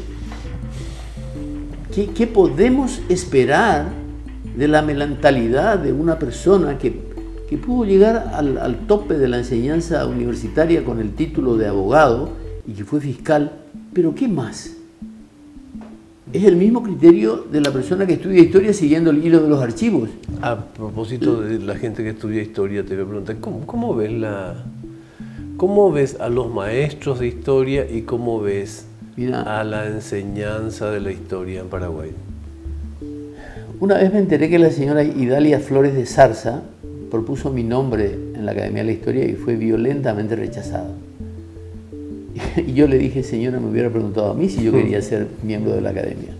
¿Qué, 1.95 2.27
podemos 2.27 3.01
esperar 3.09 3.93
de 4.57 4.67
la 4.67 4.83
mentalidad 4.83 5.79
de 5.79 5.93
una 5.93 6.19
persona 6.19 6.79
que, 6.79 7.13
pudo 7.65 7.85
llegar 7.85 8.33
al, 8.35 8.59
al 8.59 8.87
tope 8.89 9.19
de 9.19 9.29
la 9.29 9.39
enseñanza 9.39 10.05
universitaria 10.07 10.85
con 10.85 10.99
el 10.99 11.15
título 11.15 11.57
de 11.57 11.69
abogado 11.69 12.31
y 12.67 12.73
que 12.73 12.85
fue 12.85 13.01
fiscal? 13.01 13.53
Pero 13.93 14.17
¿qué 14.17 14.27
más? 14.27 14.82
Es 16.33 16.45
el 16.45 16.57
mismo 16.57 16.83
criterio 16.83 17.45
de 17.51 17.61
la 17.61 17.71
persona 17.71 18.07
que 18.07 18.15
estudia 18.15 18.41
historia 18.41 18.73
siguiendo 18.73 19.11
el 19.11 19.25
hilo 19.25 19.43
de 19.43 19.49
los 19.49 19.63
archivos. 19.63 20.09
A 20.41 20.57
propósito 20.57 21.43
de 21.43 21.59
la 21.59 21.75
gente 21.77 22.03
que 22.03 22.11
estudia 22.11 22.43
historia, 22.43 22.85
te 22.85 22.95
voy 22.95 23.05
a 23.05 23.07
preguntar, 23.07 23.37
¿cómo, 23.67 23.95
ves, 23.95 24.13
la, 24.13 24.65
cómo 25.59 25.93
ves 25.93 26.19
a 26.21 26.31
los 26.31 26.51
maestros 26.53 27.21
de 27.21 27.29
historia 27.29 27.87
y 27.91 28.03
cómo 28.03 28.41
ves 28.41 28.87
a 29.45 29.63
la 29.63 29.87
enseñanza 29.87 30.91
de 30.91 31.01
la 31.01 31.13
historia 31.13 31.61
en 31.61 31.69
Paraguay? 31.69 32.11
Una 33.79 33.99
vez 33.99 34.13
me 34.13 34.21
enteré 34.21 34.49
que 34.49 34.59
la 34.59 34.71
señora 34.71 35.03
Idalia 35.03 35.61
Flores 35.61 35.95
de 35.95 36.07
Zarza 36.07 36.63
propuso 37.11 37.51
mi 37.51 37.63
nombre 37.63 38.15
en 38.35 38.47
la 38.47 38.53
Academia 38.53 38.83
de 38.83 38.87
la 38.87 38.93
Historia 38.93 39.25
y 39.27 39.35
fue 39.35 39.57
violentamente 39.57 40.35
rechazado. 40.35 41.12
Y 42.67 42.73
yo 42.75 42.87
le 42.87 42.99
dije, 42.99 43.23
señora, 43.23 43.61
me 43.61 43.69
hubiera 43.69 43.91
preguntado 43.91 44.31
a 44.31 44.35
mí 44.35 44.49
si 44.49 44.63
yo 44.63 44.73
quería 44.73 45.01
ser 45.03 45.29
miembro 45.43 45.73
de 45.73 45.81
la 45.81 45.91
academia. 45.91 46.35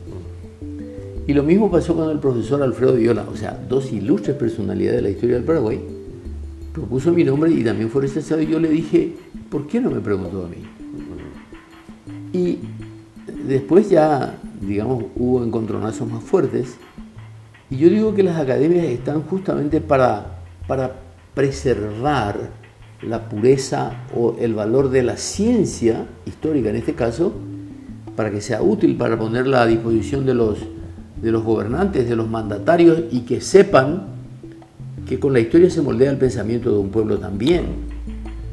Y 1.27 1.35
lo 1.35 1.43
mismo 1.43 1.71
pasó 1.71 1.95
con 1.95 2.11
el 2.11 2.19
profesor 2.19 2.63
Alfredo 2.63 2.95
Viola, 2.95 3.25
o 3.33 3.37
sea, 3.37 3.59
dos 3.69 3.93
ilustres 3.93 4.37
personalidades 4.37 4.97
de 4.97 5.03
la 5.03 5.11
historia 5.11 5.37
del 5.37 5.45
Paraguay. 5.45 5.81
Propuso 6.73 7.13
mi 7.13 7.23
nombre 7.23 7.51
y 7.51 7.63
también 7.63 7.91
fue 7.91 8.03
rechazado. 8.03 8.43
Y 8.43 8.47
yo 8.47 8.59
le 8.59 8.69
dije, 8.69 9.15
¿por 9.49 9.67
qué 9.67 9.81
no 9.81 9.91
me 9.91 10.01
preguntó 10.01 10.45
a 10.45 10.49
mí? 10.49 10.57
Y 12.33 12.59
después 13.47 13.89
ya, 13.89 14.39
digamos, 14.61 15.05
hubo 15.15 15.45
encontronazos 15.45 16.11
más 16.11 16.25
fuertes. 16.25 16.77
Y 17.71 17.77
yo 17.77 17.89
digo 17.89 18.15
que 18.15 18.23
las 18.23 18.39
academias 18.39 18.87
están 18.87 19.23
justamente 19.23 19.81
para, 19.81 20.39
para 20.67 20.97
preservar 21.35 22.51
la 23.03 23.29
pureza 23.29 24.05
o 24.17 24.37
el 24.39 24.55
valor 24.55 24.91
de 24.91 25.03
la 25.03 25.17
ciencia 25.17 26.07
histórica 26.27 26.71
en 26.71 26.77
este 26.77 26.95
caso, 26.95 27.33
para 28.17 28.31
que 28.31 28.41
sea 28.41 28.63
útil 28.63 28.97
para 28.97 29.19
ponerla 29.19 29.63
a 29.63 29.67
disposición 29.67 30.27
de 30.27 30.35
los, 30.35 30.59
de 31.21 31.33
los 31.33 31.43
gobernantes, 31.43 32.09
de 32.09 32.17
los 32.17 32.29
mandatarios 32.29 33.01
y 33.11 33.21
que 33.21 33.41
sepan 33.41 34.07
que 35.09 35.19
con 35.19 35.33
la 35.33 35.41
historia 35.41 35.71
se 35.71 35.83
moldea 35.83 36.11
el 36.11 36.19
pensamiento 36.19 36.71
de 36.71 36.79
un 36.79 36.91
pueblo 36.91 37.19
también. 37.19 37.65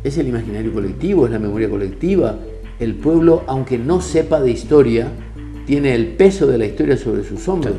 Es 0.04 0.18
el 0.18 0.28
imaginario 0.28 0.74
colectivo, 0.74 1.26
es 1.26 1.32
la 1.32 1.40
memoria 1.40 1.70
colectiva. 1.70 2.38
El 2.80 2.96
pueblo, 2.96 3.44
aunque 3.48 3.78
no 3.78 4.02
sepa 4.02 4.40
de 4.40 4.52
historia, 4.52 5.12
tiene 5.68 5.94
el 5.94 6.08
peso 6.08 6.48
de 6.48 6.58
la 6.58 6.66
historia 6.66 6.98
sobre 6.98 7.24
sus 7.24 7.48
hombros. 7.48 7.76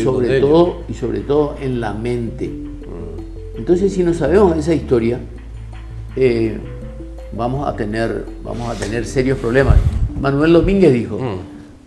Y, 0.00 0.02
sobre 0.02 0.40
todo, 0.40 0.82
Y 0.88 0.94
sobre 0.94 1.20
todo 1.20 1.56
en 1.60 1.80
la 1.80 1.92
mente. 1.92 2.50
Entonces, 3.56 3.92
si 3.92 4.02
no 4.02 4.14
sabemos 4.14 4.56
esa 4.56 4.74
historia, 4.74 5.20
eh, 6.16 6.58
vamos, 7.36 7.68
a 7.68 7.76
tener, 7.76 8.24
vamos 8.42 8.68
a 8.68 8.74
tener 8.78 9.04
serios 9.04 9.38
problemas. 9.38 9.76
Manuel 10.20 10.52
Domínguez 10.52 10.92
dijo, 10.92 11.18
mm. 11.18 11.38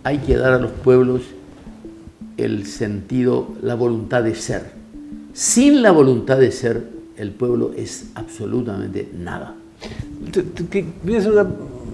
hay 0.04 0.18
que 0.18 0.36
dar 0.36 0.52
a 0.52 0.58
los 0.58 0.70
pueblos 0.70 1.22
el 2.36 2.66
sentido, 2.66 3.48
la 3.62 3.74
voluntad 3.74 4.22
de 4.22 4.34
ser. 4.34 4.70
Sin 5.32 5.82
la 5.82 5.90
voluntad 5.90 6.38
de 6.38 6.52
ser, 6.52 6.84
el 7.16 7.30
pueblo 7.30 7.72
es 7.76 8.10
absolutamente 8.14 9.08
nada. 9.16 9.54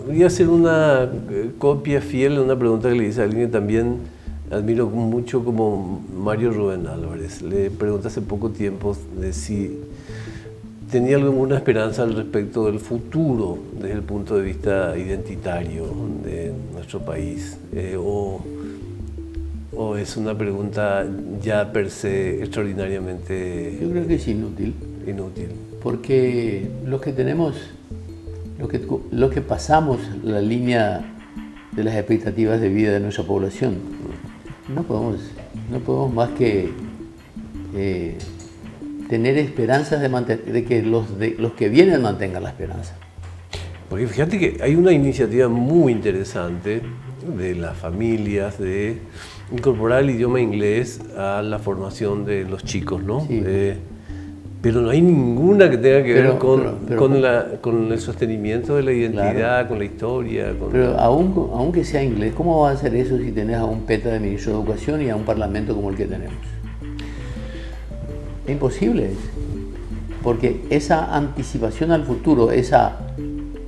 Voy 0.06 0.22
a 0.22 0.26
hacer 0.26 0.48
una, 0.48 1.04
eh, 1.30 1.50
copia 1.58 2.00
fiel 2.00 2.34
de 2.34 2.40
una 2.40 2.58
pregunta 2.58 2.88
que 2.88 2.96
le 2.96 3.08
hice 3.08 3.20
a 3.20 3.24
alguien 3.24 3.50
también 3.50 3.98
admiro 4.52 4.86
mucho 4.88 5.44
como 5.44 6.02
Mario 6.14 6.52
Rubén 6.52 6.86
Álvarez. 6.86 7.42
Le 7.42 7.70
pregunté 7.70 8.08
hace 8.08 8.20
poco 8.20 8.50
tiempo 8.50 8.96
de 9.18 9.32
si 9.32 9.78
tenía 10.90 11.16
alguna 11.16 11.56
esperanza 11.56 12.02
al 12.02 12.14
respecto 12.14 12.66
del 12.66 12.78
futuro 12.78 13.58
desde 13.80 13.94
el 13.94 14.02
punto 14.02 14.36
de 14.36 14.42
vista 14.42 14.96
identitario 14.96 15.86
de 16.22 16.52
nuestro 16.72 17.00
país. 17.00 17.56
Eh, 17.72 17.96
o, 17.98 18.42
o, 19.74 19.96
es 19.96 20.16
una 20.18 20.36
pregunta 20.36 21.06
ya 21.42 21.72
per 21.72 21.90
se 21.90 22.42
extraordinariamente... 22.42 23.78
Yo 23.80 23.90
creo 23.90 24.06
que 24.06 24.16
es 24.16 24.28
inútil. 24.28 24.74
Inútil. 25.06 25.48
Porque 25.82 26.70
los 26.84 27.00
que 27.00 27.12
tenemos, 27.12 27.56
los 28.58 28.68
que, 28.68 28.86
los 29.10 29.32
que 29.32 29.40
pasamos 29.40 29.98
la 30.22 30.42
línea 30.42 31.08
de 31.72 31.84
las 31.84 31.94
expectativas 31.94 32.60
de 32.60 32.68
vida 32.68 32.92
de 32.92 33.00
nuestra 33.00 33.24
población, 33.24 33.76
no 34.74 34.82
podemos, 34.82 35.16
no 35.70 35.78
podemos 35.80 36.14
más 36.14 36.30
que 36.30 36.70
eh, 37.74 38.18
tener 39.08 39.38
esperanzas 39.38 40.00
de, 40.00 40.36
de 40.36 40.64
que 40.64 40.82
los, 40.82 41.18
de, 41.18 41.36
los 41.38 41.52
que 41.52 41.68
vienen 41.68 42.02
mantengan 42.02 42.42
la 42.42 42.50
esperanza. 42.50 42.96
Porque 43.88 44.06
fíjate 44.06 44.38
que 44.38 44.62
hay 44.62 44.74
una 44.74 44.92
iniciativa 44.92 45.48
muy 45.48 45.92
interesante 45.92 46.80
de 47.36 47.54
las 47.54 47.76
familias 47.76 48.58
de 48.58 48.98
incorporar 49.52 50.02
el 50.02 50.10
idioma 50.10 50.40
inglés 50.40 51.00
a 51.16 51.42
la 51.42 51.58
formación 51.58 52.24
de 52.24 52.44
los 52.44 52.64
chicos, 52.64 53.02
¿no? 53.02 53.26
Eh, 53.28 53.76
pero 54.62 54.80
no 54.80 54.90
hay 54.90 55.02
ninguna 55.02 55.68
que 55.68 55.76
tenga 55.76 56.04
que 56.04 56.14
ver 56.14 56.38
con, 56.38 57.92
el 57.92 57.98
sostenimiento 57.98 58.76
de 58.76 58.82
la 58.84 58.92
identidad, 58.92 59.66
con 59.66 59.78
la 59.80 59.84
historia. 59.84 60.54
pero 60.70 60.96
aún, 61.00 61.50
aunque 61.52 61.84
sea 61.84 62.00
inglés, 62.04 62.32
¿cómo 62.36 62.60
va 62.60 62.70
a 62.70 62.72
hacer 62.74 62.94
eso 62.94 63.18
si 63.18 63.32
tenés 63.32 63.56
a 63.56 63.64
un 63.64 63.80
PETA 63.80 64.10
de 64.10 64.20
ministro 64.20 64.52
de 64.52 64.58
Educación 64.60 65.02
y 65.02 65.10
a 65.10 65.16
un 65.16 65.24
parlamento 65.24 65.74
como 65.74 65.90
el 65.90 65.96
que 65.96 66.06
tenemos? 66.06 66.36
Es 68.46 68.52
imposible. 68.52 69.10
Porque 70.22 70.60
esa 70.70 71.12
anticipación 71.12 71.90
al 71.90 72.04
futuro, 72.04 72.52
esa, 72.52 72.98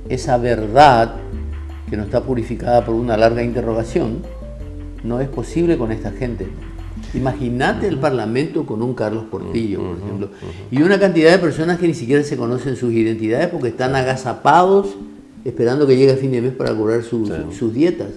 esa 0.07 0.37
verdad 0.37 1.15
que 1.89 1.97
no 1.97 2.03
está 2.03 2.21
purificada 2.23 2.85
por 2.85 2.95
una 2.95 3.17
larga 3.17 3.43
interrogación, 3.43 4.21
no 5.03 5.19
es 5.19 5.27
posible 5.27 5.77
con 5.77 5.91
esta 5.91 6.11
gente. 6.11 6.47
Imagínate 7.15 7.87
el 7.87 7.97
Parlamento 7.97 8.65
con 8.65 8.81
un 8.81 8.93
Carlos 8.93 9.25
Portillo, 9.31 9.79
por 9.79 9.97
ejemplo, 9.97 10.29
y 10.71 10.81
una 10.81 10.99
cantidad 10.99 11.31
de 11.31 11.39
personas 11.39 11.79
que 11.79 11.87
ni 11.87 11.93
siquiera 11.93 12.23
se 12.23 12.37
conocen 12.37 12.75
sus 12.75 12.91
identidades 12.91 13.47
porque 13.47 13.69
están 13.69 13.95
agazapados 13.95 14.95
esperando 15.45 15.85
que 15.87 15.95
llegue 15.95 16.11
a 16.11 16.17
fin 16.17 16.31
de 16.31 16.41
mes 16.41 16.53
para 16.53 16.75
cobrar 16.75 17.03
sus 17.03 17.73
dietas, 17.73 18.09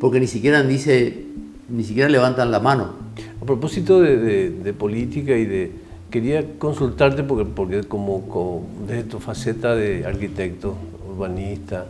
porque 0.00 0.18
ni 0.18 0.26
siquiera 0.26 0.62
dice, 0.62 1.26
ni 1.68 1.84
siquiera 1.84 2.08
levantan 2.08 2.50
la 2.50 2.60
mano. 2.60 2.94
A 3.40 3.44
propósito 3.44 4.00
de, 4.00 4.74
política 4.78 5.36
y 5.36 5.44
de, 5.44 5.70
quería 6.10 6.58
consultarte 6.58 7.22
porque, 7.22 7.44
porque 7.44 7.82
como, 7.84 8.66
desde 8.88 9.04
tu 9.04 9.18
faceta 9.20 9.76
de 9.76 10.06
arquitecto, 10.06 10.74
urbanista, 11.08 11.86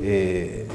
eh, 0.00 0.66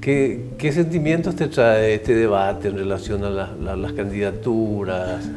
¿Qué, 0.00 0.72
sentimientos 0.72 1.34
te 1.36 1.48
trae 1.48 1.94
este 1.94 2.14
debate 2.14 2.68
en 2.68 2.76
relación 2.76 3.24
a, 3.24 3.76
las 3.76 3.92
candidaturas? 3.92 5.28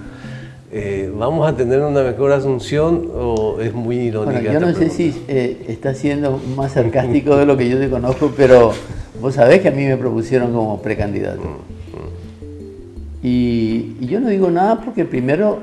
Eh, 0.72 1.12
¿Vamos 1.14 1.50
a 1.50 1.56
tener 1.56 1.82
una 1.82 2.02
mejor 2.02 2.32
asunción 2.32 3.10
o 3.14 3.60
es 3.60 3.74
muy 3.74 3.98
irónica? 3.98 4.54
yo 4.54 4.60
no 4.60 4.74
sé 4.74 4.90
si 4.90 5.14
eh, 5.28 5.66
está 5.68 5.94
siendo 5.94 6.40
más 6.56 6.74
sarcástico 6.74 7.36
de 7.36 7.46
lo 7.46 7.58
que 7.58 7.70
yo 7.70 7.78
te 7.78 7.90
conozco, 7.90 8.32
pero 8.38 8.72
vos 9.20 9.36
sabés 9.36 9.62
que 9.62 9.68
a 9.68 9.72
mí 9.72 9.86
me 9.86 9.98
propusieron 9.98 10.54
como 10.54 10.82
precandidato. 10.82 11.42
Mm, 11.42 11.46
mm. 11.46 13.26
Y, 13.26 13.98
y 14.00 14.08
yo 14.08 14.20
no 14.22 14.30
digo 14.30 14.50
nada 14.50 14.80
porque 14.82 15.06
primero 15.06 15.60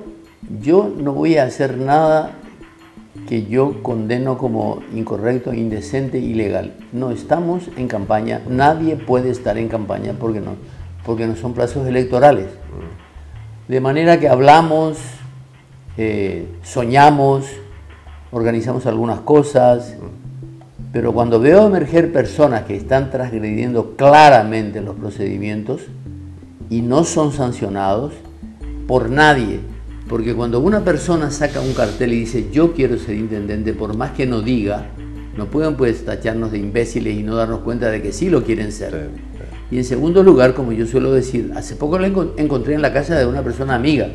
yo 0.62 0.92
no 0.94 1.12
voy 1.12 1.36
a 1.36 1.44
hacer 1.44 1.78
nada 1.78 2.32
que 3.28 3.44
yo 3.44 3.82
condeno 3.82 4.38
como 4.38 4.80
incorrecto, 4.94 5.52
indecente, 5.52 6.18
ilegal. 6.18 6.72
No 6.92 7.10
estamos 7.10 7.68
en 7.76 7.86
campaña, 7.86 8.40
nadie 8.48 8.96
puede 8.96 9.28
estar 9.28 9.58
en 9.58 9.68
campaña 9.68 10.14
porque 10.18 10.40
no, 10.40 10.52
porque 11.04 11.26
no 11.26 11.36
son 11.36 11.52
plazos 11.52 11.86
electorales. 11.86 12.46
De 13.68 13.80
manera 13.82 14.18
que 14.18 14.30
hablamos, 14.30 14.96
eh, 15.98 16.48
soñamos, 16.62 17.44
organizamos 18.30 18.86
algunas 18.86 19.20
cosas, 19.20 19.94
pero 20.90 21.12
cuando 21.12 21.38
veo 21.38 21.66
emerger 21.66 22.10
personas 22.10 22.62
que 22.62 22.76
están 22.76 23.10
transgrediendo 23.10 23.94
claramente 23.96 24.80
los 24.80 24.96
procedimientos 24.96 25.82
y 26.70 26.80
no 26.80 27.04
son 27.04 27.32
sancionados 27.32 28.14
por 28.86 29.10
nadie, 29.10 29.60
porque 30.08 30.34
cuando 30.34 30.60
una 30.60 30.84
persona 30.84 31.30
saca 31.30 31.60
un 31.60 31.74
cartel 31.74 32.12
y 32.12 32.20
dice 32.20 32.46
yo 32.50 32.72
quiero 32.72 32.98
ser 32.98 33.16
intendente, 33.16 33.72
por 33.74 33.96
más 33.96 34.12
que 34.12 34.26
no 34.26 34.40
diga, 34.40 34.86
no 35.36 35.46
pueden 35.46 35.76
pues 35.76 36.04
tacharnos 36.04 36.50
de 36.50 36.58
imbéciles 36.58 37.16
y 37.16 37.22
no 37.22 37.36
darnos 37.36 37.60
cuenta 37.60 37.90
de 37.90 38.02
que 38.02 38.12
sí 38.12 38.30
lo 38.30 38.42
quieren 38.42 38.72
ser. 38.72 39.10
Y 39.70 39.76
en 39.76 39.84
segundo 39.84 40.22
lugar, 40.22 40.54
como 40.54 40.72
yo 40.72 40.86
suelo 40.86 41.12
decir, 41.12 41.52
hace 41.54 41.76
poco 41.76 41.98
lo 41.98 42.06
encontré 42.36 42.74
en 42.74 42.82
la 42.82 42.92
casa 42.92 43.18
de 43.18 43.26
una 43.26 43.42
persona 43.42 43.74
amiga. 43.74 44.08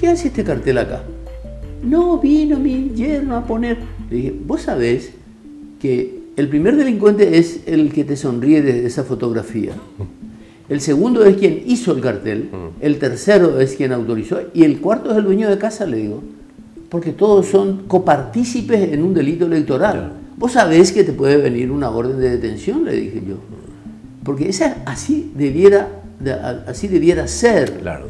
¿Qué 0.00 0.08
hace 0.08 0.28
este 0.28 0.44
cartel 0.44 0.78
acá? 0.78 1.02
No, 1.82 2.18
vino 2.18 2.58
mi 2.58 2.90
yerno 2.94 3.36
a 3.36 3.46
poner. 3.46 3.78
Le 4.10 4.16
dije, 4.16 4.34
vos 4.46 4.62
sabés 4.62 5.12
que 5.80 6.18
el 6.36 6.48
primer 6.48 6.76
delincuente 6.76 7.38
es 7.38 7.60
el 7.66 7.92
que 7.92 8.04
te 8.04 8.16
sonríe 8.16 8.62
de 8.62 8.86
esa 8.86 9.04
fotografía. 9.04 9.72
El 10.68 10.80
segundo 10.82 11.24
es 11.24 11.36
quien 11.36 11.62
hizo 11.66 11.92
el 11.92 12.00
cartel, 12.02 12.50
mm. 12.52 12.82
el 12.84 12.98
tercero 12.98 13.58
es 13.58 13.74
quien 13.74 13.92
autorizó 13.92 14.40
y 14.52 14.64
el 14.64 14.80
cuarto 14.80 15.10
es 15.10 15.16
el 15.16 15.24
dueño 15.24 15.48
de 15.48 15.56
casa, 15.56 15.86
le 15.86 15.96
digo. 15.96 16.22
Porque 16.90 17.12
todos 17.12 17.46
son 17.46 17.84
copartícipes 17.86 18.92
en 18.92 19.02
un 19.02 19.14
delito 19.14 19.46
electoral. 19.46 20.12
Vos 20.36 20.52
sabés 20.52 20.92
que 20.92 21.04
te 21.04 21.12
puede 21.12 21.36
venir 21.38 21.70
una 21.70 21.90
orden 21.90 22.18
de 22.18 22.30
detención, 22.30 22.84
le 22.84 22.92
dije 22.92 23.22
yo. 23.26 23.36
Porque 24.24 24.48
esa 24.48 24.82
así 24.84 25.32
debiera, 25.34 25.88
así 26.66 26.88
debiera 26.88 27.26
ser. 27.28 27.78
Claro. 27.78 28.06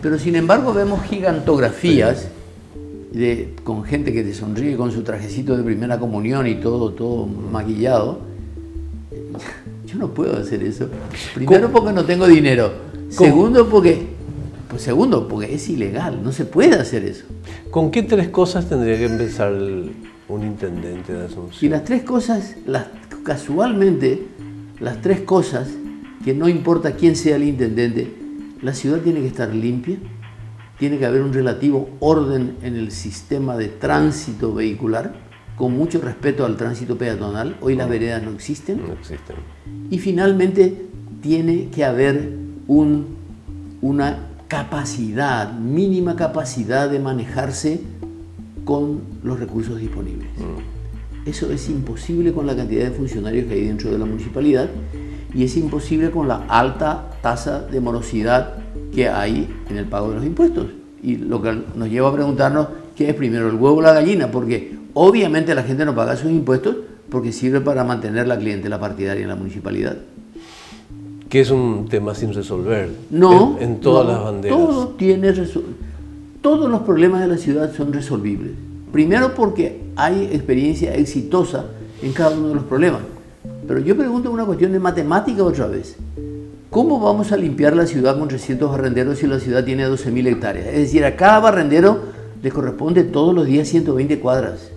Pero 0.00 0.18
sin 0.18 0.36
embargo 0.36 0.72
vemos 0.72 1.02
gigantografías 1.04 2.28
de, 3.12 3.54
con 3.64 3.84
gente 3.84 4.12
que 4.12 4.22
te 4.22 4.34
sonríe 4.34 4.76
con 4.76 4.92
su 4.92 5.02
trajecito 5.02 5.56
de 5.56 5.62
primera 5.62 5.98
comunión 5.98 6.46
y 6.46 6.56
todo, 6.56 6.90
todo 6.92 7.26
maquillado 7.26 8.32
yo 9.92 9.98
no 9.98 10.14
puedo 10.14 10.36
hacer 10.36 10.62
eso. 10.62 10.88
Primero 11.34 11.70
porque 11.70 11.92
no 11.92 12.04
tengo 12.04 12.26
dinero. 12.26 12.72
Segundo 13.10 13.68
porque, 13.68 14.06
pues 14.68 14.82
segundo 14.82 15.28
porque 15.28 15.54
es 15.54 15.68
ilegal, 15.68 16.22
no 16.22 16.32
se 16.32 16.46
puede 16.46 16.76
hacer 16.76 17.04
eso. 17.04 17.24
¿Con 17.70 17.90
qué 17.90 18.02
tres 18.02 18.28
cosas 18.28 18.68
tendría 18.68 18.96
que 18.96 19.04
empezar 19.04 19.52
un 19.52 20.42
intendente 20.42 21.12
de 21.12 21.26
Asunción? 21.26 21.58
Y 21.60 21.68
las 21.68 21.84
tres 21.84 22.02
cosas, 22.04 22.56
las, 22.66 22.86
casualmente, 23.22 24.26
las 24.80 25.02
tres 25.02 25.20
cosas, 25.20 25.68
que 26.24 26.32
no 26.32 26.48
importa 26.48 26.92
quién 26.92 27.16
sea 27.16 27.36
el 27.36 27.44
intendente, 27.44 28.14
la 28.62 28.72
ciudad 28.72 29.00
tiene 29.00 29.20
que 29.20 29.26
estar 29.26 29.54
limpia, 29.54 29.98
tiene 30.78 30.98
que 30.98 31.04
haber 31.04 31.22
un 31.22 31.32
relativo 31.32 31.90
orden 32.00 32.56
en 32.62 32.76
el 32.76 32.92
sistema 32.92 33.56
de 33.56 33.68
tránsito 33.68 34.54
vehicular, 34.54 35.14
con 35.62 35.76
mucho 35.76 36.00
respeto 36.00 36.44
al 36.44 36.56
tránsito 36.56 36.98
peatonal. 36.98 37.54
Hoy 37.60 37.76
las 37.76 37.88
veredas 37.88 38.20
no 38.20 38.32
existen. 38.32 38.82
No 38.84 38.94
existen. 38.94 39.36
Y 39.92 39.98
finalmente 39.98 40.86
tiene 41.20 41.68
que 41.68 41.84
haber 41.84 42.30
una 42.66 44.26
capacidad, 44.48 45.52
mínima 45.52 46.16
capacidad 46.16 46.90
de 46.90 46.98
manejarse 46.98 47.80
con 48.64 49.02
los 49.22 49.38
recursos 49.38 49.78
disponibles. 49.78 50.26
Mm. 50.36 51.28
Eso 51.28 51.52
es 51.52 51.68
imposible 51.68 52.32
con 52.32 52.44
la 52.44 52.56
cantidad 52.56 52.82
de 52.82 52.90
funcionarios 52.90 53.46
que 53.46 53.54
hay 53.54 53.68
dentro 53.68 53.92
de 53.92 53.98
la 53.98 54.04
municipalidad 54.04 54.68
y 55.32 55.44
es 55.44 55.56
imposible 55.56 56.10
con 56.10 56.26
la 56.26 56.44
alta 56.48 57.08
tasa 57.22 57.60
de 57.60 57.80
morosidad 57.80 58.54
que 58.92 59.08
hay 59.08 59.48
en 59.70 59.76
el 59.76 59.84
pago 59.84 60.08
de 60.08 60.16
los 60.16 60.24
impuestos. 60.24 60.66
Y 61.04 61.18
lo 61.18 61.40
que 61.40 61.56
nos 61.76 61.88
lleva 61.88 62.08
a 62.08 62.12
preguntarnos 62.12 62.66
qué 62.96 63.10
es 63.10 63.14
primero, 63.14 63.48
el 63.48 63.54
huevo 63.54 63.76
o 63.76 63.82
la 63.82 63.92
gallina, 63.92 64.28
porque 64.28 64.81
Obviamente 64.94 65.54
la 65.54 65.62
gente 65.62 65.84
no 65.84 65.94
paga 65.94 66.16
sus 66.16 66.30
impuestos 66.30 66.76
porque 67.08 67.32
sirve 67.32 67.60
para 67.60 67.84
mantener 67.84 68.26
la 68.26 68.38
clientela 68.38 68.78
partidaria 68.78 69.22
en 69.22 69.28
la 69.28 69.36
municipalidad. 69.36 69.96
Que 71.28 71.40
es 71.40 71.50
un 71.50 71.88
tema 71.88 72.14
sin 72.14 72.34
resolver. 72.34 72.90
No. 73.10 73.56
En, 73.58 73.80
todas 73.80 74.06
las 74.06 74.22
banderas. 74.22 74.58
Todo 74.58 74.88
tiene 74.90 75.32
todos 76.42 76.68
los 76.68 76.82
problemas 76.82 77.20
de 77.20 77.28
la 77.28 77.36
ciudad 77.36 77.72
son 77.72 77.92
resolvibles. 77.92 78.52
Primero 78.90 79.34
porque 79.34 79.80
hay 79.94 80.24
experiencia 80.32 80.94
exitosa 80.94 81.66
en 82.02 82.12
cada 82.12 82.36
uno 82.36 82.48
de 82.48 82.54
los 82.56 82.64
problemas. 82.64 83.00
Pero 83.66 83.78
yo 83.78 83.96
pregunto 83.96 84.30
una 84.30 84.44
cuestión 84.44 84.72
de 84.72 84.80
matemática 84.80 85.44
otra 85.44 85.68
vez. 85.68 85.96
¿Cómo 86.68 86.98
vamos 86.98 87.30
a 87.30 87.36
limpiar 87.36 87.76
la 87.76 87.86
ciudad 87.86 88.18
con 88.18 88.28
300 88.28 88.70
barrenderos 88.70 89.18
si 89.18 89.26
la 89.26 89.38
ciudad 89.38 89.64
tiene 89.64 89.86
12.000 89.86 90.26
hectáreas? 90.26 90.66
Es 90.66 90.78
decir, 90.78 91.04
a 91.04 91.16
cada 91.16 91.38
barrendero 91.38 92.00
le 92.42 92.50
corresponde 92.50 93.04
todos 93.04 93.34
los 93.34 93.46
días 93.46 93.68
120 93.68 94.18
cuadras. 94.18 94.72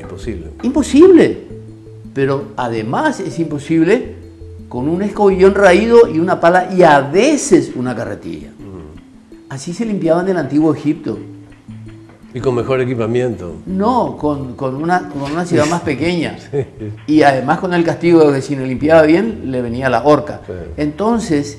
Imposible. 0.00 0.50
Imposible. 0.62 1.38
Pero 2.14 2.48
además 2.56 3.20
es 3.20 3.38
imposible 3.38 4.16
con 4.68 4.88
un 4.88 5.02
escobillón 5.02 5.54
raído 5.54 6.08
y 6.08 6.18
una 6.18 6.40
pala 6.40 6.72
y 6.72 6.82
a 6.82 7.00
veces 7.00 7.72
una 7.76 7.94
carretilla. 7.94 8.48
Mm. 8.48 9.50
Así 9.50 9.74
se 9.74 9.84
limpiaban 9.84 10.24
en 10.24 10.30
el 10.30 10.38
antiguo 10.38 10.74
Egipto. 10.74 11.18
Y 12.34 12.40
con 12.40 12.54
mejor 12.54 12.80
equipamiento. 12.80 13.56
No, 13.66 14.16
con, 14.16 14.54
una, 14.76 15.10
una, 15.14 15.44
ciudad 15.44 15.66
más 15.66 15.82
pequeña. 15.82 16.38
Y 17.06 17.22
además 17.22 17.58
con 17.58 17.74
el 17.74 17.84
castigo 17.84 18.30
de 18.30 18.36
que 18.36 18.42
si 18.42 18.56
no 18.56 18.64
limpiaba 18.64 19.02
bien, 19.02 19.50
le 19.50 19.60
venía 19.60 19.90
la 19.90 20.04
horca. 20.04 20.40
Entonces, 20.78 21.58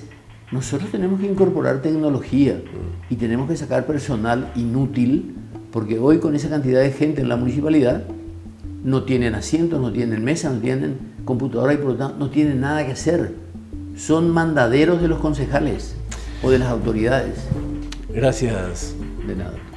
nosotros 0.52 0.90
tenemos 0.90 1.20
que 1.20 1.28
incorporar 1.28 1.84
tecnología 1.84 2.54
mm. 2.56 3.14
y 3.14 3.16
tenemos 3.18 3.48
que 3.48 3.56
sacar 3.56 3.86
personal 3.86 4.52
inútil, 4.56 5.36
porque 5.72 6.00
hoy 6.00 6.18
con 6.18 6.36
esa 6.36 6.50
cantidad 6.50 6.82
de 6.82 6.92
gente 6.92 7.22
en 7.22 7.30
la 7.30 7.36
municipalidad, 7.36 8.06
no 8.84 9.04
tienen 9.04 9.36
asientos, 9.36 9.80
no 9.82 9.92
tienen 9.92 10.24
mesas, 10.24 10.54
no 10.54 10.60
tienen 10.60 10.98
computadora 11.26 11.74
y 11.74 11.78
por 11.78 11.92
lo 11.92 11.96
tanto 11.96 12.18
no 12.20 12.30
tienen 12.30 12.62
nada 12.62 12.86
que 12.86 12.92
hacer. 12.92 13.34
Son 13.96 14.30
mandaderos 14.30 15.02
de 15.02 15.08
los 15.08 15.20
concejales 15.20 15.96
o 16.42 16.52
de 16.52 16.60
las 16.60 16.70
autoridades. 16.70 17.36
Gracias. 18.14 18.96
De 19.26 19.36
nada. 19.36 19.72